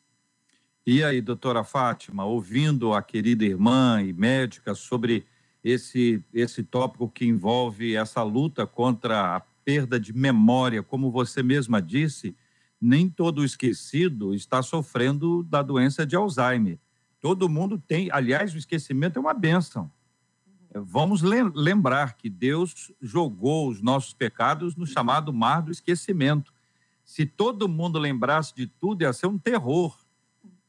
E 0.86 1.04
aí, 1.04 1.20
doutora 1.20 1.62
Fátima, 1.62 2.24
ouvindo 2.24 2.94
a 2.94 3.02
querida 3.02 3.44
irmã 3.44 4.02
e 4.02 4.12
médica 4.12 4.74
sobre 4.74 5.26
esse, 5.62 6.24
esse 6.32 6.62
tópico 6.62 7.10
que 7.10 7.26
envolve 7.26 7.94
essa 7.94 8.22
luta 8.22 8.66
contra 8.66 9.36
a 9.36 9.40
perda 9.40 10.00
de 10.00 10.14
memória, 10.14 10.82
como 10.82 11.10
você 11.10 11.42
mesma 11.42 11.82
disse, 11.82 12.34
nem 12.80 13.10
todo 13.10 13.44
esquecido 13.44 14.34
está 14.34 14.62
sofrendo 14.62 15.42
da 15.42 15.60
doença 15.60 16.06
de 16.06 16.16
Alzheimer. 16.16 16.78
Todo 17.20 17.48
mundo 17.48 17.76
tem, 17.76 18.08
aliás, 18.10 18.54
o 18.54 18.58
esquecimento 18.58 19.18
é 19.18 19.20
uma 19.20 19.34
benção. 19.34 19.90
Vamos 20.74 21.22
lembrar 21.22 22.14
que 22.16 22.28
Deus 22.28 22.92
jogou 23.00 23.68
os 23.68 23.80
nossos 23.80 24.12
pecados 24.12 24.76
no 24.76 24.86
chamado 24.86 25.32
mar 25.32 25.62
do 25.62 25.72
esquecimento. 25.72 26.52
Se 27.04 27.24
todo 27.24 27.68
mundo 27.68 27.98
lembrasse 27.98 28.54
de 28.54 28.66
tudo, 28.66 29.02
ia 29.02 29.12
ser 29.12 29.26
um 29.26 29.38
terror. 29.38 29.98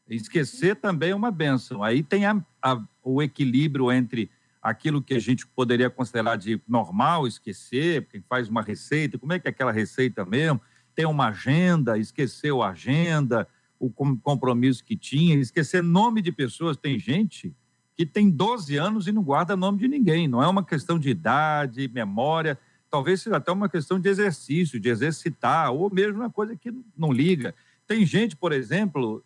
Esquecer 0.07 0.77
também 0.77 1.11
é 1.11 1.15
uma 1.15 1.31
benção. 1.31 1.83
Aí 1.83 2.01
tem 2.01 2.25
a, 2.25 2.43
a, 2.61 2.81
o 3.03 3.21
equilíbrio 3.21 3.91
entre 3.91 4.31
aquilo 4.61 5.01
que 5.01 5.13
a 5.13 5.19
gente 5.19 5.45
poderia 5.45 5.89
considerar 5.89 6.37
de 6.37 6.61
normal, 6.67 7.27
esquecer, 7.27 8.07
quem 8.07 8.21
faz 8.21 8.49
uma 8.49 8.61
receita, 8.61 9.17
como 9.17 9.33
é 9.33 9.39
que 9.39 9.47
é 9.47 9.51
aquela 9.51 9.71
receita 9.71 10.25
mesmo? 10.25 10.61
Tem 10.95 11.05
uma 11.05 11.27
agenda, 11.27 11.97
esqueceu 11.97 12.61
a 12.61 12.69
agenda, 12.69 13.47
o 13.77 13.89
compromisso 13.89 14.83
que 14.83 14.97
tinha, 14.97 15.35
esquecer 15.35 15.83
nome 15.83 16.21
de 16.21 16.31
pessoas. 16.31 16.75
Tem 16.75 16.99
gente 16.99 17.55
que 17.99 18.05
tem 18.05 18.29
12 18.29 18.77
anos 18.77 19.07
e 19.07 19.11
não 19.11 19.21
guarda 19.21 19.57
nome 19.57 19.79
de 19.79 19.85
ninguém. 19.85 20.25
Não 20.25 20.41
é 20.41 20.47
uma 20.47 20.63
questão 20.63 20.97
de 20.97 21.09
idade, 21.09 21.89
memória, 21.89 22.57
talvez 22.89 23.21
seja 23.21 23.35
até 23.35 23.51
uma 23.51 23.67
questão 23.67 23.99
de 23.99 24.07
exercício, 24.07 24.79
de 24.79 24.87
exercitar, 24.87 25.73
ou 25.73 25.93
mesmo 25.93 26.21
uma 26.21 26.29
coisa 26.29 26.55
que 26.55 26.73
não 26.97 27.11
liga. 27.11 27.53
Tem 27.85 28.05
gente, 28.05 28.37
por 28.37 28.53
exemplo, 28.53 29.21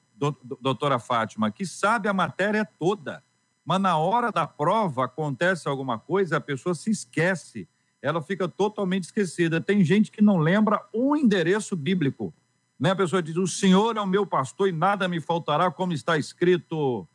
doutora 0.59 0.97
Fátima, 0.97 1.51
que 1.51 1.67
sabe 1.67 2.09
a 2.09 2.13
matéria 2.13 2.67
toda, 2.79 3.23
mas 3.63 3.79
na 3.79 3.95
hora 3.95 4.31
da 4.31 4.47
prova 4.47 5.05
acontece 5.05 5.67
alguma 5.67 5.99
coisa, 5.99 6.37
a 6.37 6.41
pessoa 6.41 6.73
se 6.73 6.89
esquece, 6.89 7.67
ela 8.01 8.23
fica 8.23 8.47
totalmente 8.47 9.03
esquecida. 9.03 9.61
Tem 9.61 9.85
gente 9.85 10.09
que 10.09 10.19
não 10.19 10.39
lembra 10.39 10.83
um 10.91 11.15
endereço 11.15 11.75
bíblico. 11.75 12.33
Né? 12.79 12.89
A 12.89 12.95
pessoa 12.95 13.21
diz: 13.21 13.35
O 13.37 13.45
Senhor 13.45 13.97
é 13.97 14.01
o 14.01 14.07
meu 14.07 14.25
pastor 14.25 14.67
e 14.67 14.71
nada 14.71 15.07
me 15.07 15.21
faltará, 15.21 15.69
como 15.69 15.93
está 15.93 16.17
escrito 16.17 17.07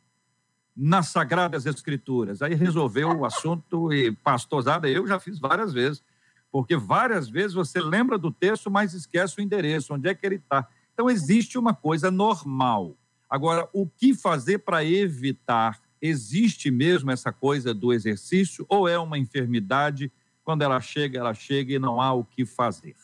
nas 0.81 1.09
Sagradas 1.09 1.65
Escrituras. 1.65 2.41
Aí 2.41 2.55
resolveu 2.55 3.09
o 3.09 3.25
assunto 3.25 3.91
e 3.91 4.13
pastorzada, 4.13 4.87
eu 4.87 5.05
já 5.05 5.19
fiz 5.19 5.37
várias 5.37 5.73
vezes, 5.73 6.01
porque 6.49 6.77
várias 6.77 7.29
vezes 7.29 7.53
você 7.53 7.81
lembra 7.81 8.17
do 8.17 8.31
texto, 8.31 8.71
mas 8.71 8.93
esquece 8.93 9.39
o 9.39 9.43
endereço, 9.43 9.93
onde 9.93 10.07
é 10.07 10.15
que 10.15 10.25
ele 10.25 10.35
está. 10.35 10.67
Então, 10.93 11.09
existe 11.09 11.57
uma 11.57 11.73
coisa 11.73 12.09
normal. 12.09 12.95
Agora, 13.29 13.67
o 13.73 13.85
que 13.87 14.13
fazer 14.13 14.59
para 14.59 14.83
evitar 14.83 15.79
existe 16.01 16.71
mesmo 16.71 17.11
essa 17.11 17.31
coisa 17.31 17.73
do 17.73 17.91
exercício 17.91 18.65
ou 18.69 18.87
é 18.87 18.97
uma 18.97 19.17
enfermidade? 19.17 20.11
Quando 20.43 20.61
ela 20.61 20.79
chega, 20.79 21.19
ela 21.19 21.33
chega 21.33 21.73
e 21.73 21.79
não 21.79 22.01
há 22.01 22.13
o 22.13 22.23
que 22.23 22.45
fazer. 22.45 22.95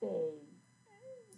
Tem. 0.00 0.42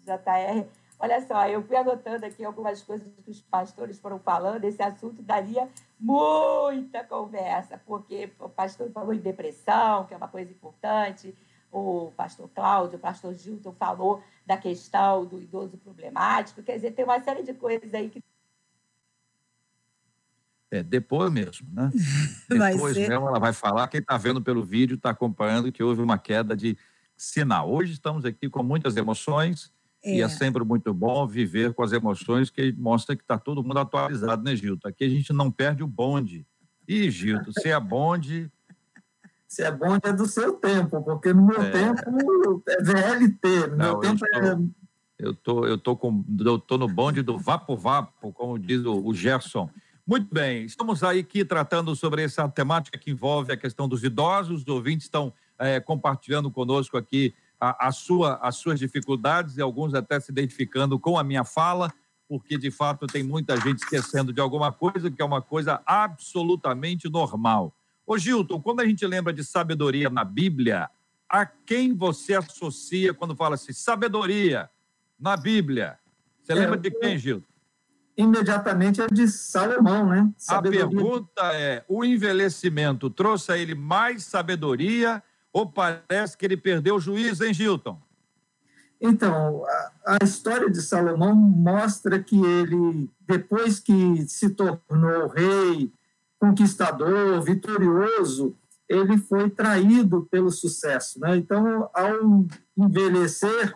JR, 0.05 0.67
olha 1.05 1.21
só, 1.27 1.47
eu 1.47 1.63
fui 1.63 1.77
anotando 1.77 2.25
aqui 2.25 2.43
algumas 2.43 2.83
coisas 2.83 3.07
que 3.23 3.31
os 3.31 3.43
pastores 3.43 3.99
foram 3.99 4.19
falando. 4.19 4.65
Esse 4.65 4.83
assunto 4.83 5.23
daria 5.23 5.69
muita 6.01 7.05
conversa, 7.05 7.79
porque 7.85 8.33
o 8.41 8.49
pastor 8.49 8.91
falou 8.91 9.13
em 9.13 9.19
depressão, 9.19 10.07
que 10.07 10.15
é 10.15 10.17
uma 10.17 10.29
coisa 10.29 10.51
importante. 10.51 11.35
O 11.71 12.11
pastor 12.17 12.49
Cláudio, 12.55 12.97
o 12.97 13.01
pastor 13.01 13.35
Gilton 13.35 13.73
falou 13.73 14.23
da 14.47 14.57
questão 14.57 15.27
do 15.27 15.39
idoso 15.39 15.77
problemático. 15.77 16.63
Quer 16.63 16.77
dizer, 16.77 16.93
tem 16.93 17.05
uma 17.05 17.21
série 17.21 17.43
de 17.43 17.53
coisas 17.53 17.93
aí 17.93 18.09
que 18.09 18.23
é, 20.71 20.83
depois 20.83 21.31
mesmo, 21.31 21.69
né? 21.71 21.89
Depois 22.49 22.97
mesmo 22.97 23.29
ela 23.29 23.39
vai 23.39 23.53
falar. 23.53 23.87
Quem 23.87 24.01
está 24.01 24.17
vendo 24.17 24.43
pelo 24.43 24.65
vídeo 24.65 24.97
está 24.97 25.11
acompanhando 25.11 25.71
que 25.71 25.83
houve 25.85 26.03
uma 26.03 26.19
queda 26.19 26.57
de 26.57 26.77
sinal. 27.17 27.71
Hoje 27.71 27.93
estamos 27.93 28.25
aqui 28.25 28.49
com 28.49 28.61
muitas 28.61 28.97
emoções 28.97 29.73
é. 30.05 30.17
e 30.17 30.23
é 30.23 30.29
sempre 30.29 30.65
muito 30.65 30.93
bom 30.93 31.27
viver 31.27 31.73
com 31.73 31.83
as 31.83 31.93
emoções 31.93 32.51
que 32.51 32.73
mostra 32.73 33.17
que 33.17 33.23
está 33.23 33.39
todo 33.39 33.63
mundo 33.63 33.79
atualizado, 33.79 34.43
né, 34.43 34.55
Gilton? 34.55 34.89
Aqui 34.89 35.05
a 35.05 35.09
gente 35.09 35.33
não 35.33 35.51
perde 35.51 35.83
o 35.83 35.87
bonde. 35.87 36.47
Ih, 36.87 37.11
Gilton, 37.11 37.53
se 37.53 37.71
é 37.71 37.81
bonde... 37.81 38.51
Se 39.47 39.63
é 39.63 39.71
bonde 39.71 40.01
é 40.03 40.13
do 40.13 40.27
seu 40.27 40.55
tempo, 40.55 41.01
porque 41.03 41.33
no 41.33 41.47
meu 41.47 41.63
é. 41.63 41.71
tempo 41.71 42.01
é 42.69 42.83
VLT, 42.83 43.69
no 43.69 43.77
não, 43.77 43.85
meu 43.93 44.01
tempo 44.01 44.27
estou... 44.27 44.43
é... 44.43 44.59
Eu 45.17 45.33
tô, 45.33 45.65
eu 45.65 45.79
tô 45.79 45.97
com, 45.97 46.25
eu 46.45 46.59
tô 46.59 46.77
no 46.77 46.89
bonde 46.89 47.23
do 47.23 47.39
vapo 47.39 47.77
vapo, 47.77 48.33
como 48.33 48.59
diz 48.59 48.85
o, 48.85 49.07
o 49.07 49.15
Gerson. 49.15 49.71
Muito 50.05 50.27
bem, 50.33 50.65
estamos 50.65 51.05
aí 51.05 51.21
aqui 51.21 51.45
tratando 51.45 51.95
sobre 51.95 52.25
essa 52.25 52.49
temática 52.49 52.99
que 52.99 53.13
envolve 53.13 53.53
a 53.53 53.57
questão 53.57 53.89
dos 53.89 54.03
idosos. 54.03 54.63
Os 54.63 54.69
ouvintes 54.69 55.07
estão 55.07 55.33
é, 55.59 55.79
compartilhando 55.79 56.51
conosco 56.51 56.97
aqui 56.97 57.33
a, 57.65 57.89
a, 57.89 57.93
sua, 57.93 58.35
as 58.43 58.57
suas 58.57 58.79
dificuldades 58.79 59.57
e 59.57 59.63
alguns 59.63 59.95
até 59.95 60.21
se 60.21 60.31
identificando 60.31 60.99
com 60.99 61.19
a 61.19 61.25
minha 61.25 61.45
fala, 61.45 61.93
porque 62.29 62.59
de 62.59 62.71
fato 62.71 63.07
tem 63.07 63.23
muita 63.23 63.57
gente 63.57 63.79
esquecendo 63.79 64.33
de 64.33 64.41
alguma 64.41 64.71
coisa 64.73 65.11
que 65.11 65.23
é 65.23 65.25
uma 65.25 65.41
coisa 65.41 65.81
absolutamente 65.87 67.09
normal. 67.09 67.75
Ô 68.07 68.19
Gilton, 68.19 68.61
quando 68.61 68.81
a 68.81 68.87
gente 68.87 69.07
lembra 69.07 69.33
de 69.33 69.43
sabedoria 69.43 70.11
na 70.11 70.25
Bíblia, 70.25 70.91
a 71.29 71.47
quem 71.47 71.95
você 71.95 72.35
associa 72.35 73.15
quando 73.15 73.35
fala 73.35 73.55
assim, 73.55 73.73
sabedoria 73.73 74.69
na 75.19 75.37
Bíblia? 75.37 75.99
Você 76.43 76.53
é, 76.53 76.55
lembra 76.57 76.77
de 76.77 76.91
quem, 76.91 77.19
Gilton? 77.19 77.55
imediatamente 78.17 79.03
é 79.03 79.09
de 79.09 79.27
Salomão, 79.27 80.07
né? 80.07 80.31
Sabedoria. 80.37 80.85
A 80.85 80.89
pergunta 80.89 81.43
é: 81.55 81.85
o 81.89 82.05
envelhecimento 82.05 83.11
trouxe 83.11 83.51
a 83.51 83.59
ele 83.59 83.75
mais 83.75 84.25
sabedoria 84.25 85.23
ou 85.55 85.65
parece 85.65 86.37
que 86.37 86.45
ele 86.45 86.57
perdeu 86.57 86.97
o 86.97 87.01
juízo, 87.01 87.45
hein, 87.45 87.55
Gilton? 87.55 87.97
Então, 89.01 89.65
a, 90.05 90.17
a 90.21 90.25
história 90.25 90.69
de 90.69 90.83
Salomão 90.83 91.35
mostra 91.35 92.21
que 92.21 92.37
ele, 92.37 93.09
depois 93.21 93.79
que 93.79 94.27
se 94.27 94.51
tornou 94.51 95.29
rei, 95.29 95.93
conquistador, 96.41 97.41
vitorioso, 97.43 98.57
ele 98.89 99.17
foi 99.17 99.49
traído 99.49 100.27
pelo 100.31 100.51
sucesso, 100.51 101.21
né? 101.21 101.37
Então, 101.37 101.89
ao 101.95 102.47
envelhecer, 102.77 103.75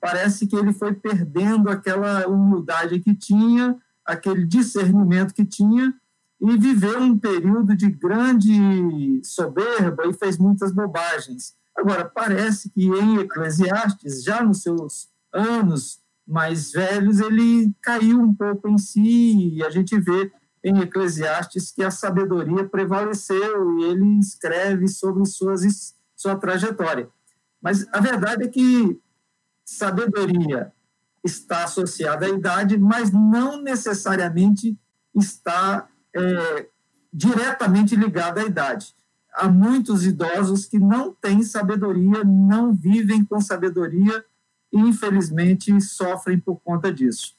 parece 0.00 0.46
que 0.46 0.56
ele 0.56 0.72
foi 0.72 0.94
perdendo 0.94 1.68
aquela 1.68 2.26
humildade 2.26 3.00
que 3.00 3.14
tinha, 3.14 3.76
aquele 4.04 4.46
discernimento 4.46 5.34
que 5.34 5.44
tinha, 5.44 5.94
e 6.40 6.56
viveu 6.56 7.00
um 7.00 7.18
período 7.18 7.74
de 7.74 7.90
grande 7.90 9.20
soberba 9.24 10.06
e 10.06 10.12
fez 10.12 10.38
muitas 10.38 10.72
bobagens. 10.72 11.56
Agora, 11.76 12.04
parece 12.04 12.70
que 12.70 12.86
em 12.86 13.18
Eclesiastes, 13.18 14.22
já 14.22 14.42
nos 14.42 14.62
seus 14.62 15.08
anos 15.32 16.00
mais 16.26 16.72
velhos, 16.72 17.20
ele 17.20 17.72
caiu 17.80 18.20
um 18.20 18.34
pouco 18.34 18.68
em 18.68 18.78
si, 18.78 19.54
e 19.54 19.64
a 19.64 19.70
gente 19.70 19.98
vê 19.98 20.30
em 20.62 20.80
Eclesiastes 20.80 21.72
que 21.72 21.82
a 21.82 21.90
sabedoria 21.90 22.68
prevaleceu, 22.68 23.78
e 23.78 23.84
ele 23.84 24.18
escreve 24.18 24.86
sobre 24.88 25.24
suas, 25.24 25.94
sua 26.14 26.36
trajetória. 26.36 27.08
Mas 27.60 27.86
a 27.92 28.00
verdade 28.00 28.44
é 28.44 28.48
que 28.48 29.00
sabedoria 29.64 30.72
está 31.24 31.64
associada 31.64 32.26
à 32.26 32.28
idade, 32.28 32.78
mas 32.78 33.10
não 33.10 33.60
necessariamente 33.62 34.78
está 35.14 35.88
é, 36.14 36.68
diretamente 37.12 37.96
ligada 37.96 38.40
à 38.40 38.44
idade. 38.44 38.94
Há 39.34 39.48
muitos 39.48 40.04
idosos 40.04 40.66
que 40.66 40.78
não 40.78 41.12
têm 41.12 41.42
sabedoria, 41.42 42.24
não 42.24 42.74
vivem 42.74 43.24
com 43.24 43.40
sabedoria 43.40 44.24
e, 44.72 44.78
infelizmente, 44.78 45.80
sofrem 45.80 46.38
por 46.38 46.56
conta 46.60 46.92
disso. 46.92 47.36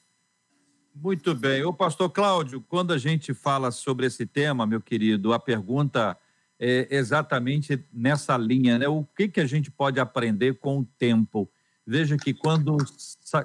Muito 0.94 1.34
bem. 1.34 1.62
O 1.62 1.72
pastor 1.72 2.10
Cláudio, 2.10 2.60
quando 2.60 2.92
a 2.92 2.98
gente 2.98 3.32
fala 3.32 3.70
sobre 3.70 4.06
esse 4.06 4.26
tema, 4.26 4.66
meu 4.66 4.80
querido, 4.80 5.32
a 5.32 5.38
pergunta 5.38 6.16
é 6.58 6.86
exatamente 6.90 7.82
nessa 7.92 8.36
linha, 8.36 8.78
né? 8.78 8.86
O 8.86 9.04
que, 9.16 9.28
que 9.28 9.40
a 9.40 9.46
gente 9.46 9.70
pode 9.70 9.98
aprender 9.98 10.58
com 10.58 10.80
o 10.80 10.84
tempo? 10.98 11.50
Veja 11.86 12.16
que 12.16 12.34
quando 12.34 12.76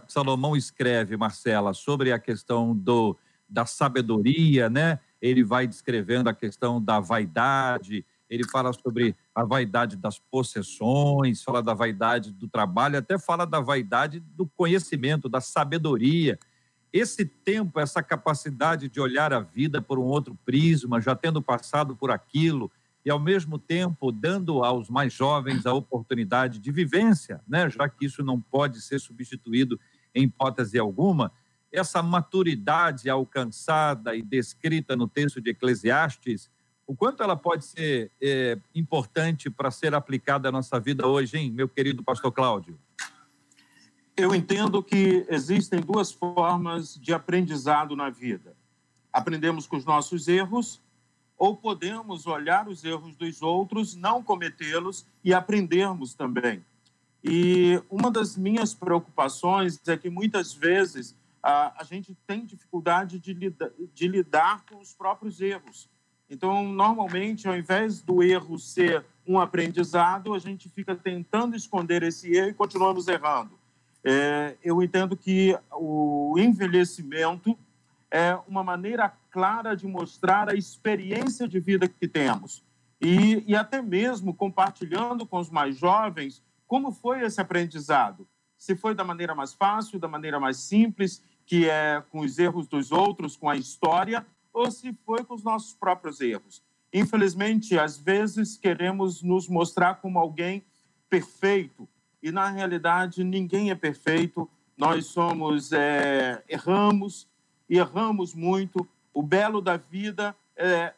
Salomão 0.08 0.56
escreve, 0.56 1.16
Marcela, 1.16 1.74
sobre 1.74 2.12
a 2.12 2.20
questão 2.20 2.76
do, 2.76 3.18
da 3.48 3.66
sabedoria, 3.66 4.70
né? 4.70 5.00
Ele 5.26 5.44
vai 5.44 5.66
descrevendo 5.66 6.30
a 6.30 6.34
questão 6.34 6.82
da 6.82 7.00
vaidade, 7.00 8.06
ele 8.30 8.48
fala 8.48 8.72
sobre 8.74 9.16
a 9.34 9.44
vaidade 9.44 9.98
das 9.98 10.20
possessões, 10.20 11.42
fala 11.42 11.64
da 11.64 11.74
vaidade 11.74 12.32
do 12.32 12.48
trabalho, 12.48 12.98
até 12.98 13.18
fala 13.18 13.46
da 13.46 13.60
vaidade 13.60 14.20
do 14.20 14.46
conhecimento, 14.46 15.28
da 15.28 15.42
sabedoria. 15.42 16.38
Esse 16.94 17.26
tempo, 17.26 17.80
essa 17.80 18.04
capacidade 18.04 18.88
de 18.88 19.00
olhar 19.02 19.34
a 19.34 19.40
vida 19.40 19.82
por 19.82 19.98
um 19.98 20.04
outro 20.04 20.38
prisma, 20.46 21.02
já 21.02 21.16
tendo 21.16 21.42
passado 21.42 21.96
por 21.96 22.12
aquilo, 22.12 22.72
e, 23.04 23.10
ao 23.10 23.20
mesmo 23.20 23.58
tempo, 23.58 24.12
dando 24.12 24.64
aos 24.64 24.90
mais 24.90 25.14
jovens 25.14 25.66
a 25.66 25.74
oportunidade 25.74 26.60
de 26.60 26.72
vivência, 26.72 27.42
né? 27.48 27.70
já 27.70 27.88
que 27.90 28.06
isso 28.06 28.24
não 28.24 28.40
pode 28.40 28.82
ser 28.82 29.00
substituído 29.00 29.80
em 30.14 30.24
hipótese 30.24 30.80
alguma, 30.80 31.32
essa 31.76 32.02
maturidade 32.02 33.10
alcançada 33.10 34.16
e 34.16 34.22
descrita 34.22 34.96
no 34.96 35.08
texto 35.08 35.42
de 35.42 35.52
Eclesiastes, 35.52 36.50
o 36.88 36.96
quanto 36.96 37.22
ela 37.22 37.36
pode 37.36 37.66
ser 37.66 38.12
é, 38.22 38.58
importante 38.74 39.50
para 39.50 39.72
ser 39.72 39.94
aplicada 39.94 40.50
à 40.50 40.52
nossa 40.52 40.80
vida 40.80 41.08
hoje, 41.08 41.38
hein, 41.38 41.52
meu 41.52 41.68
querido 41.68 42.04
pastor 42.04 42.32
Cláudio? 42.32 42.80
Eu 44.16 44.34
entendo 44.34 44.82
que 44.82 45.26
existem 45.30 45.82
duas 45.82 46.12
formas 46.12 46.96
de 46.96 47.14
aprendizado 47.14 47.96
na 47.96 48.10
vida. 48.10 48.56
Aprendemos 49.12 49.68
com 49.68 49.76
os 49.76 49.84
nossos 49.84 50.28
erros, 50.28 50.82
ou 51.38 51.58
podemos 51.58 52.26
olhar 52.26 52.68
os 52.70 52.84
erros 52.86 53.16
dos 53.18 53.42
outros, 53.42 53.96
não 53.96 54.24
cometê-los 54.24 55.06
e 55.24 55.34
aprendermos 55.34 56.14
também. 56.14 56.64
E 57.22 57.82
uma 57.90 58.12
das 58.12 58.38
minhas 58.38 58.74
preocupações 58.74 59.82
é 59.88 59.98
que 59.98 60.10
muitas 60.10 60.54
vezes 60.54 61.16
a, 61.48 61.84
gente 61.84 62.18
tem 62.26 62.44
dificuldade 62.44 63.20
de, 63.20 63.32
lida, 63.32 63.72
de 63.94 64.08
lidar 64.08 64.66
com 64.66 64.80
os 64.80 64.94
próprios 64.94 65.40
erros. 65.40 65.88
Então, 66.28 66.64
normalmente, 66.64 67.48
ao 67.48 67.56
invés 67.56 68.02
do 68.02 68.24
erro 68.24 68.58
ser 68.58 69.06
um 69.28 69.40
aprendizado, 69.40 70.34
a 70.34 70.40
gente 70.40 70.68
fica 70.70 70.96
tentando 70.96 71.56
esconder 71.56 72.02
esse 72.02 72.36
erro 72.36 72.50
e 72.50 72.54
continuamos 72.56 73.08
errando. 73.08 73.60
É, 74.04 74.56
eu 74.64 74.82
entendo 74.82 75.16
que 75.16 75.56
o 75.72 76.36
envelhecimento 76.40 77.56
é 78.10 78.36
uma 78.48 78.64
maneira 78.64 79.14
clara 79.30 79.76
de 79.76 79.86
mostrar 79.86 80.50
a 80.50 80.56
experiência 80.56 81.48
de 81.48 81.60
vida 81.60 81.88
que 81.88 82.08
temos. 82.08 82.64
E, 83.00 83.44
e 83.46 83.56
até 83.56 83.84
mesmo 83.84 84.34
compartilhando 84.34 85.28
com 85.28 85.38
os 85.38 85.52
mais 85.52 85.78
jovens 85.78 86.42
como 86.66 86.92
foi 86.92 87.22
esse 87.22 87.40
aprendizado. 87.40 88.28
Se 88.58 88.76
foi 88.76 88.96
da 88.96 89.04
maneira 89.04 89.36
mais 89.36 89.54
fácil, 89.54 90.00
da 90.00 90.08
maneira 90.08 90.40
mais 90.40 90.58
simples, 90.58 91.22
que 91.46 91.70
é 91.70 92.04
com 92.10 92.22
os 92.22 92.40
erros 92.40 92.68
dos 92.68 92.92
outros, 92.92 93.36
com 93.38 93.50
a 93.50 93.56
história, 93.56 94.26
ou 94.54 94.72
se 94.72 94.94
foi 95.06 95.24
com 95.24 95.36
os 95.36 95.44
nossos 95.44 95.74
próprios 95.74 96.22
erros. 96.22 96.64
Infelizmente, 96.94 97.78
às 97.78 97.98
vezes 97.98 98.58
queremos 98.58 99.22
nos 99.22 99.48
mostrar 99.48 99.96
como 99.96 100.18
alguém 100.18 100.64
perfeito, 101.10 101.88
e 102.24 102.32
na 102.32 102.50
realidade 102.50 103.24
ninguém 103.24 103.70
é 103.70 103.76
perfeito. 103.76 104.50
Nós 104.78 105.06
somos 105.08 105.72
é, 105.72 106.44
erramos 106.50 107.28
e 107.70 107.78
erramos 107.78 108.34
muito. 108.34 108.88
O 109.14 109.22
belo 109.22 109.62
da 109.62 109.78
vida 109.78 110.36
é 110.56 110.94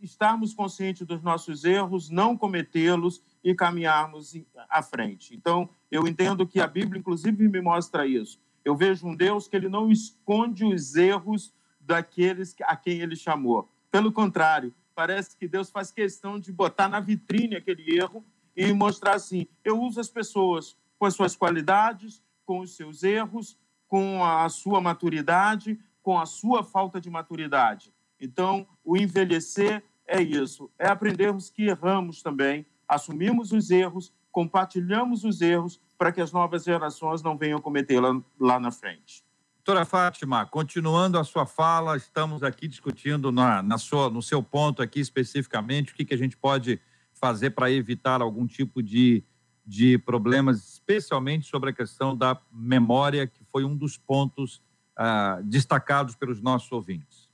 estarmos 0.00 0.54
conscientes 0.54 1.06
dos 1.06 1.22
nossos 1.22 1.64
erros, 1.64 2.08
não 2.08 2.36
cometê-los 2.36 3.22
e 3.42 3.54
caminharmos 3.54 4.36
à 4.68 4.82
frente. 4.82 5.34
Então, 5.34 5.68
eu 5.90 6.06
entendo 6.06 6.46
que 6.46 6.60
a 6.60 6.66
Bíblia, 6.66 7.00
inclusive, 7.00 7.48
me 7.48 7.60
mostra 7.60 8.06
isso. 8.06 8.38
Eu 8.64 8.76
vejo 8.76 9.06
um 9.06 9.14
Deus 9.14 9.48
que 9.48 9.56
ele 9.56 9.68
não 9.68 9.90
esconde 9.90 10.64
os 10.64 10.94
erros 10.94 11.52
daqueles 11.80 12.54
a 12.62 12.76
quem 12.76 13.00
ele 13.00 13.16
chamou. 13.16 13.68
Pelo 13.90 14.12
contrário, 14.12 14.74
parece 14.94 15.36
que 15.36 15.48
Deus 15.48 15.70
faz 15.70 15.90
questão 15.90 16.38
de 16.38 16.52
botar 16.52 16.88
na 16.88 17.00
vitrine 17.00 17.56
aquele 17.56 17.96
erro 17.96 18.24
e 18.56 18.72
mostrar 18.72 19.14
assim: 19.14 19.46
eu 19.64 19.80
uso 19.80 20.00
as 20.00 20.08
pessoas 20.08 20.76
com 20.98 21.06
as 21.06 21.14
suas 21.14 21.36
qualidades, 21.36 22.22
com 22.44 22.60
os 22.60 22.74
seus 22.74 23.02
erros, 23.02 23.56
com 23.86 24.24
a 24.24 24.48
sua 24.48 24.80
maturidade, 24.80 25.78
com 26.02 26.18
a 26.18 26.26
sua 26.26 26.62
falta 26.62 27.00
de 27.00 27.08
maturidade. 27.08 27.92
Então, 28.20 28.66
o 28.84 28.96
envelhecer 28.96 29.82
é 30.06 30.20
isso, 30.20 30.70
é 30.78 30.88
aprendermos 30.88 31.50
que 31.50 31.64
erramos 31.64 32.22
também, 32.22 32.66
assumimos 32.88 33.52
os 33.52 33.70
erros, 33.70 34.12
compartilhamos 34.32 35.24
os 35.24 35.40
erros 35.40 35.80
para 35.98 36.12
que 36.12 36.20
as 36.20 36.30
novas 36.30 36.62
gerações 36.62 37.22
não 37.22 37.36
venham 37.36 37.60
cometê-la 37.60 38.22
lá 38.38 38.60
na 38.60 38.70
frente. 38.70 39.24
Doutora 39.56 39.84
Fátima, 39.84 40.46
continuando 40.46 41.18
a 41.18 41.24
sua 41.24 41.44
fala, 41.44 41.96
estamos 41.96 42.42
aqui 42.42 42.66
discutindo 42.66 43.30
na, 43.30 43.62
na 43.62 43.76
sua, 43.76 44.08
no 44.08 44.22
seu 44.22 44.42
ponto 44.42 44.80
aqui 44.80 45.00
especificamente 45.00 45.92
o 45.92 45.94
que, 45.94 46.06
que 46.06 46.14
a 46.14 46.16
gente 46.16 46.38
pode 46.38 46.80
fazer 47.12 47.50
para 47.50 47.70
evitar 47.70 48.22
algum 48.22 48.46
tipo 48.46 48.82
de, 48.82 49.22
de 49.66 49.98
problemas, 49.98 50.74
especialmente 50.74 51.46
sobre 51.46 51.70
a 51.70 51.72
questão 51.72 52.16
da 52.16 52.40
memória, 52.50 53.26
que 53.26 53.44
foi 53.52 53.64
um 53.64 53.76
dos 53.76 53.98
pontos 53.98 54.62
ah, 54.96 55.40
destacados 55.44 56.14
pelos 56.14 56.40
nossos 56.40 56.70
ouvintes. 56.72 57.28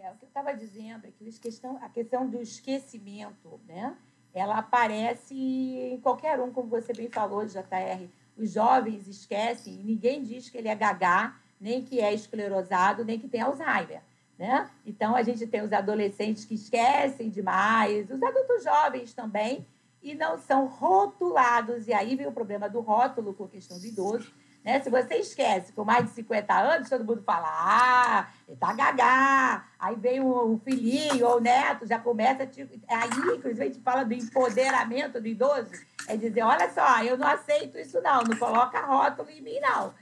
É, 0.00 0.10
o 0.10 0.16
que 0.16 0.24
eu 0.24 0.28
estava 0.28 0.54
dizendo 0.54 1.06
é 1.06 1.10
que 1.10 1.28
a 1.28 1.32
questão, 1.32 1.76
a 1.82 1.88
questão 1.88 2.28
do 2.28 2.40
esquecimento, 2.40 3.60
né? 3.66 3.96
Ela 4.34 4.58
aparece 4.58 5.34
em 5.34 5.98
qualquer 6.00 6.40
um, 6.40 6.52
como 6.52 6.68
você 6.68 6.92
bem 6.92 7.08
falou, 7.08 7.46
JR. 7.46 8.08
Os 8.36 8.50
jovens 8.50 9.06
esquecem, 9.06 9.74
ninguém 9.84 10.24
diz 10.24 10.50
que 10.50 10.58
ele 10.58 10.66
é 10.66 10.74
gagá, 10.74 11.36
nem 11.60 11.84
que 11.84 12.00
é 12.00 12.12
esclerosado, 12.12 13.04
nem 13.04 13.18
que 13.18 13.28
tem 13.28 13.40
Alzheimer. 13.40 14.02
Né? 14.36 14.68
Então, 14.84 15.14
a 15.14 15.22
gente 15.22 15.46
tem 15.46 15.62
os 15.62 15.72
adolescentes 15.72 16.44
que 16.44 16.54
esquecem 16.54 17.30
demais, 17.30 18.10
os 18.10 18.20
adultos 18.20 18.64
jovens 18.64 19.14
também, 19.14 19.64
e 20.02 20.14
não 20.14 20.36
são 20.36 20.66
rotulados. 20.66 21.86
E 21.86 21.92
aí 21.92 22.16
vem 22.16 22.26
o 22.26 22.32
problema 22.32 22.68
do 22.68 22.80
rótulo 22.80 23.32
com 23.32 23.44
a 23.44 23.48
questão 23.48 23.78
do 23.78 23.86
idoso. 23.86 24.34
Né? 24.64 24.80
Se 24.80 24.88
você 24.88 25.16
esquece 25.16 25.72
com 25.72 25.84
mais 25.84 26.06
de 26.06 26.12
50 26.12 26.54
anos, 26.54 26.88
todo 26.88 27.04
mundo 27.04 27.22
fala, 27.22 27.46
ah, 27.48 28.28
ele 28.48 28.56
tá 28.56 28.72
gagá. 28.72 29.68
Aí 29.78 29.94
vem 29.94 30.20
o, 30.20 30.58
filhinho 30.64 31.26
ou 31.26 31.36
o 31.36 31.40
neto, 31.40 31.86
já 31.86 31.98
começa. 31.98 32.46
Te... 32.46 32.62
Aí, 32.88 33.36
inclusive, 33.36 33.62
a 33.62 33.66
gente 33.66 33.80
fala 33.80 34.04
do 34.04 34.14
empoderamento 34.14 35.20
do 35.20 35.28
idoso. 35.28 35.70
É 36.08 36.16
dizer, 36.16 36.42
olha 36.42 36.70
só, 36.70 37.02
eu 37.02 37.18
não 37.18 37.26
aceito 37.26 37.78
isso 37.78 38.00
não, 38.00 38.22
não 38.22 38.36
coloca 38.38 38.80
rótulo 38.80 39.28
em 39.28 39.42
mim 39.42 39.60
não. 39.60 39.92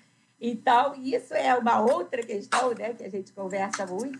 Então, 0.41 0.95
isso 0.95 1.35
é 1.35 1.55
uma 1.57 1.81
outra 1.81 2.23
questão, 2.23 2.73
né, 2.75 2.95
que 2.95 3.05
a 3.05 3.09
gente 3.09 3.33
conversa 3.33 3.87
muito 3.87 4.19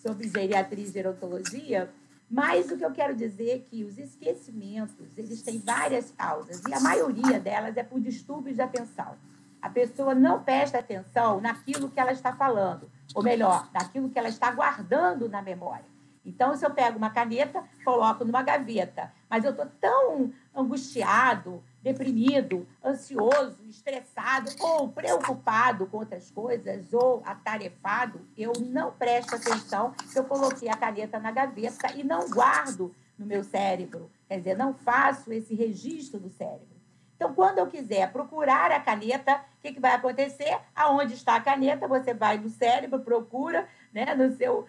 sobre 0.00 0.28
geriatria 0.28 0.84
e 0.84 0.92
gerontologia, 0.92 1.90
mas 2.30 2.70
o 2.70 2.76
que 2.76 2.84
eu 2.84 2.92
quero 2.92 3.14
dizer 3.14 3.50
é 3.50 3.58
que 3.58 3.84
os 3.84 3.98
esquecimentos, 3.98 5.16
eles 5.16 5.42
têm 5.42 5.58
várias 5.58 6.12
causas, 6.12 6.62
e 6.68 6.72
a 6.72 6.78
maioria 6.78 7.40
delas 7.40 7.76
é 7.76 7.82
por 7.82 8.00
distúrbios 8.00 8.56
de 8.56 8.62
atenção. 8.62 9.16
A 9.64 9.70
pessoa 9.70 10.14
não 10.14 10.42
presta 10.42 10.78
atenção 10.78 11.40
naquilo 11.40 11.88
que 11.88 11.98
ela 11.98 12.12
está 12.12 12.34
falando, 12.34 12.90
ou 13.14 13.22
melhor, 13.22 13.66
naquilo 13.72 14.10
que 14.10 14.18
ela 14.18 14.28
está 14.28 14.50
guardando 14.50 15.26
na 15.26 15.40
memória. 15.40 15.86
Então, 16.22 16.54
se 16.54 16.66
eu 16.66 16.70
pego 16.70 16.98
uma 16.98 17.08
caneta, 17.08 17.64
coloco 17.82 18.26
numa 18.26 18.42
gaveta, 18.42 19.10
mas 19.28 19.42
eu 19.42 19.52
estou 19.52 19.64
tão 19.80 20.30
angustiado, 20.54 21.64
deprimido, 21.82 22.68
ansioso, 22.84 23.56
estressado 23.66 24.50
ou 24.60 24.90
preocupado 24.90 25.86
com 25.86 25.96
outras 25.96 26.30
coisas 26.30 26.92
ou 26.92 27.22
atarefado, 27.24 28.20
eu 28.36 28.52
não 28.66 28.92
presto 28.92 29.34
atenção 29.34 29.92
que 29.92 30.18
eu 30.18 30.24
coloquei 30.24 30.68
a 30.68 30.76
caneta 30.76 31.18
na 31.18 31.30
gaveta 31.30 31.90
e 31.96 32.04
não 32.04 32.28
guardo 32.28 32.94
no 33.18 33.24
meu 33.24 33.42
cérebro. 33.42 34.10
Quer 34.28 34.36
dizer, 34.40 34.58
não 34.58 34.74
faço 34.74 35.32
esse 35.32 35.54
registro 35.54 36.20
do 36.20 36.28
cérebro. 36.28 36.73
Então, 37.16 37.32
quando 37.32 37.58
eu 37.58 37.66
quiser 37.66 38.12
procurar 38.12 38.72
a 38.72 38.80
caneta, 38.80 39.36
o 39.36 39.62
que, 39.62 39.72
que 39.72 39.80
vai 39.80 39.92
acontecer? 39.92 40.58
Aonde 40.74 41.14
está 41.14 41.36
a 41.36 41.40
caneta? 41.40 41.86
Você 41.86 42.12
vai 42.12 42.38
no 42.38 42.48
cérebro, 42.48 43.00
procura, 43.00 43.68
né, 43.92 44.14
no 44.14 44.34
seu, 44.36 44.66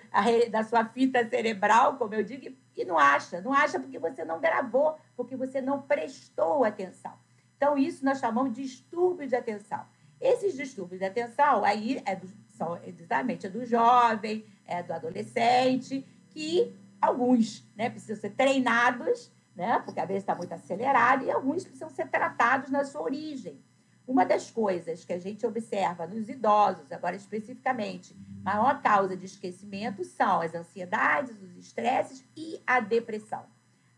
da 0.51 0.63
sua 0.63 0.85
fita 0.85 1.27
cerebral, 1.27 1.97
como 1.97 2.13
eu 2.13 2.23
digo, 2.23 2.55
e 2.77 2.85
não 2.85 2.99
acha. 2.99 3.41
Não 3.41 3.51
acha 3.51 3.79
porque 3.79 3.97
você 3.97 4.23
não 4.23 4.39
gravou, 4.39 4.97
porque 5.17 5.35
você 5.35 5.59
não 5.59 5.81
prestou 5.81 6.63
atenção. 6.63 7.13
Então, 7.57 7.77
isso 7.77 8.05
nós 8.05 8.19
chamamos 8.19 8.53
de 8.53 8.61
distúrbio 8.61 9.27
de 9.27 9.35
atenção. 9.35 9.83
Esses 10.21 10.55
distúrbios 10.55 10.99
de 10.99 11.05
atenção, 11.05 11.63
aí 11.63 12.01
é 12.05 12.15
do, 12.15 12.27
são 12.49 12.79
exatamente 12.85 13.47
é 13.47 13.49
do 13.49 13.65
jovem, 13.65 14.45
é 14.65 14.83
do 14.83 14.93
adolescente, 14.93 16.05
que 16.29 16.75
alguns 17.01 17.67
né, 17.75 17.89
precisam 17.89 18.17
ser 18.17 18.31
treinados 18.31 19.31
né? 19.55 19.79
porque 19.85 19.99
a 19.99 20.05
vezes 20.05 20.23
está 20.23 20.35
muito 20.35 20.53
acelerado, 20.53 21.23
e 21.23 21.31
alguns 21.31 21.63
precisam 21.63 21.89
ser 21.89 22.09
tratados 22.09 22.69
na 22.69 22.83
sua 22.83 23.01
origem. 23.01 23.63
Uma 24.07 24.23
das 24.23 24.51
coisas 24.51 25.03
que 25.03 25.13
a 25.13 25.19
gente 25.19 25.47
observa 25.47 26.05
nos 26.05 26.29
idosos, 26.29 26.91
agora 26.91 27.15
especificamente, 27.15 28.15
maior 28.43 28.79
causa 28.81 29.17
de 29.17 29.25
esquecimento 29.25 30.03
são 30.03 30.41
as 30.41 30.53
ansiedades, 30.53 31.41
os 31.41 31.57
estresses 31.57 32.23
e 32.35 32.61
a 32.67 32.79
depressão. 32.79 33.45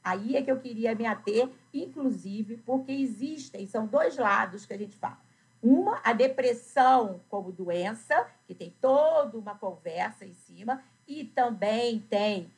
Aí 0.01 0.37
é 0.37 0.41
que 0.41 0.49
eu 0.49 0.59
queria 0.59 0.95
me 0.95 1.05
ater, 1.05 1.49
inclusive, 1.73 2.55
porque 2.57 2.93
existem, 2.93 3.67
são 3.67 3.85
dois 3.85 4.15
lados 4.15 4.65
que 4.65 4.73
a 4.73 4.77
gente 4.77 4.95
fala. 4.95 5.19
Uma, 5.61 5.99
a 6.01 6.13
depressão 6.13 7.19
como 7.27 7.51
doença, 7.51 8.25
que 8.45 8.55
tem 8.55 8.73
toda 8.79 9.37
uma 9.37 9.55
conversa 9.55 10.23
em 10.23 10.33
cima, 10.33 10.81
e 11.05 11.25
também 11.25 11.99
tem 11.99 12.49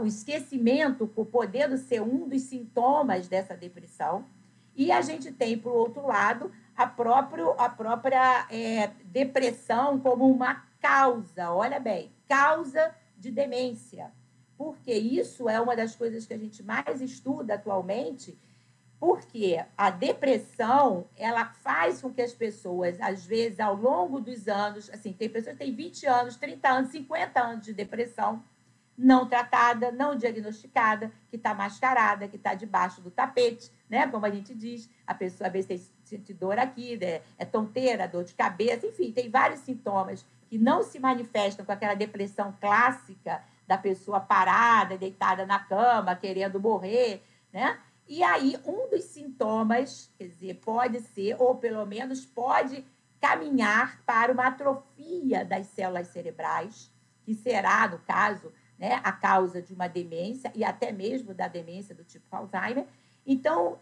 o 0.00 0.06
esquecimento 0.06 1.06
podendo 1.06 1.78
ser 1.78 2.02
um 2.02 2.28
dos 2.28 2.42
sintomas 2.42 3.28
dessa 3.28 3.56
depressão. 3.56 4.26
E 4.76 4.92
a 4.92 5.00
gente 5.00 5.32
tem, 5.32 5.58
por 5.58 5.72
outro 5.72 6.06
lado, 6.06 6.52
a, 6.76 6.86
próprio, 6.86 7.50
a 7.58 7.68
própria 7.68 8.46
é, 8.50 8.88
depressão 9.06 9.98
como 9.98 10.30
uma 10.30 10.66
causa, 10.80 11.50
olha 11.50 11.80
bem, 11.80 12.12
causa 12.28 12.94
de 13.16 13.30
demência. 13.30 14.12
Porque 14.56 14.92
isso 14.92 15.48
é 15.48 15.60
uma 15.60 15.74
das 15.74 15.96
coisas 15.96 16.26
que 16.26 16.34
a 16.34 16.38
gente 16.38 16.62
mais 16.62 17.00
estuda 17.00 17.54
atualmente, 17.54 18.38
Porque 19.00 19.64
a 19.76 19.90
depressão, 19.90 21.06
ela 21.16 21.44
faz 21.46 22.02
com 22.02 22.12
que 22.12 22.20
as 22.20 22.32
pessoas, 22.32 23.00
às 23.00 23.24
vezes, 23.24 23.60
ao 23.60 23.76
longo 23.76 24.20
dos 24.20 24.48
anos, 24.48 24.90
assim, 24.90 25.12
tem 25.12 25.28
pessoas 25.28 25.56
que 25.56 25.64
têm 25.64 25.74
20 25.74 26.06
anos, 26.06 26.36
30 26.36 26.68
anos, 26.68 26.90
50 26.90 27.40
anos 27.40 27.64
de 27.64 27.72
depressão, 27.72 28.42
não 28.98 29.28
tratada, 29.28 29.92
não 29.92 30.16
diagnosticada, 30.16 31.12
que 31.30 31.36
está 31.36 31.54
mascarada, 31.54 32.26
que 32.26 32.34
está 32.34 32.52
debaixo 32.52 33.00
do 33.00 33.12
tapete, 33.12 33.70
né? 33.88 34.08
Como 34.08 34.26
a 34.26 34.30
gente 34.30 34.52
diz, 34.52 34.90
a 35.06 35.14
pessoa 35.14 35.46
às 35.46 35.52
vezes 35.52 35.92
tem 36.04 36.36
dor 36.36 36.58
aqui, 36.58 36.96
né? 36.96 37.22
é 37.38 37.44
tonteira, 37.44 38.08
dor 38.08 38.24
de 38.24 38.34
cabeça, 38.34 38.86
enfim, 38.86 39.12
tem 39.12 39.30
vários 39.30 39.60
sintomas 39.60 40.26
que 40.48 40.58
não 40.58 40.82
se 40.82 40.98
manifestam 40.98 41.64
com 41.64 41.70
aquela 41.70 41.94
depressão 41.94 42.52
clássica 42.60 43.42
da 43.68 43.78
pessoa 43.78 44.18
parada, 44.18 44.98
deitada 44.98 45.46
na 45.46 45.60
cama, 45.60 46.16
querendo 46.16 46.58
morrer, 46.58 47.22
né? 47.52 47.78
E 48.08 48.22
aí, 48.22 48.56
um 48.64 48.88
dos 48.88 49.04
sintomas, 49.04 50.10
quer 50.18 50.28
dizer, 50.28 50.54
pode 50.54 51.00
ser, 51.00 51.36
ou 51.38 51.54
pelo 51.56 51.84
menos 51.86 52.24
pode 52.24 52.84
caminhar 53.20 54.00
para 54.06 54.32
uma 54.32 54.46
atrofia 54.46 55.44
das 55.44 55.66
células 55.66 56.08
cerebrais, 56.08 56.90
que 57.24 57.34
será, 57.34 57.86
no 57.86 57.98
caso, 57.98 58.50
né, 58.78 59.00
a 59.02 59.12
causa 59.12 59.60
de 59.60 59.74
uma 59.74 59.88
demência 59.88 60.52
e 60.54 60.64
até 60.64 60.92
mesmo 60.92 61.34
da 61.34 61.48
demência 61.48 61.94
do 61.94 62.04
tipo 62.04 62.24
Alzheimer. 62.30 62.86
Então, 63.26 63.78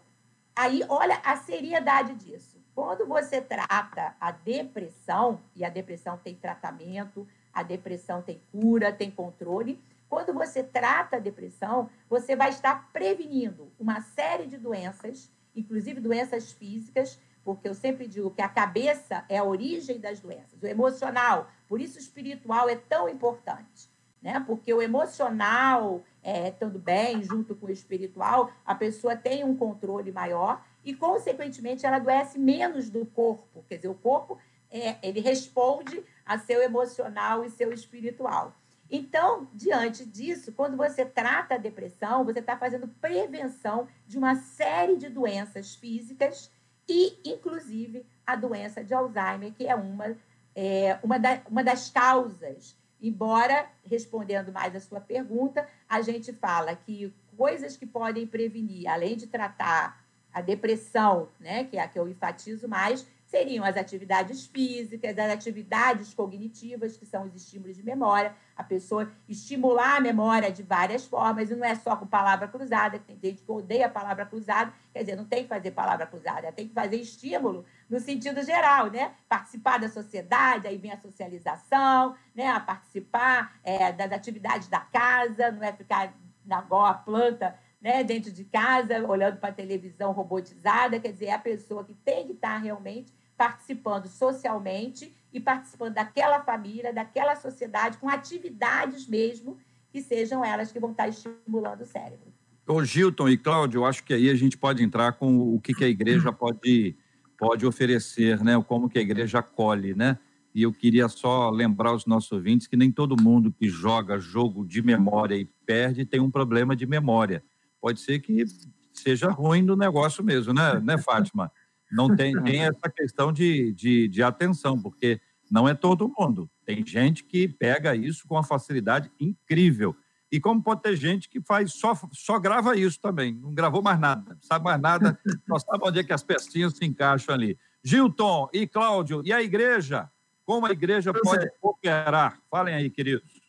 aí, 0.55 0.83
olha 0.89 1.21
a 1.23 1.37
seriedade 1.37 2.15
disso. 2.15 2.57
Quando 2.73 3.05
você 3.05 3.41
trata 3.41 4.15
a 4.19 4.31
depressão, 4.31 5.39
e 5.55 5.63
a 5.63 5.69
depressão 5.69 6.17
tem 6.17 6.35
tratamento, 6.35 7.27
a 7.53 7.63
depressão 7.63 8.21
tem 8.21 8.41
cura, 8.51 8.91
tem 8.91 9.09
controle, 9.09 9.79
quando 10.09 10.33
você 10.33 10.63
trata 10.63 11.17
a 11.17 11.19
depressão, 11.19 11.89
você 12.09 12.35
vai 12.35 12.49
estar 12.49 12.89
prevenindo 12.93 13.71
uma 13.79 14.01
série 14.01 14.47
de 14.47 14.57
doenças, 14.57 15.29
inclusive 15.55 15.99
doenças 15.99 16.51
físicas, 16.51 17.19
porque 17.43 17.67
eu 17.67 17.73
sempre 17.73 18.07
digo 18.07 18.31
que 18.31 18.41
a 18.41 18.49
cabeça 18.49 19.25
é 19.27 19.37
a 19.37 19.43
origem 19.43 19.99
das 19.99 20.19
doenças, 20.19 20.61
o 20.61 20.67
emocional, 20.67 21.49
por 21.67 21.81
isso 21.81 21.97
o 21.97 22.01
espiritual 22.01 22.69
é 22.69 22.75
tão 22.75 23.09
importante, 23.09 23.89
né? 24.21 24.43
Porque 24.45 24.73
o 24.73 24.81
emocional 24.81 26.03
é, 26.23 26.49
estando 26.49 26.77
bem 26.77 27.23
junto 27.23 27.55
com 27.55 27.67
o 27.67 27.71
espiritual, 27.71 28.51
a 28.65 28.75
pessoa 28.75 29.15
tem 29.15 29.43
um 29.43 29.55
controle 29.55 30.11
maior 30.11 30.63
e, 30.83 30.93
consequentemente, 30.93 31.85
ela 31.85 31.97
adoece 31.97 32.37
menos 32.37 32.89
do 32.89 33.05
corpo. 33.05 33.63
Quer 33.67 33.77
dizer, 33.77 33.87
o 33.87 33.95
corpo 33.95 34.37
é, 34.69 34.97
ele 35.01 35.19
responde 35.19 36.03
a 36.25 36.37
seu 36.37 36.61
emocional 36.61 37.43
e 37.43 37.49
seu 37.49 37.71
espiritual. 37.71 38.53
Então, 38.89 39.47
diante 39.53 40.05
disso, 40.05 40.53
quando 40.53 40.77
você 40.77 41.05
trata 41.05 41.55
a 41.55 41.57
depressão, 41.57 42.23
você 42.23 42.39
está 42.39 42.57
fazendo 42.57 42.87
prevenção 42.87 43.87
de 44.07 44.17
uma 44.17 44.35
série 44.35 44.95
de 44.95 45.09
doenças 45.09 45.75
físicas 45.75 46.49
e, 46.87 47.17
inclusive, 47.25 48.05
a 48.25 48.35
doença 48.35 48.83
de 48.83 48.93
Alzheimer, 48.93 49.53
que 49.53 49.67
é 49.67 49.75
uma, 49.75 50.15
é, 50.55 50.97
uma, 51.03 51.17
da, 51.17 51.41
uma 51.49 51.63
das 51.63 51.89
causas. 51.89 52.76
Embora, 53.01 53.69
respondendo 53.83 54.51
mais 54.51 54.75
a 54.75 54.79
sua 54.79 54.99
pergunta, 54.99 55.67
a 55.87 56.01
gente 56.01 56.33
fala 56.33 56.75
que 56.75 57.13
coisas 57.37 57.77
que 57.77 57.85
podem 57.85 58.25
prevenir, 58.25 58.87
além 58.87 59.15
de 59.15 59.27
tratar 59.27 60.03
a 60.33 60.41
depressão, 60.41 61.29
né, 61.39 61.63
que 61.63 61.77
é 61.77 61.81
a 61.81 61.87
que 61.87 61.97
eu 61.97 62.07
enfatizo 62.07 62.67
mais, 62.67 63.07
seriam 63.27 63.65
as 63.65 63.75
atividades 63.75 64.47
físicas, 64.47 65.17
as 65.17 65.31
atividades 65.31 66.13
cognitivas, 66.13 66.97
que 66.97 67.05
são 67.05 67.25
os 67.25 67.35
estímulos 67.35 67.75
de 67.75 67.83
memória, 67.83 68.33
a 68.55 68.63
pessoa 68.63 69.11
estimular 69.27 69.97
a 69.97 69.99
memória 69.99 70.49
de 70.49 70.63
várias 70.63 71.05
formas, 71.05 71.51
e 71.51 71.55
não 71.55 71.65
é 71.65 71.75
só 71.75 71.95
com 71.97 72.07
palavra 72.07 72.47
cruzada, 72.47 72.97
tem 72.99 73.19
gente 73.21 73.43
que 73.43 73.51
odeia 73.51 73.87
a 73.87 73.89
palavra 73.89 74.25
cruzada, 74.25 74.73
quer 74.93 75.01
dizer, 75.01 75.17
não 75.17 75.25
tem 75.25 75.43
que 75.43 75.49
fazer 75.49 75.71
palavra 75.71 76.07
cruzada, 76.07 76.51
tem 76.53 76.67
que 76.67 76.73
fazer 76.73 76.95
estímulo 76.95 77.65
no 77.89 77.99
sentido 77.99 78.41
geral, 78.43 78.89
né? 78.89 79.13
Participar 79.27 79.77
da 79.77 79.89
sociedade, 79.89 80.67
aí 80.67 80.77
vem 80.77 80.91
a 80.91 80.97
socialização, 80.97 82.15
né? 82.33 82.47
A 82.47 82.61
participar 82.61 83.59
é, 83.63 83.91
das 83.91 84.11
atividades 84.11 84.69
da 84.69 84.79
casa, 84.79 85.51
não 85.51 85.63
é 85.63 85.73
ficar 85.73 86.13
na 86.45 86.61
igual 86.61 86.85
a 86.85 86.93
planta 86.93 87.66
né, 87.81 88.03
dentro 88.03 88.31
de 88.31 88.43
casa, 88.43 89.05
olhando 89.07 89.37
para 89.37 89.49
a 89.49 89.53
televisão 89.53 90.11
robotizada, 90.11 90.99
quer 90.99 91.11
dizer, 91.11 91.27
é 91.27 91.33
a 91.33 91.39
pessoa 91.39 91.83
que 91.83 91.93
tem 91.93 92.25
que 92.25 92.33
estar 92.33 92.57
realmente 92.57 93.13
participando 93.37 94.07
socialmente 94.07 95.15
e 95.31 95.39
participando 95.39 95.93
daquela 95.93 96.41
família, 96.41 96.91
daquela 96.91 97.35
sociedade, 97.35 97.97
com 97.97 98.09
atividades 98.09 99.07
mesmo 99.07 99.57
que 99.91 100.01
sejam 100.01 100.43
elas 100.43 100.71
que 100.71 100.79
vão 100.79 100.91
estar 100.91 101.07
estimulando 101.07 101.81
o 101.81 101.85
cérebro. 101.85 102.33
Ô, 102.67 102.83
Gilton 102.83 103.29
e 103.29 103.37
Cláudio, 103.37 103.79
eu 103.79 103.85
acho 103.85 104.03
que 104.03 104.13
aí 104.13 104.29
a 104.29 104.35
gente 104.35 104.57
pode 104.57 104.83
entrar 104.83 105.13
com 105.13 105.55
o 105.55 105.59
que, 105.61 105.73
que 105.73 105.85
a 105.85 105.87
igreja 105.87 106.31
pode, 106.33 106.95
pode 107.37 107.65
oferecer, 107.65 108.43
né? 108.43 108.61
Como 108.67 108.89
que 108.89 108.99
a 108.99 109.01
igreja 109.01 109.39
acolhe, 109.39 109.93
né? 109.93 110.17
E 110.53 110.63
eu 110.63 110.73
queria 110.73 111.07
só 111.07 111.49
lembrar 111.49 111.91
aos 111.91 112.05
nossos 112.05 112.31
ouvintes 112.31 112.67
que 112.67 112.75
nem 112.75 112.91
todo 112.91 113.21
mundo 113.21 113.53
que 113.53 113.69
joga 113.69 114.19
jogo 114.19 114.65
de 114.65 114.81
memória 114.81 115.35
e 115.35 115.45
perde 115.65 116.03
tem 116.03 116.19
um 116.19 116.31
problema 116.31 116.75
de 116.75 116.85
memória. 116.85 117.43
Pode 117.81 117.99
ser 117.99 118.19
que 118.19 118.45
seja 118.93 119.29
ruim 119.29 119.65
do 119.65 119.77
negócio 119.77 120.23
mesmo, 120.23 120.53
né, 120.53 120.79
né 120.79 120.97
Fátima? 121.01 121.51
não 121.91 122.15
tem, 122.15 122.41
tem 122.43 122.63
essa 122.63 122.89
questão 122.89 123.31
de, 123.31 123.73
de, 123.73 124.07
de 124.07 124.23
atenção, 124.23 124.79
porque 124.79 125.19
não 125.49 125.67
é 125.67 125.73
todo 125.73 126.11
mundo. 126.17 126.49
Tem 126.65 126.85
gente 126.85 127.23
que 127.23 127.47
pega 127.47 127.95
isso 127.95 128.27
com 128.27 128.35
uma 128.35 128.43
facilidade 128.43 129.11
incrível. 129.19 129.95
E 130.29 130.39
como 130.39 130.61
pode 130.61 130.81
ter 130.81 130.95
gente 130.97 131.29
que 131.29 131.39
faz 131.41 131.73
só, 131.73 131.97
só 132.11 132.37
grava 132.37 132.75
isso 132.75 132.99
também, 132.99 133.33
não 133.33 133.53
gravou 133.53 133.81
mais 133.81 133.97
nada, 133.97 134.33
não 134.33 134.41
sabe 134.41 134.65
mais 134.65 134.81
nada, 134.81 135.17
só 135.47 135.57
sabe 135.59 135.87
onde 135.87 135.99
é 135.99 136.03
que 136.03 136.11
as 136.11 136.21
pecinhas 136.21 136.73
se 136.73 136.85
encaixam 136.85 137.33
ali. 137.33 137.57
Gilton 137.81 138.49
e 138.51 138.67
Cláudio, 138.67 139.21
e 139.23 139.31
a 139.31 139.41
igreja? 139.41 140.09
Como 140.45 140.65
a 140.65 140.71
igreja 140.71 141.13
pode 141.13 141.45
é. 141.45 141.49
cooperar? 141.61 142.41
Falem 142.49 142.75
aí, 142.75 142.89
queridos. 142.89 143.46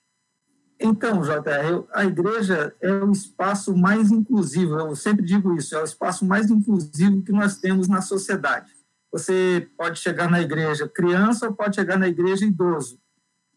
Então, 0.81 1.23
JR, 1.23 1.85
a 1.93 2.05
igreja 2.05 2.75
é 2.81 2.93
o 2.93 3.11
espaço 3.11 3.77
mais 3.77 4.13
inclusivo, 4.13 4.79
eu 4.79 4.95
sempre 4.95 5.25
digo 5.25 5.55
isso, 5.57 5.75
é 5.75 5.81
o 5.81 5.85
espaço 5.85 6.25
mais 6.25 6.51
inclusivo 6.51 7.23
que 7.23 7.33
nós 7.33 7.59
temos 7.59 7.89
na 7.89 8.01
sociedade. 8.01 8.71
Você 9.11 9.69
pode 9.77 9.99
chegar 9.99 10.31
na 10.31 10.41
igreja 10.41 10.89
criança 10.89 11.49
ou 11.49 11.55
pode 11.55 11.75
chegar 11.75 11.99
na 11.99 12.07
igreja 12.07 12.45
idoso. 12.45 13.01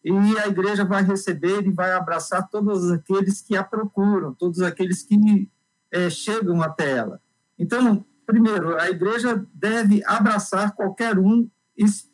E 0.03 0.11
a 0.39 0.47
igreja 0.47 0.83
vai 0.83 1.03
receber 1.03 1.63
e 1.67 1.71
vai 1.71 1.91
abraçar 1.91 2.49
todos 2.49 2.89
aqueles 2.91 3.39
que 3.41 3.55
a 3.55 3.63
procuram, 3.63 4.33
todos 4.33 4.61
aqueles 4.61 5.03
que 5.03 5.47
é, 5.91 6.09
chegam 6.09 6.59
até 6.61 6.89
ela. 6.97 7.21
Então, 7.59 8.03
primeiro, 8.25 8.79
a 8.79 8.89
igreja 8.89 9.45
deve 9.53 10.03
abraçar 10.05 10.71
qualquer 10.73 11.19
um, 11.19 11.47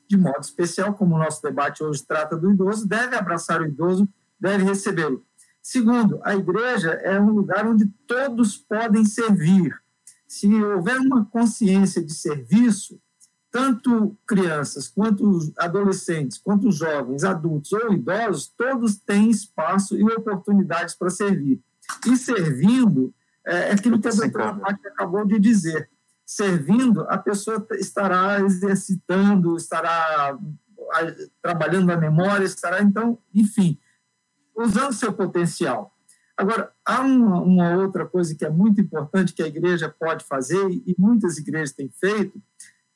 de 0.10 0.18
modo 0.18 0.42
especial, 0.42 0.94
como 0.96 1.16
o 1.16 1.20
nosso 1.20 1.42
debate 1.42 1.82
hoje 1.82 2.06
trata 2.06 2.36
do 2.36 2.52
idoso, 2.52 2.88
deve 2.88 3.16
abraçar 3.16 3.62
o 3.62 3.66
idoso 3.66 4.10
deve 4.40 4.64
recebê-lo. 4.64 5.24
Segundo, 5.62 6.20
a 6.24 6.36
igreja 6.36 6.92
é 6.92 7.20
um 7.20 7.32
lugar 7.32 7.68
onde 7.68 7.86
todos 8.08 8.58
podem 8.58 9.04
servir. 9.04 9.78
Se 10.28 10.48
houver 10.64 10.98
uma 11.00 11.26
consciência 11.26 12.02
de 12.02 12.14
serviço, 12.14 13.00
tanto 13.52 14.18
crianças, 14.26 14.88
quanto 14.88 15.54
adolescentes, 15.58 16.38
quanto 16.38 16.72
jovens, 16.72 17.24
adultos 17.24 17.74
ou 17.74 17.94
idosos, 17.94 18.54
todos 18.58 18.98
têm 18.98 19.30
espaço 19.30 19.98
e 19.98 20.04
oportunidades 20.04 20.96
para 20.96 21.10
servir. 21.10 21.62
E 22.06 22.16
servindo, 22.16 23.14
é, 23.46 23.70
é 23.70 23.72
aquilo 23.72 24.00
que 24.00 24.08
a 24.08 24.12
doutora 24.12 24.54
Márcia 24.54 24.90
acabou 24.90 25.26
de 25.26 25.40
dizer. 25.40 25.90
Servindo, 26.26 27.02
a 27.10 27.18
pessoa 27.18 27.66
estará 27.74 28.40
exercitando, 28.42 29.56
estará 29.56 30.38
trabalhando 31.42 31.88
na 31.88 31.98
memória, 31.98 32.46
estará, 32.46 32.82
então, 32.82 33.18
enfim, 33.34 33.78
usando 34.58 34.94
seu 34.94 35.14
potencial. 35.14 35.94
Agora, 36.36 36.72
há 36.86 37.02
uma, 37.02 37.42
uma, 37.42 37.76
outra 37.78 38.06
coisa 38.06 38.36
que 38.36 38.46
é 38.46 38.50
muito 38.50 38.82
importante 38.82 39.34
que 39.34 39.42
a 39.42 39.48
igreja 39.48 39.90
pode 39.90 40.26
fazer, 40.26 40.70
e 40.70 40.96
muitas 40.98 41.38
igrejas 41.38 41.72
têm 41.72 41.90
feito, 41.90 42.42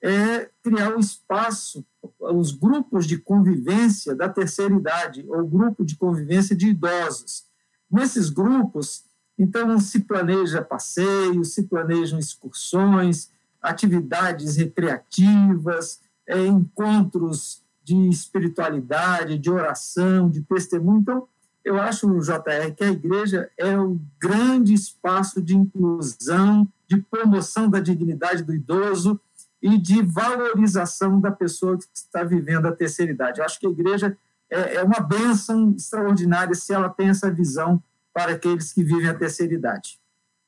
é 0.03 0.49
criar 0.64 0.95
um 0.95 0.99
espaço, 0.99 1.86
os 2.20 2.51
grupos 2.51 3.05
de 3.05 3.18
convivência 3.18 4.16
da 4.16 4.28
terceira 4.28 4.74
idade, 4.74 5.26
ou 5.28 5.47
grupo 5.47 5.86
de 5.86 5.95
convivência 5.95 6.55
de 6.55 6.70
idosos. 6.70 7.45
Nesses 7.89 8.30
grupos, 8.30 9.05
então, 9.38 9.80
se 9.80 10.01
planeja 10.01 10.62
passeios, 10.62 11.53
se 11.53 11.64
planejam 11.64 12.20
excursões, 12.20 13.32
atividades 13.62 14.55
recreativas, 14.55 15.99
é, 16.28 16.45
encontros 16.45 17.64
de 17.84 18.09
espiritualidade, 18.09 19.38
de 19.38 19.49
oração, 19.49 20.30
de 20.30 20.41
testemunho. 20.41 21.01
Então, 21.01 21.28
eu 21.64 21.80
acho, 21.80 22.07
JR, 22.20 22.74
que 22.76 22.84
a 22.84 22.91
igreja 22.91 23.51
é 23.57 23.78
o 23.78 23.99
grande 24.20 24.74
espaço 24.74 25.41
de 25.41 25.55
inclusão, 25.55 26.68
de 26.88 26.97
promoção 26.97 27.70
da 27.70 27.80
dignidade 27.80 28.43
do 28.43 28.53
idoso 28.53 29.20
e 29.62 29.78
de 29.78 30.01
valorização 30.01 31.20
da 31.20 31.32
pessoa 31.32 31.78
que 31.78 31.86
está 31.93 32.24
vivendo 32.24 32.66
a 32.66 32.76
terceira 32.76 33.12
idade. 33.12 33.39
Eu 33.39 33.45
acho 33.45 33.59
que 33.59 33.68
a 33.68 33.70
igreja 33.70 34.18
é, 34.49 34.76
é 34.76 34.84
uma 34.84 34.99
bênção 34.99 35.74
extraordinária 35.78 36.55
se 36.55 36.74
ela 36.74 36.89
tem 36.89 37.09
essa 37.09 37.32
visão 37.32 37.82
para 38.12 38.34
aqueles 38.34 38.74
que 38.74 38.84
vivem 38.84 39.07
a 39.07 39.14
terceira 39.14 39.53
idade. 39.53 39.99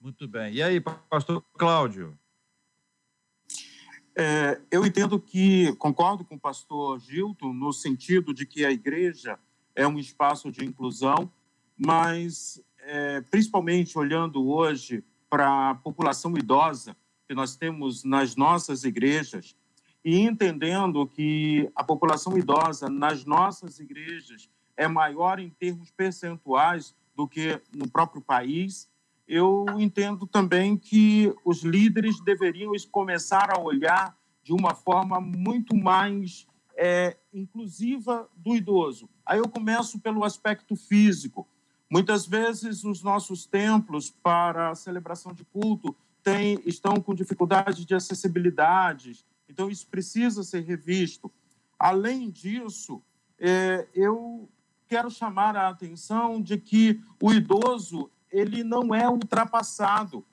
Muito 0.01 0.28
bem. 0.28 0.53
E 0.53 0.64
aí, 0.64 0.82
pastor 1.09 1.43
Cláudio? 1.57 2.18
É, 4.16 4.59
eu 4.70 4.86
entendo 4.86 5.20
que, 5.20 5.74
concordo 5.78 6.26
com 6.26 6.36
o 6.36 6.39
pastor 6.39 6.99
Gilton, 6.99 7.53
no 7.53 7.72
sentido 7.72 8.34
de 8.34 8.45
que 8.45 8.66
a 8.66 8.72
igreja 8.72 9.39
é 9.76 9.88
um 9.88 9.97
espaço 9.97 10.51
de 10.51 10.63
inclusão, 10.63 11.32
mas, 11.78 12.61
é, 12.80 13.21
principalmente 13.21 13.97
olhando 13.97 14.47
hoje 14.47 15.03
para 15.30 15.71
a 15.71 15.76
população 15.76 16.38
idosa 16.38 16.95
que 17.28 17.34
nós 17.34 17.55
temos 17.55 18.03
nas 18.03 18.36
nossas 18.36 18.84
igrejas, 18.84 19.55
e 20.03 20.19
entendendo 20.19 21.07
que 21.07 21.71
a 21.76 21.84
população 21.84 22.38
idosa 22.38 22.89
nas 22.89 23.24
nossas 23.24 23.80
igrejas 23.80 24.49
é 24.76 24.88
maior 24.88 25.39
em 25.39 25.49
termos 25.49 25.89
percentuais 25.91 26.93
do 27.15 27.28
que 27.28 27.61
no 27.74 27.89
próprio 27.89 28.21
país, 28.21 28.89
eu 29.28 29.65
entendo 29.80 30.28
também 30.28 30.76
que 30.76 31.34
os 31.45 31.63
líderes 31.63 32.19
deveriam 32.19 32.74
começar 32.91 33.49
a 33.55 33.59
olhar 33.59 34.17
de 34.43 34.51
uma 34.51 34.76
forma 34.76 35.21
muito 35.21 35.76
mais 35.76 36.45
é, 36.76 37.17
inclusiva 37.34 38.30
do 38.36 38.55
idoso. 38.55 39.09
Aí 39.26 39.39
eu 39.39 39.47
começo 39.47 39.99
pelo 39.99 40.24
aspecto 40.24 40.76
físico. 40.76 41.47
Muitas 41.89 42.26
vezes 42.26 42.84
os 42.84 43.03
nossos 43.03 43.45
templos 43.45 44.09
para 44.09 44.69
a 44.69 44.76
celebração 44.76 45.34
de 45.34 45.45
culto 45.45 45.95
têm, 46.24 46.59
estão 46.65 46.95
com 46.95 47.13
dificuldades 47.13 47.86
de 47.86 47.93
acessibilidade, 47.93 49.24
então 49.47 49.69
isso 49.69 49.88
precisa 49.88 50.43
ser 50.43 50.61
revisto. 50.61 51.32
Além 51.78 52.30
disso, 52.30 53.01
é, 53.38 53.88
eu 53.93 54.49
quero 54.88 55.11
chamar 55.11 55.55
a 55.55 55.69
atenção 55.69 56.41
de 56.41 56.57
que 56.57 56.99
o 57.21 57.32
idoso 57.32 58.09
ele 58.32 58.63
não 58.63 58.93
é 58.95 59.07
ultrapassado. 59.07 60.26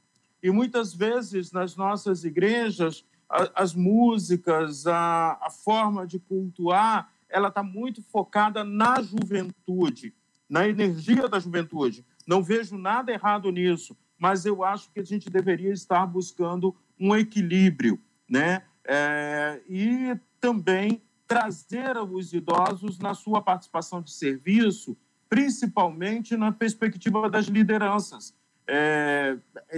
E 0.42 0.50
muitas 0.50 0.94
vezes 0.94 1.52
nas 1.52 1.76
nossas 1.76 2.24
igrejas, 2.24 3.04
a, 3.30 3.62
as 3.62 3.74
músicas, 3.74 4.86
a, 4.86 5.38
a 5.40 5.50
forma 5.50 6.06
de 6.06 6.18
cultuar, 6.18 7.10
ela 7.28 7.48
está 7.48 7.62
muito 7.62 8.02
focada 8.02 8.64
na 8.64 9.00
juventude, 9.00 10.12
na 10.48 10.68
energia 10.68 11.28
da 11.28 11.38
juventude. 11.38 12.04
Não 12.26 12.42
vejo 12.42 12.76
nada 12.76 13.12
errado 13.12 13.50
nisso, 13.50 13.96
mas 14.18 14.44
eu 14.44 14.64
acho 14.64 14.90
que 14.90 15.00
a 15.00 15.04
gente 15.04 15.30
deveria 15.30 15.72
estar 15.72 16.04
buscando 16.06 16.76
um 16.98 17.14
equilíbrio, 17.14 17.98
né? 18.28 18.64
É, 18.84 19.62
e 19.68 20.18
também 20.40 21.00
trazer 21.26 21.96
os 21.96 22.32
idosos 22.32 22.98
na 22.98 23.14
sua 23.14 23.40
participação 23.40 24.02
de 24.02 24.10
serviço 24.10 24.96
principalmente 25.30 26.36
na 26.36 26.50
perspectiva 26.50 27.30
das 27.30 27.46
lideranças. 27.46 28.34
É, 28.66 29.36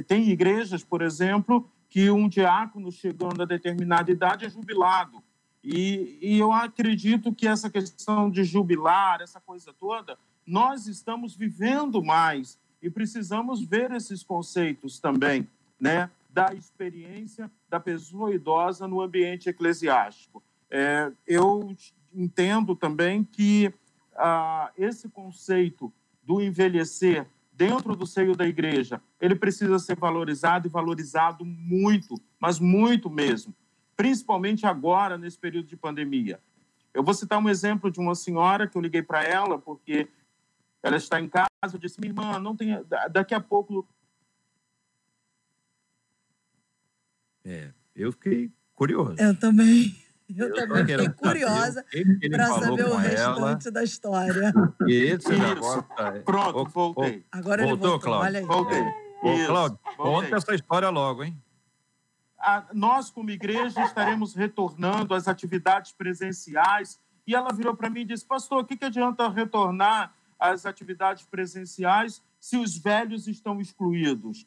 tem 0.09 0.31
igrejas, 0.31 0.83
por 0.83 1.03
exemplo, 1.03 1.71
que 1.93 2.11
um 2.11 2.27
diácono 2.27 2.91
chegando 2.91 3.43
a 3.43 3.45
determinada 3.45 4.11
idade 4.11 4.47
é 4.47 4.49
jubilado. 4.49 5.23
E, 5.63 6.19
e, 6.23 6.39
eu 6.39 6.51
acredito 6.51 7.35
que 7.35 7.47
essa 7.47 7.69
questão 7.69 8.31
de 8.31 8.45
jubilar, 8.45 9.21
essa 9.21 9.39
coisa 9.39 9.75
toda, 9.75 10.19
nós 10.47 10.87
estamos 10.87 11.37
vivendo 11.37 12.03
mais 12.03 12.59
e 12.81 12.89
precisamos 12.89 13.63
ver 13.63 13.91
esses 13.93 14.23
conceitos 14.23 14.99
também, 14.99 15.47
né, 15.79 16.11
da 16.31 16.55
experiência 16.55 17.51
da 17.69 17.79
pessoa 17.79 18.35
idosa 18.35 18.89
no 18.89 19.03
ambiente 19.03 19.51
eclesiástico. 19.51 20.43
É, 20.71 21.13
eu 21.27 21.77
entendo 22.15 22.75
também 22.75 23.23
que 23.23 23.71
ah, 24.17 24.73
esse 24.79 25.11
conceito 25.11 25.93
do 26.23 26.41
envelhecer 26.41 27.27
dentro 27.63 27.95
do 27.95 28.05
seio 28.05 28.35
da 28.35 28.45
igreja, 28.45 29.01
ele 29.21 29.37
precisa 29.37 29.79
ser 29.79 29.97
valorizado 29.97 30.67
e 30.67 30.71
valorizado 30.71 31.45
muito, 31.45 32.21
mas 32.41 32.59
muito 32.59 33.09
mesmo, 33.09 33.55
principalmente 33.97 34.67
agora, 34.67 35.17
nesse 35.17 35.39
período 35.39 35.69
de 35.69 35.77
pandemia. 35.77 36.41
Eu 36.93 37.05
vou 37.05 37.15
citar 37.15 37.39
um 37.39 37.49
exemplo 37.49 37.89
de 37.89 38.01
uma 38.01 38.17
senhora 38.17 38.67
que 38.67 38.77
eu 38.77 38.83
liguei 38.83 39.01
para 39.01 39.23
ela, 39.23 39.61
porque 39.61 40.09
ela 40.83 40.97
está 40.97 41.21
em 41.21 41.29
casa, 41.29 41.49
eu 41.73 41.79
disse, 41.79 42.01
minha 42.01 42.11
irmã, 42.11 42.41
não 42.41 42.57
tem, 42.57 42.71
daqui 43.13 43.33
a 43.33 43.41
pouco... 43.41 43.87
É, 47.45 47.73
eu 47.95 48.11
fiquei 48.11 48.51
curioso. 48.75 49.15
Eu 49.21 49.39
também. 49.39 49.97
Eu, 50.37 50.49
eu 50.49 50.55
também 50.55 50.87
fiquei 50.87 51.09
curiosa 51.11 51.85
para 52.31 52.47
saber 52.47 52.85
o 52.87 52.97
restante 52.97 53.67
ela. 53.67 53.73
da 53.73 53.85
história. 53.85 54.53
Esse 54.89 55.33
negócio. 55.33 55.85
Pronto, 56.25 56.65
voltei. 56.71 57.25
Agora 57.31 57.63
voltou, 57.65 57.89
ele 57.89 57.91
voltou, 57.91 58.01
Cláudio. 58.01 58.47
Voltei. 58.47 58.83
Ô, 59.23 59.47
Cláudio, 59.47 59.79
conta 59.97 60.37
essa 60.37 60.55
história 60.55 60.91
logo, 60.91 61.25
hein? 61.25 61.41
A, 62.39 62.65
nós, 62.73 63.11
como 63.11 63.31
igreja, 63.31 63.85
estaremos 63.85 64.35
retornando 64.35 65.15
às 65.15 65.29
atividades 65.29 65.93
presenciais. 65.93 66.99
E 67.25 67.35
ela 67.35 67.53
virou 67.53 67.77
para 67.77 67.89
mim 67.89 68.01
e 68.01 68.05
disse: 68.05 68.27
Pastor, 68.27 68.63
o 68.63 68.65
que, 68.65 68.77
que 68.77 68.85
adianta 68.85 69.29
retornar 69.29 70.13
às 70.39 70.67
atividades 70.67 71.25
presenciais 71.25 72.21
se 72.41 72.57
os 72.57 72.77
velhos 72.77 73.29
estão 73.29 73.61
excluídos? 73.61 74.45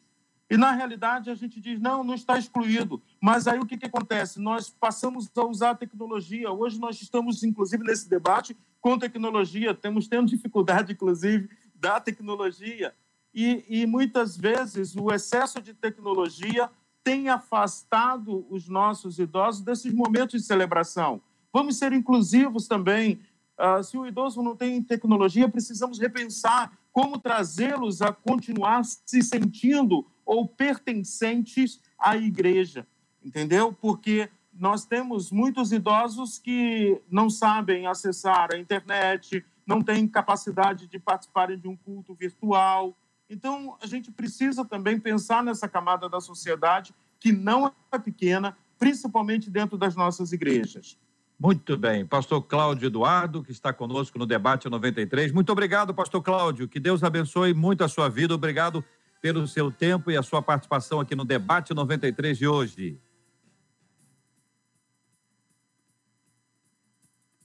E, 0.49 0.57
na 0.57 0.71
realidade, 0.71 1.29
a 1.29 1.35
gente 1.35 1.59
diz, 1.59 1.79
não, 1.79 2.03
não 2.03 2.13
está 2.13 2.37
excluído. 2.37 3.01
Mas 3.19 3.47
aí 3.47 3.57
o 3.59 3.65
que, 3.65 3.77
que 3.77 3.87
acontece? 3.87 4.39
Nós 4.39 4.69
passamos 4.69 5.29
a 5.35 5.43
usar 5.43 5.71
a 5.71 5.75
tecnologia. 5.75 6.51
Hoje 6.51 6.79
nós 6.79 7.01
estamos, 7.01 7.43
inclusive, 7.43 7.83
nesse 7.83 8.07
debate 8.07 8.55
com 8.79 8.97
tecnologia. 8.99 9.73
Temos 9.73 10.07
tendo 10.07 10.27
dificuldade, 10.27 10.93
inclusive, 10.93 11.49
da 11.73 11.99
tecnologia. 11.99 12.93
E, 13.33 13.65
e 13.67 13.85
muitas 13.87 14.37
vezes 14.37 14.95
o 14.95 15.11
excesso 15.11 15.59
de 15.61 15.73
tecnologia 15.73 16.69
tem 17.03 17.27
afastado 17.27 18.45
os 18.49 18.67
nossos 18.67 19.19
idosos 19.19 19.61
desses 19.61 19.93
momentos 19.93 20.41
de 20.41 20.47
celebração. 20.47 21.21
Vamos 21.51 21.77
ser 21.77 21.91
inclusivos 21.91 22.67
também. 22.67 23.19
Uh, 23.59 23.83
se 23.83 23.97
o 23.97 24.05
idoso 24.05 24.41
não 24.43 24.55
tem 24.55 24.81
tecnologia, 24.81 25.49
precisamos 25.49 25.99
repensar 25.99 26.71
como 26.91 27.19
trazê-los 27.19 28.01
a 28.01 28.11
continuar 28.11 28.83
se 28.83 29.21
sentindo 29.21 30.05
ou 30.25 30.47
pertencentes 30.47 31.79
à 31.97 32.17
igreja, 32.17 32.87
entendeu? 33.23 33.71
Porque 33.71 34.29
nós 34.57 34.85
temos 34.85 35.31
muitos 35.31 35.71
idosos 35.71 36.39
que 36.39 36.99
não 37.11 37.29
sabem 37.29 37.87
acessar 37.87 38.49
a 38.53 38.57
internet, 38.57 39.45
não 39.65 39.81
têm 39.81 40.07
capacidade 40.07 40.87
de 40.87 40.97
participarem 40.97 41.57
de 41.57 41.67
um 41.67 41.75
culto 41.75 42.13
virtual. 42.13 42.95
Então, 43.29 43.75
a 43.81 43.87
gente 43.87 44.11
precisa 44.11 44.63
também 44.63 44.99
pensar 44.99 45.43
nessa 45.43 45.67
camada 45.67 46.07
da 46.07 46.21
sociedade 46.21 46.93
que 47.19 47.31
não 47.31 47.71
é 47.91 47.99
pequena, 47.99 48.57
principalmente 48.77 49.49
dentro 49.49 49.77
das 49.77 49.95
nossas 49.95 50.31
igrejas. 50.31 50.97
Muito 51.37 51.75
bem. 51.75 52.05
Pastor 52.05 52.41
Cláudio 52.41 52.87
Eduardo, 52.87 53.43
que 53.43 53.51
está 53.51 53.73
conosco 53.73 54.17
no 54.17 54.25
Debate 54.25 54.69
93. 54.69 55.33
Muito 55.33 55.51
obrigado, 55.51 55.93
Pastor 55.93 56.21
Cláudio. 56.21 56.67
Que 56.67 56.79
Deus 56.79 57.03
abençoe 57.03 57.53
muito 57.53 57.83
a 57.83 57.89
sua 57.89 58.07
vida. 58.07 58.33
Obrigado 58.33 58.83
pelo 59.25 59.47
seu 59.47 59.71
tempo 59.71 60.11
e 60.11 60.17
a 60.17 60.21
sua 60.21 60.39
participação 60.39 60.99
aqui 60.99 61.15
no 61.15 61.25
Debate 61.25 61.73
93 61.73 62.37
de 62.37 62.47
hoje. 62.47 63.01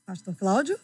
Pastor 0.04 0.36
Cláudio? 0.36 0.78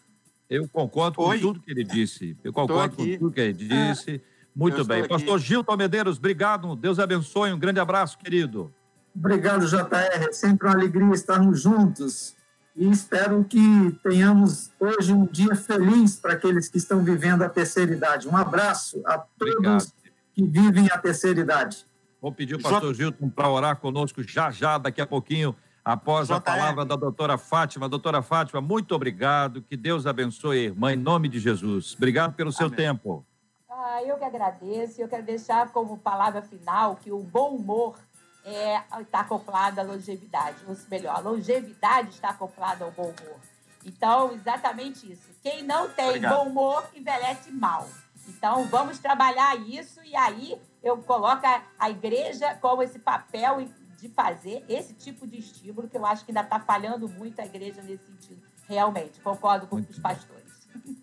Eu 0.48 0.66
concordo 0.66 1.20
Oi. 1.20 1.36
com 1.36 1.48
tudo 1.48 1.60
que 1.60 1.70
ele 1.70 1.84
disse. 1.84 2.34
Eu 2.42 2.50
concordo 2.50 2.96
com 2.96 3.04
tudo 3.04 3.30
que 3.30 3.40
ele 3.42 3.52
disse. 3.52 4.22
Muito 4.54 4.78
Eu 4.78 4.84
bem. 4.86 5.06
Pastor 5.06 5.38
Gilton 5.38 5.76
Medeiros, 5.76 6.16
obrigado. 6.16 6.74
Deus 6.74 6.98
abençoe. 6.98 7.52
Um 7.52 7.58
grande 7.58 7.78
abraço, 7.78 8.16
querido. 8.16 8.72
Obrigado, 9.14 9.66
JR. 9.66 10.30
É 10.30 10.32
sempre 10.32 10.66
uma 10.66 10.76
alegria 10.76 11.12
estarmos 11.12 11.60
juntos. 11.60 12.34
E 12.74 12.88
espero 12.88 13.44
que 13.44 13.58
tenhamos 14.02 14.70
hoje 14.80 15.12
um 15.12 15.26
dia 15.26 15.54
feliz 15.56 16.16
para 16.16 16.32
aqueles 16.32 16.70
que 16.70 16.78
estão 16.78 17.04
vivendo 17.04 17.42
a 17.42 17.50
terceira 17.50 17.92
idade. 17.92 18.26
Um 18.26 18.36
abraço 18.36 19.02
a 19.04 19.18
todos 19.18 19.56
Obrigado 19.56 20.05
que 20.36 20.46
vivem 20.46 20.86
a 20.92 20.98
terceira 20.98 21.40
idade. 21.40 21.86
Vou 22.20 22.30
pedir 22.30 22.56
o 22.56 22.62
pastor 22.62 22.92
J... 22.92 23.04
Gilton 23.04 23.30
para 23.30 23.48
orar 23.48 23.76
conosco 23.76 24.22
já 24.22 24.50
já, 24.50 24.76
daqui 24.76 25.00
a 25.00 25.06
pouquinho, 25.06 25.56
após 25.82 26.30
a 26.30 26.38
palavra 26.38 26.84
da 26.84 26.94
doutora 26.94 27.38
Fátima. 27.38 27.88
Doutora 27.88 28.20
Fátima, 28.20 28.60
muito 28.60 28.94
obrigado. 28.94 29.62
Que 29.62 29.78
Deus 29.78 30.06
abençoe 30.06 30.58
a 30.58 30.62
irmã, 30.64 30.92
em 30.92 30.96
nome 30.96 31.30
de 31.30 31.38
Jesus. 31.38 31.94
Obrigado 31.96 32.34
pelo 32.34 32.52
seu 32.52 32.66
Amém. 32.66 32.76
tempo. 32.76 33.24
Ah, 33.70 34.02
eu 34.02 34.18
que 34.18 34.24
agradeço. 34.24 35.00
Eu 35.00 35.08
quero 35.08 35.22
deixar 35.22 35.70
como 35.70 35.96
palavra 35.96 36.42
final 36.42 36.96
que 36.96 37.10
o 37.10 37.20
bom 37.20 37.56
humor 37.56 37.96
é, 38.44 38.82
está 39.00 39.20
acoplado 39.20 39.80
à 39.80 39.84
longevidade. 39.84 40.58
Ou 40.68 40.76
melhor, 40.90 41.16
a 41.16 41.20
longevidade 41.20 42.10
está 42.10 42.30
acoplada 42.30 42.84
ao 42.84 42.90
bom 42.90 43.04
humor. 43.04 43.40
Então, 43.86 44.32
exatamente 44.32 45.10
isso. 45.10 45.30
Quem 45.42 45.62
não 45.62 45.88
tem 45.88 46.08
Obrigado. 46.08 46.36
bom 46.36 46.50
humor 46.50 46.84
envelhece 46.94 47.50
mal. 47.52 47.88
Então, 48.28 48.66
vamos 48.66 48.98
trabalhar 48.98 49.56
isso 49.56 50.00
e 50.04 50.14
aí 50.16 50.58
eu 50.82 50.98
coloco 50.98 51.42
a, 51.78 51.90
igreja 51.90 52.54
como 52.60 52.82
esse 52.82 52.98
papel 52.98 53.68
de 53.98 54.08
fazer 54.08 54.64
esse 54.68 54.94
tipo 54.94 55.26
de 55.26 55.38
estímulo, 55.38 55.88
que 55.88 55.96
eu 55.96 56.04
acho 56.04 56.24
que 56.24 56.30
ainda 56.30 56.42
está 56.42 56.60
falhando 56.60 57.08
muito 57.08 57.40
a 57.40 57.46
igreja 57.46 57.82
nesse 57.82 58.04
sentido. 58.04 58.42
Realmente, 58.68 59.20
concordo 59.20 59.66
com 59.66 59.76
muito 59.76 59.90
os 59.90 59.98
pastores. 59.98 60.44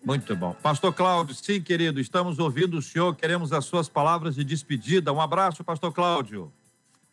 Muito 0.05 0.35
bom. 0.35 0.53
Pastor 0.61 0.93
Cláudio, 0.93 1.33
sim, 1.33 1.61
querido, 1.61 1.99
estamos 1.99 2.39
ouvindo 2.39 2.77
o 2.77 2.81
senhor, 2.81 3.15
queremos 3.15 3.51
as 3.51 3.65
suas 3.65 3.89
palavras 3.89 4.35
de 4.35 4.43
despedida. 4.43 5.11
Um 5.11 5.19
abraço, 5.19 5.63
Pastor 5.63 5.91
Cláudio. 5.91 6.51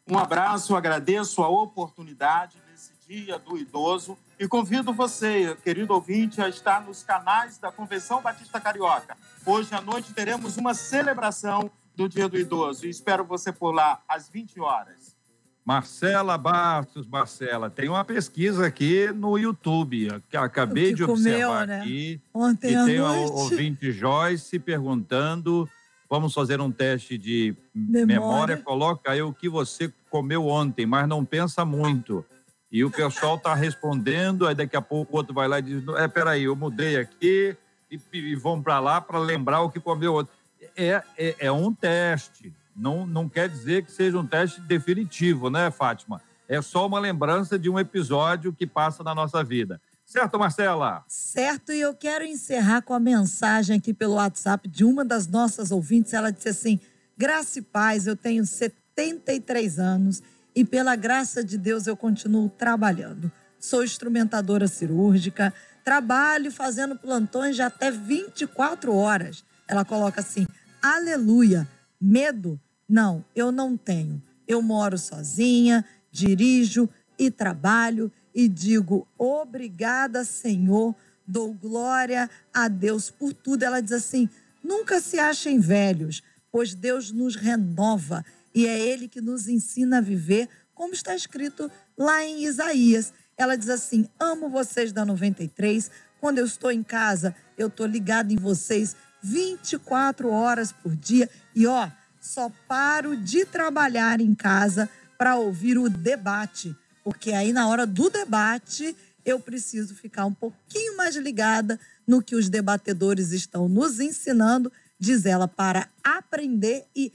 Um 0.08 0.18
abraço, 0.18 0.74
agradeço 0.74 1.42
a 1.42 1.48
oportunidade 1.48 2.58
nesse 2.68 2.69
Dia 3.10 3.40
do 3.40 3.58
Idoso 3.58 4.16
e 4.38 4.46
convido 4.46 4.92
você, 4.92 5.56
querido 5.64 5.92
ouvinte, 5.92 6.40
a 6.40 6.48
estar 6.48 6.80
nos 6.80 7.02
canais 7.02 7.58
da 7.58 7.72
Convenção 7.72 8.22
Batista 8.22 8.60
Carioca. 8.60 9.16
Hoje 9.44 9.74
à 9.74 9.80
noite 9.80 10.14
teremos 10.14 10.56
uma 10.56 10.74
celebração 10.74 11.72
do 11.96 12.08
Dia 12.08 12.28
do 12.28 12.38
Idoso 12.38 12.86
e 12.86 12.88
espero 12.88 13.24
você 13.24 13.50
por 13.50 13.72
lá 13.72 14.00
às 14.08 14.28
20 14.28 14.60
horas. 14.60 15.16
Marcela 15.64 16.38
Bastos, 16.38 17.04
Marcela, 17.08 17.68
tem 17.68 17.88
uma 17.88 18.04
pesquisa 18.04 18.64
aqui 18.64 19.10
no 19.12 19.36
YouTube, 19.36 20.22
que 20.28 20.36
acabei 20.36 20.94
de 20.94 21.02
observar 21.02 21.66
né? 21.66 21.80
aqui. 21.80 22.20
Ontem 22.32 22.68
e 22.68 22.84
tem 22.86 22.98
noite. 22.98 23.32
o 23.32 23.34
ouvinte 23.34 23.90
Joyce 23.90 24.56
perguntando, 24.60 25.68
vamos 26.08 26.32
fazer 26.32 26.60
um 26.60 26.70
teste 26.70 27.18
de 27.18 27.56
memória. 27.74 28.06
memória, 28.06 28.56
coloca 28.58 29.10
aí 29.10 29.20
o 29.20 29.34
que 29.34 29.48
você 29.48 29.92
comeu 30.08 30.46
ontem, 30.46 30.86
mas 30.86 31.08
não 31.08 31.24
pensa 31.24 31.64
muito. 31.64 32.24
E 32.70 32.84
o 32.84 32.90
pessoal 32.90 33.36
está 33.36 33.54
respondendo, 33.54 34.46
aí 34.46 34.54
daqui 34.54 34.76
a 34.76 34.82
pouco 34.82 35.14
o 35.14 35.16
outro 35.16 35.34
vai 35.34 35.48
lá 35.48 35.58
e 35.58 35.62
diz, 35.62 35.82
é, 35.96 36.06
peraí, 36.06 36.44
eu 36.44 36.54
mudei 36.54 36.96
aqui, 36.96 37.56
e, 37.90 38.00
e 38.12 38.36
vão 38.36 38.62
para 38.62 38.78
lá 38.78 39.00
para 39.00 39.18
lembrar 39.18 39.62
o 39.62 39.70
que 39.70 39.80
comeu 39.80 40.16
ontem. 40.16 40.30
É, 40.76 41.02
é, 41.18 41.36
é 41.40 41.52
um 41.52 41.74
teste, 41.74 42.52
não, 42.76 43.04
não 43.04 43.28
quer 43.28 43.48
dizer 43.48 43.84
que 43.84 43.90
seja 43.90 44.18
um 44.18 44.26
teste 44.26 44.60
definitivo, 44.60 45.50
né, 45.50 45.70
Fátima? 45.70 46.22
É 46.48 46.62
só 46.62 46.86
uma 46.86 47.00
lembrança 47.00 47.58
de 47.58 47.68
um 47.68 47.78
episódio 47.78 48.52
que 48.52 48.66
passa 48.66 49.02
na 49.02 49.14
nossa 49.14 49.42
vida. 49.42 49.80
Certo, 50.04 50.38
Marcela? 50.38 51.04
Certo, 51.06 51.72
e 51.72 51.80
eu 51.80 51.94
quero 51.94 52.24
encerrar 52.24 52.82
com 52.82 52.92
a 52.92 52.98
mensagem 52.98 53.78
aqui 53.78 53.94
pelo 53.94 54.14
WhatsApp 54.14 54.68
de 54.68 54.84
uma 54.84 55.04
das 55.04 55.28
nossas 55.28 55.70
ouvintes. 55.70 56.12
Ela 56.12 56.32
disse 56.32 56.48
assim: 56.48 56.80
Graça 57.16 57.60
e 57.60 57.62
paz, 57.62 58.08
eu 58.08 58.16
tenho 58.16 58.44
73 58.44 59.78
anos 59.78 60.20
e 60.54 60.64
pela 60.64 60.96
graça 60.96 61.42
de 61.42 61.56
Deus 61.56 61.86
eu 61.86 61.96
continuo 61.96 62.48
trabalhando. 62.48 63.30
Sou 63.58 63.84
instrumentadora 63.84 64.66
cirúrgica, 64.66 65.52
trabalho 65.84 66.50
fazendo 66.50 66.96
plantões 66.96 67.56
de 67.56 67.62
até 67.62 67.90
24 67.90 68.94
horas. 68.94 69.44
Ela 69.68 69.84
coloca 69.84 70.20
assim: 70.20 70.46
Aleluia, 70.82 71.68
medo 72.00 72.58
não, 72.88 73.24
eu 73.36 73.52
não 73.52 73.76
tenho. 73.76 74.20
Eu 74.48 74.60
moro 74.60 74.98
sozinha, 74.98 75.84
dirijo 76.10 76.88
e 77.16 77.30
trabalho 77.30 78.10
e 78.34 78.48
digo 78.48 79.06
obrigada, 79.16 80.24
Senhor, 80.24 80.94
dou 81.26 81.52
glória 81.52 82.28
a 82.52 82.66
Deus 82.66 83.10
por 83.10 83.32
tudo. 83.32 83.62
Ela 83.62 83.80
diz 83.80 83.92
assim: 83.92 84.28
nunca 84.62 85.00
se 85.00 85.18
achem 85.18 85.60
velhos, 85.60 86.22
pois 86.50 86.74
Deus 86.74 87.12
nos 87.12 87.36
renova 87.36 88.24
e 88.54 88.66
é 88.66 88.78
Ele 88.78 89.08
que 89.08 89.20
nos 89.20 89.48
ensina 89.48 89.98
a 89.98 90.00
viver, 90.00 90.48
como 90.74 90.94
está 90.94 91.14
escrito 91.14 91.70
lá 91.96 92.24
em 92.24 92.44
Isaías. 92.44 93.12
Ela 93.36 93.56
diz 93.56 93.68
assim: 93.68 94.08
amo 94.18 94.48
vocês 94.48 94.92
da 94.92 95.04
93. 95.04 95.90
Quando 96.20 96.38
eu 96.38 96.44
estou 96.44 96.70
em 96.70 96.82
casa, 96.82 97.34
eu 97.56 97.68
estou 97.68 97.86
ligada 97.86 98.32
em 98.32 98.36
vocês 98.36 98.94
24 99.22 100.30
horas 100.30 100.72
por 100.72 100.94
dia. 100.94 101.28
E 101.54 101.66
ó, 101.66 101.88
só 102.20 102.50
paro 102.68 103.16
de 103.16 103.44
trabalhar 103.44 104.20
em 104.20 104.34
casa 104.34 104.88
para 105.16 105.36
ouvir 105.36 105.78
o 105.78 105.88
debate, 105.88 106.76
porque 107.04 107.32
aí 107.32 107.52
na 107.52 107.68
hora 107.68 107.86
do 107.86 108.08
debate 108.08 108.96
eu 109.24 109.38
preciso 109.38 109.94
ficar 109.94 110.24
um 110.24 110.32
pouquinho 110.32 110.96
mais 110.96 111.14
ligada 111.16 111.78
no 112.06 112.22
que 112.22 112.34
os 112.34 112.48
debatedores 112.48 113.32
estão 113.32 113.68
nos 113.68 114.00
ensinando, 114.00 114.72
diz 114.98 115.26
ela, 115.26 115.46
para 115.46 115.88
aprender 116.02 116.86
e 116.96 117.12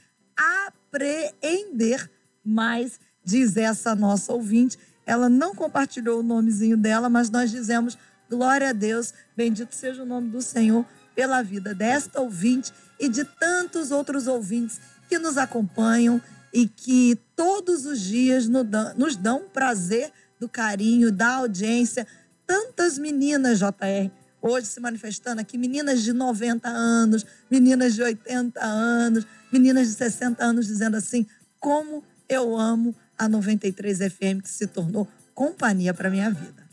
apreender 0.96 2.10
mais, 2.44 3.00
diz 3.24 3.58
essa 3.58 3.96
nossa 3.96 4.32
ouvinte. 4.34 4.78
Ela 5.06 5.30
não 5.30 5.54
compartilhou 5.54 6.20
o 6.20 6.24
nomezinho 6.24 6.78
dela, 6.78 7.10
mas 7.10 7.30
nós 7.30 7.52
dizemos 7.52 7.98
glória 8.30 8.70
a 8.70 8.74
Deus, 8.74 9.14
bendito 9.36 9.76
seja 9.76 10.02
o 10.02 10.06
nome 10.06 10.30
do 10.30 10.42
Senhor 10.42 10.86
pela 11.14 11.42
vida 11.44 11.74
desta 11.76 12.20
ouvinte 12.20 12.74
e 13.00 13.08
de 13.08 13.24
tantos 13.24 13.92
outros 13.92 14.28
ouvintes 14.28 14.80
que 15.08 15.20
nos 15.20 15.38
acompanham 15.38 16.22
e 16.52 16.68
que 16.68 17.20
todos 17.36 17.86
os 17.86 18.00
dias 18.00 18.48
nos 18.48 19.16
dão 19.16 19.44
prazer 19.54 20.12
do 20.40 20.50
carinho, 20.50 21.12
da 21.12 21.36
audiência. 21.36 22.08
Tantas 22.48 22.98
meninas, 22.98 23.60
JR, 23.60 24.12
hoje 24.42 24.68
se 24.68 24.80
manifestando 24.80 25.42
aqui, 25.42 25.58
meninas 25.58 26.04
de 26.04 26.14
90 26.14 26.68
anos, 26.68 27.26
meninas 27.50 27.96
de 27.96 28.04
80 28.04 28.64
anos, 28.64 29.28
meninas 29.52 29.88
de 29.88 29.94
60 29.94 30.44
anos, 30.44 30.68
dizendo 30.68 30.98
assim: 30.98 31.26
como 31.60 32.04
eu 32.28 32.58
amo 32.58 32.96
a 33.18 33.28
93 33.28 34.00
FM, 34.00 34.42
que 34.42 34.50
se 34.50 34.68
tornou 34.68 35.08
companhia 35.34 35.94
para 35.94 36.10
minha 36.10 36.30
vida. 36.30 36.66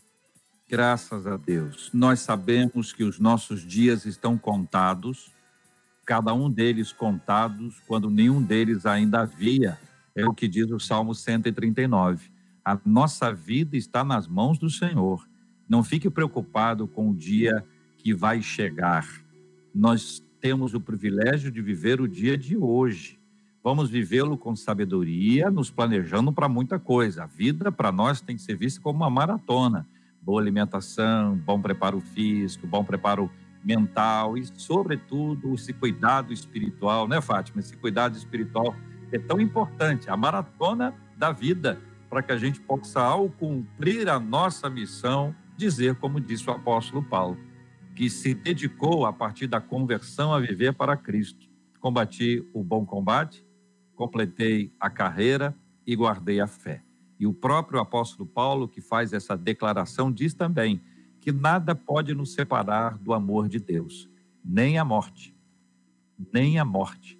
Graças 0.69 1.27
a 1.27 1.37
Deus. 1.37 1.91
Nós 1.93 2.21
sabemos 2.21 2.93
que 2.93 3.05
os 3.05 3.19
nossos 3.19 3.67
dias 3.67 4.07
estão 4.07 4.39
contados 4.39 5.33
cada 6.05 6.35
um 6.35 6.51
deles 6.51 6.93
contados 6.93 7.81
quando 7.87 8.11
nenhum 8.11 8.43
deles 8.43 8.87
ainda 8.87 9.21
havia. 9.21 9.79
É 10.15 10.27
o 10.27 10.35
que 10.35 10.49
diz 10.49 10.71
o 10.71 10.79
Salmo 10.79 11.15
139. 11.15 12.31
A 12.65 12.79
nossa 12.85 13.33
vida 13.33 13.77
está 13.77 14.05
nas 14.05 14.27
mãos 14.27 14.59
do 14.59 14.69
Senhor. 14.69 15.27
Não 15.69 15.83
fique 15.83 16.11
preocupado 16.11 16.87
com 16.87 17.11
o 17.11 17.15
dia 17.15 17.65
que 17.99 18.13
vai 18.13 18.43
chegar. 18.43 19.07
Nós 19.75 20.23
temos 20.41 20.75
o 20.75 20.81
privilégio 20.81 21.51
de 21.51 21.63
viver 21.63 22.01
o 22.01 22.09
dia 22.09 22.37
de 22.37 22.57
hoje. 22.57 23.19
Vamos 23.63 23.89
vivê-lo 23.89 24.37
com 24.37 24.57
sabedoria, 24.57 25.51
nos 25.51 25.71
planejando 25.71 26.33
para 26.33 26.49
muita 26.49 26.81
coisa. 26.81 27.23
A 27.23 27.27
vida 27.27 27.71
para 27.71 27.93
nós 27.93 28.21
tem 28.21 28.35
que 28.35 28.43
ser 28.43 28.57
vista 28.57 28.81
como 28.81 28.99
uma 28.99 29.11
maratona. 29.11 29.87
Boa 30.21 30.41
alimentação, 30.41 31.37
bom 31.37 31.61
preparo 31.61 32.01
físico, 32.01 32.67
bom 32.67 32.83
preparo 32.83 33.31
mental 33.65 34.37
e, 34.37 34.45
sobretudo, 34.45 35.55
esse 35.55 35.73
cuidado 35.73 36.33
espiritual, 36.33 37.07
né, 37.07 37.21
Fátima? 37.21 37.61
Esse 37.61 37.77
cuidado 37.77 38.17
espiritual 38.17 38.75
é 39.13 39.19
tão 39.19 39.41
importante, 39.41 40.11
a 40.11 40.17
maratona 40.17 40.95
da 41.17 41.31
vida, 41.31 41.79
para 42.11 42.23
que 42.23 42.33
a 42.33 42.37
gente 42.37 42.61
possa, 42.61 43.01
ao 43.01 43.29
cumprir 43.29 44.09
a 44.09 44.19
nossa 44.19 44.69
missão, 44.69 45.35
dizer, 45.57 45.97
como 45.97 46.21
disse 46.21 46.49
o 46.49 46.53
apóstolo 46.53 47.03
Paulo, 47.03 47.39
que 47.95 48.09
se 48.09 48.35
dedicou 48.35 49.05
a 49.05 49.13
partir 49.13 49.47
da 49.47 49.61
conversão 49.61 50.33
a 50.33 50.41
viver 50.41 50.75
para 50.75 50.97
Cristo. 50.97 51.49
Combati 51.79 52.47
o 52.53 52.63
bom 52.63 52.87
combate, 52.87 53.47
completei 53.95 54.73
a 54.81 54.89
carreira 54.89 55.55
e 55.87 55.95
guardei 55.95 56.41
a 56.41 56.47
fé. 56.47 56.83
E 57.19 57.27
o 57.27 57.33
próprio 57.33 57.81
apóstolo 57.81 58.29
Paulo, 58.29 58.67
que 58.67 58.81
faz 58.81 59.13
essa 59.13 59.37
declaração, 59.37 60.11
diz 60.11 60.35
também 60.35 60.81
que 61.21 61.31
nada 61.31 61.75
pode 61.75 62.15
nos 62.15 62.33
separar 62.33 62.99
do 62.99 63.13
amor 63.13 63.49
de 63.49 63.61
Deus, 63.61 64.09
nem 64.45 64.79
a 64.79 64.85
morte, 64.85 65.35
nem 66.33 66.59
a 66.59 66.65
morte. 66.65 67.19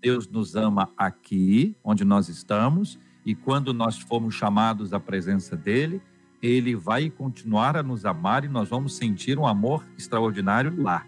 Deus 0.00 0.28
nos 0.28 0.56
ama 0.56 0.90
aqui, 0.96 1.76
onde 1.84 2.04
nós 2.04 2.28
estamos, 2.28 2.98
e 3.24 3.34
quando 3.34 3.72
nós 3.72 3.98
formos 3.98 4.34
chamados 4.34 4.92
à 4.92 5.00
presença 5.00 5.56
dele, 5.56 6.02
ele 6.42 6.74
vai 6.74 7.10
continuar 7.10 7.76
a 7.76 7.82
nos 7.82 8.04
amar 8.04 8.44
e 8.44 8.48
nós 8.48 8.68
vamos 8.68 8.96
sentir 8.96 9.38
um 9.38 9.46
amor 9.46 9.86
extraordinário 9.96 10.80
lá. 10.80 11.06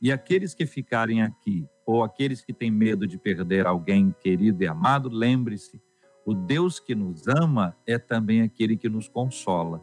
E 0.00 0.10
aqueles 0.10 0.54
que 0.54 0.66
ficarem 0.66 1.22
aqui, 1.22 1.66
ou 1.86 2.02
aqueles 2.02 2.44
que 2.44 2.52
têm 2.52 2.70
medo 2.70 3.06
de 3.06 3.18
perder 3.18 3.66
alguém 3.66 4.14
querido 4.20 4.62
e 4.62 4.66
amado, 4.66 5.08
lembre-se: 5.08 5.80
o 6.26 6.34
Deus 6.34 6.80
que 6.80 6.94
nos 6.94 7.28
ama 7.28 7.76
é 7.86 7.98
também 7.98 8.42
aquele 8.42 8.76
que 8.76 8.88
nos 8.88 9.08
consola. 9.08 9.82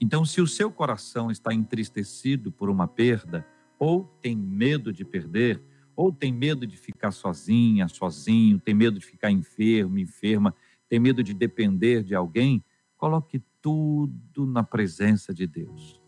Então, 0.00 0.24
se 0.24 0.40
o 0.40 0.46
seu 0.48 0.70
coração 0.70 1.30
está 1.30 1.54
entristecido 1.54 2.50
por 2.50 2.68
uma 2.68 2.88
perda, 2.88 3.46
ou 3.78 4.04
tem 4.20 4.36
medo 4.36 4.92
de 4.92 5.04
perder, 5.04 5.62
ou 5.94 6.12
tem 6.12 6.32
medo 6.32 6.66
de 6.66 6.76
ficar 6.76 7.12
sozinha, 7.12 7.86
sozinho, 7.86 8.58
tem 8.58 8.74
medo 8.74 8.98
de 8.98 9.06
ficar 9.06 9.30
enfermo, 9.30 9.98
enferma, 9.98 10.54
tem 10.88 10.98
medo 10.98 11.22
de 11.22 11.32
depender 11.32 12.02
de 12.02 12.14
alguém, 12.14 12.64
coloque 13.02 13.42
tudo 13.60 14.46
na 14.46 14.62
presença 14.62 15.34
de 15.34 15.44
Deus. 15.44 16.00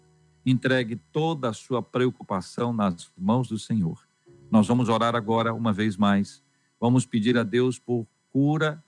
Entregue 0.47 0.95
toda 0.95 1.49
a 1.49 1.53
sua 1.53 1.83
preocupação 1.83 2.73
nas 2.73 3.11
mãos 3.19 3.49
do 3.49 3.59
Senhor. 3.59 4.07
Nós 4.49 4.69
vamos 4.69 4.89
orar 4.89 5.17
agora 5.17 5.53
uma 5.53 5.73
vez 5.73 5.97
mais. 5.97 6.41
Vamos 6.79 7.05
pedir 7.05 7.37
a 7.37 7.43
Deus 7.43 7.81
por 7.81 8.07
cura 8.31 8.81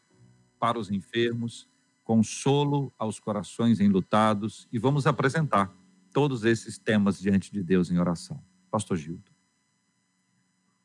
para 0.56 0.78
os 0.78 0.88
enfermos, 0.88 1.68
consolo 2.04 2.92
aos 2.96 3.18
corações 3.18 3.80
enlutados 3.80 4.68
e 4.72 4.78
vamos 4.78 5.04
apresentar 5.04 5.74
todos 6.12 6.44
esses 6.44 6.78
temas 6.78 7.18
diante 7.18 7.52
de 7.52 7.60
Deus 7.60 7.90
em 7.90 7.98
oração. 7.98 8.40
Pastor 8.70 8.98
Gildo. 8.98 9.32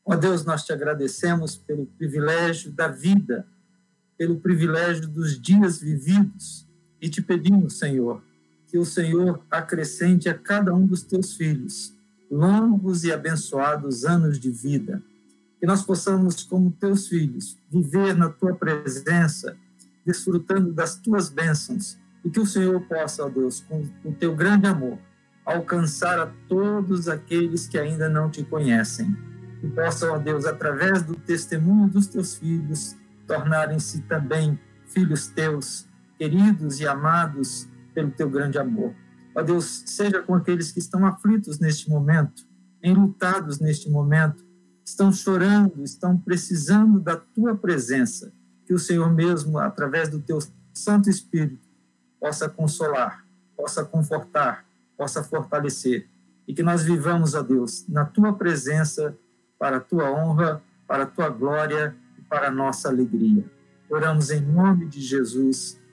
Ó 0.04 0.16
Deus, 0.16 0.44
nós 0.44 0.66
te 0.66 0.74
agradecemos 0.74 1.56
pelo 1.56 1.86
privilégio 1.86 2.72
da 2.72 2.88
vida, 2.88 3.48
pelo 4.18 4.40
privilégio 4.40 5.08
dos 5.08 5.40
dias 5.40 5.80
vividos 5.80 6.71
e 7.02 7.10
te 7.10 7.22
pedimos, 7.22 7.80
Senhor, 7.80 8.22
que 8.68 8.78
o 8.78 8.86
Senhor 8.86 9.44
acrescente 9.50 10.30
a 10.30 10.38
cada 10.38 10.74
um 10.74 10.86
dos 10.86 11.04
teus 11.04 11.36
filhos 11.36 11.94
longos 12.32 13.04
e 13.04 13.12
abençoados 13.12 14.06
anos 14.06 14.40
de 14.40 14.50
vida. 14.50 15.04
Que 15.60 15.66
nós 15.66 15.84
possamos, 15.84 16.44
como 16.44 16.72
teus 16.72 17.08
filhos, 17.08 17.58
viver 17.70 18.16
na 18.16 18.30
tua 18.30 18.56
presença 18.56 19.58
desfrutando 20.06 20.74
das 20.74 20.96
tuas 20.96 21.30
bênçãos 21.30 22.00
E 22.26 22.30
que 22.30 22.40
o 22.40 22.46
Senhor 22.46 22.82
possa, 22.82 23.26
ó 23.26 23.30
Deus, 23.30 23.62
com 23.62 23.84
o 24.06 24.14
teu 24.14 24.36
grande 24.36 24.68
amor, 24.68 24.98
alcançar 25.46 26.20
a 26.20 26.28
todos 26.48 27.08
aqueles 27.08 27.68
que 27.68 27.78
ainda 27.78 28.08
não 28.08 28.30
te 28.30 28.44
conhecem. 28.44 29.16
E 29.64 29.68
possa, 29.68 30.12
ó 30.12 30.18
Deus, 30.18 30.46
através 30.46 31.04
do 31.04 31.16
testemunho 31.16 31.90
dos 31.90 32.08
teus 32.08 32.36
filhos, 32.36 32.96
tornarem-se 33.28 34.02
também 34.04 34.60
filhos 34.86 35.28
teus, 35.28 35.88
queridos 36.22 36.80
e 36.80 36.88
amados 36.88 37.68
pelo 37.96 38.12
teu 38.12 38.30
grande 38.30 38.60
amor. 38.60 38.94
Ó 39.36 39.42
Deus, 39.42 39.82
seja 39.88 40.22
com 40.22 40.36
aqueles 40.36 40.72
que 40.72 40.78
estão 40.78 41.04
aflitos 41.04 41.58
neste 41.58 41.90
momento, 41.90 42.46
enlutados 42.84 43.60
neste 43.60 43.90
momento, 43.90 44.46
estão 44.86 45.12
chorando, 45.12 45.84
estão 45.84 46.16
precisando 46.16 47.00
da 47.00 47.16
tua 47.16 47.56
presença, 47.56 48.32
que 48.68 48.74
o 48.74 48.78
Senhor 48.78 49.12
mesmo, 49.12 49.58
através 49.58 50.10
do 50.10 50.20
teu 50.20 50.38
Santo 50.72 51.10
Espírito, 51.10 51.68
possa 52.20 52.48
consolar, 52.48 53.26
possa 53.58 53.84
confortar, 53.84 54.64
possa 54.96 55.24
fortalecer 55.24 56.08
e 56.48 56.54
que 56.54 56.62
nós 56.62 56.84
vivamos, 56.84 57.34
ó 57.34 57.42
Deus, 57.42 57.84
na 57.90 58.06
tua 58.06 58.32
presença, 58.32 59.18
para 59.58 59.78
a 59.78 59.82
tua 59.82 60.12
honra, 60.12 60.62
para 60.88 61.02
a 61.02 61.08
tua 61.08 61.30
glória 61.30 61.96
e 62.16 62.22
para 62.22 62.50
a 62.50 62.52
nossa 62.52 62.90
alegria. 62.90 63.44
Oramos 63.90 64.30
em 64.30 64.40
nome 64.40 64.86
de 64.86 65.02
Jesus. 65.02 65.81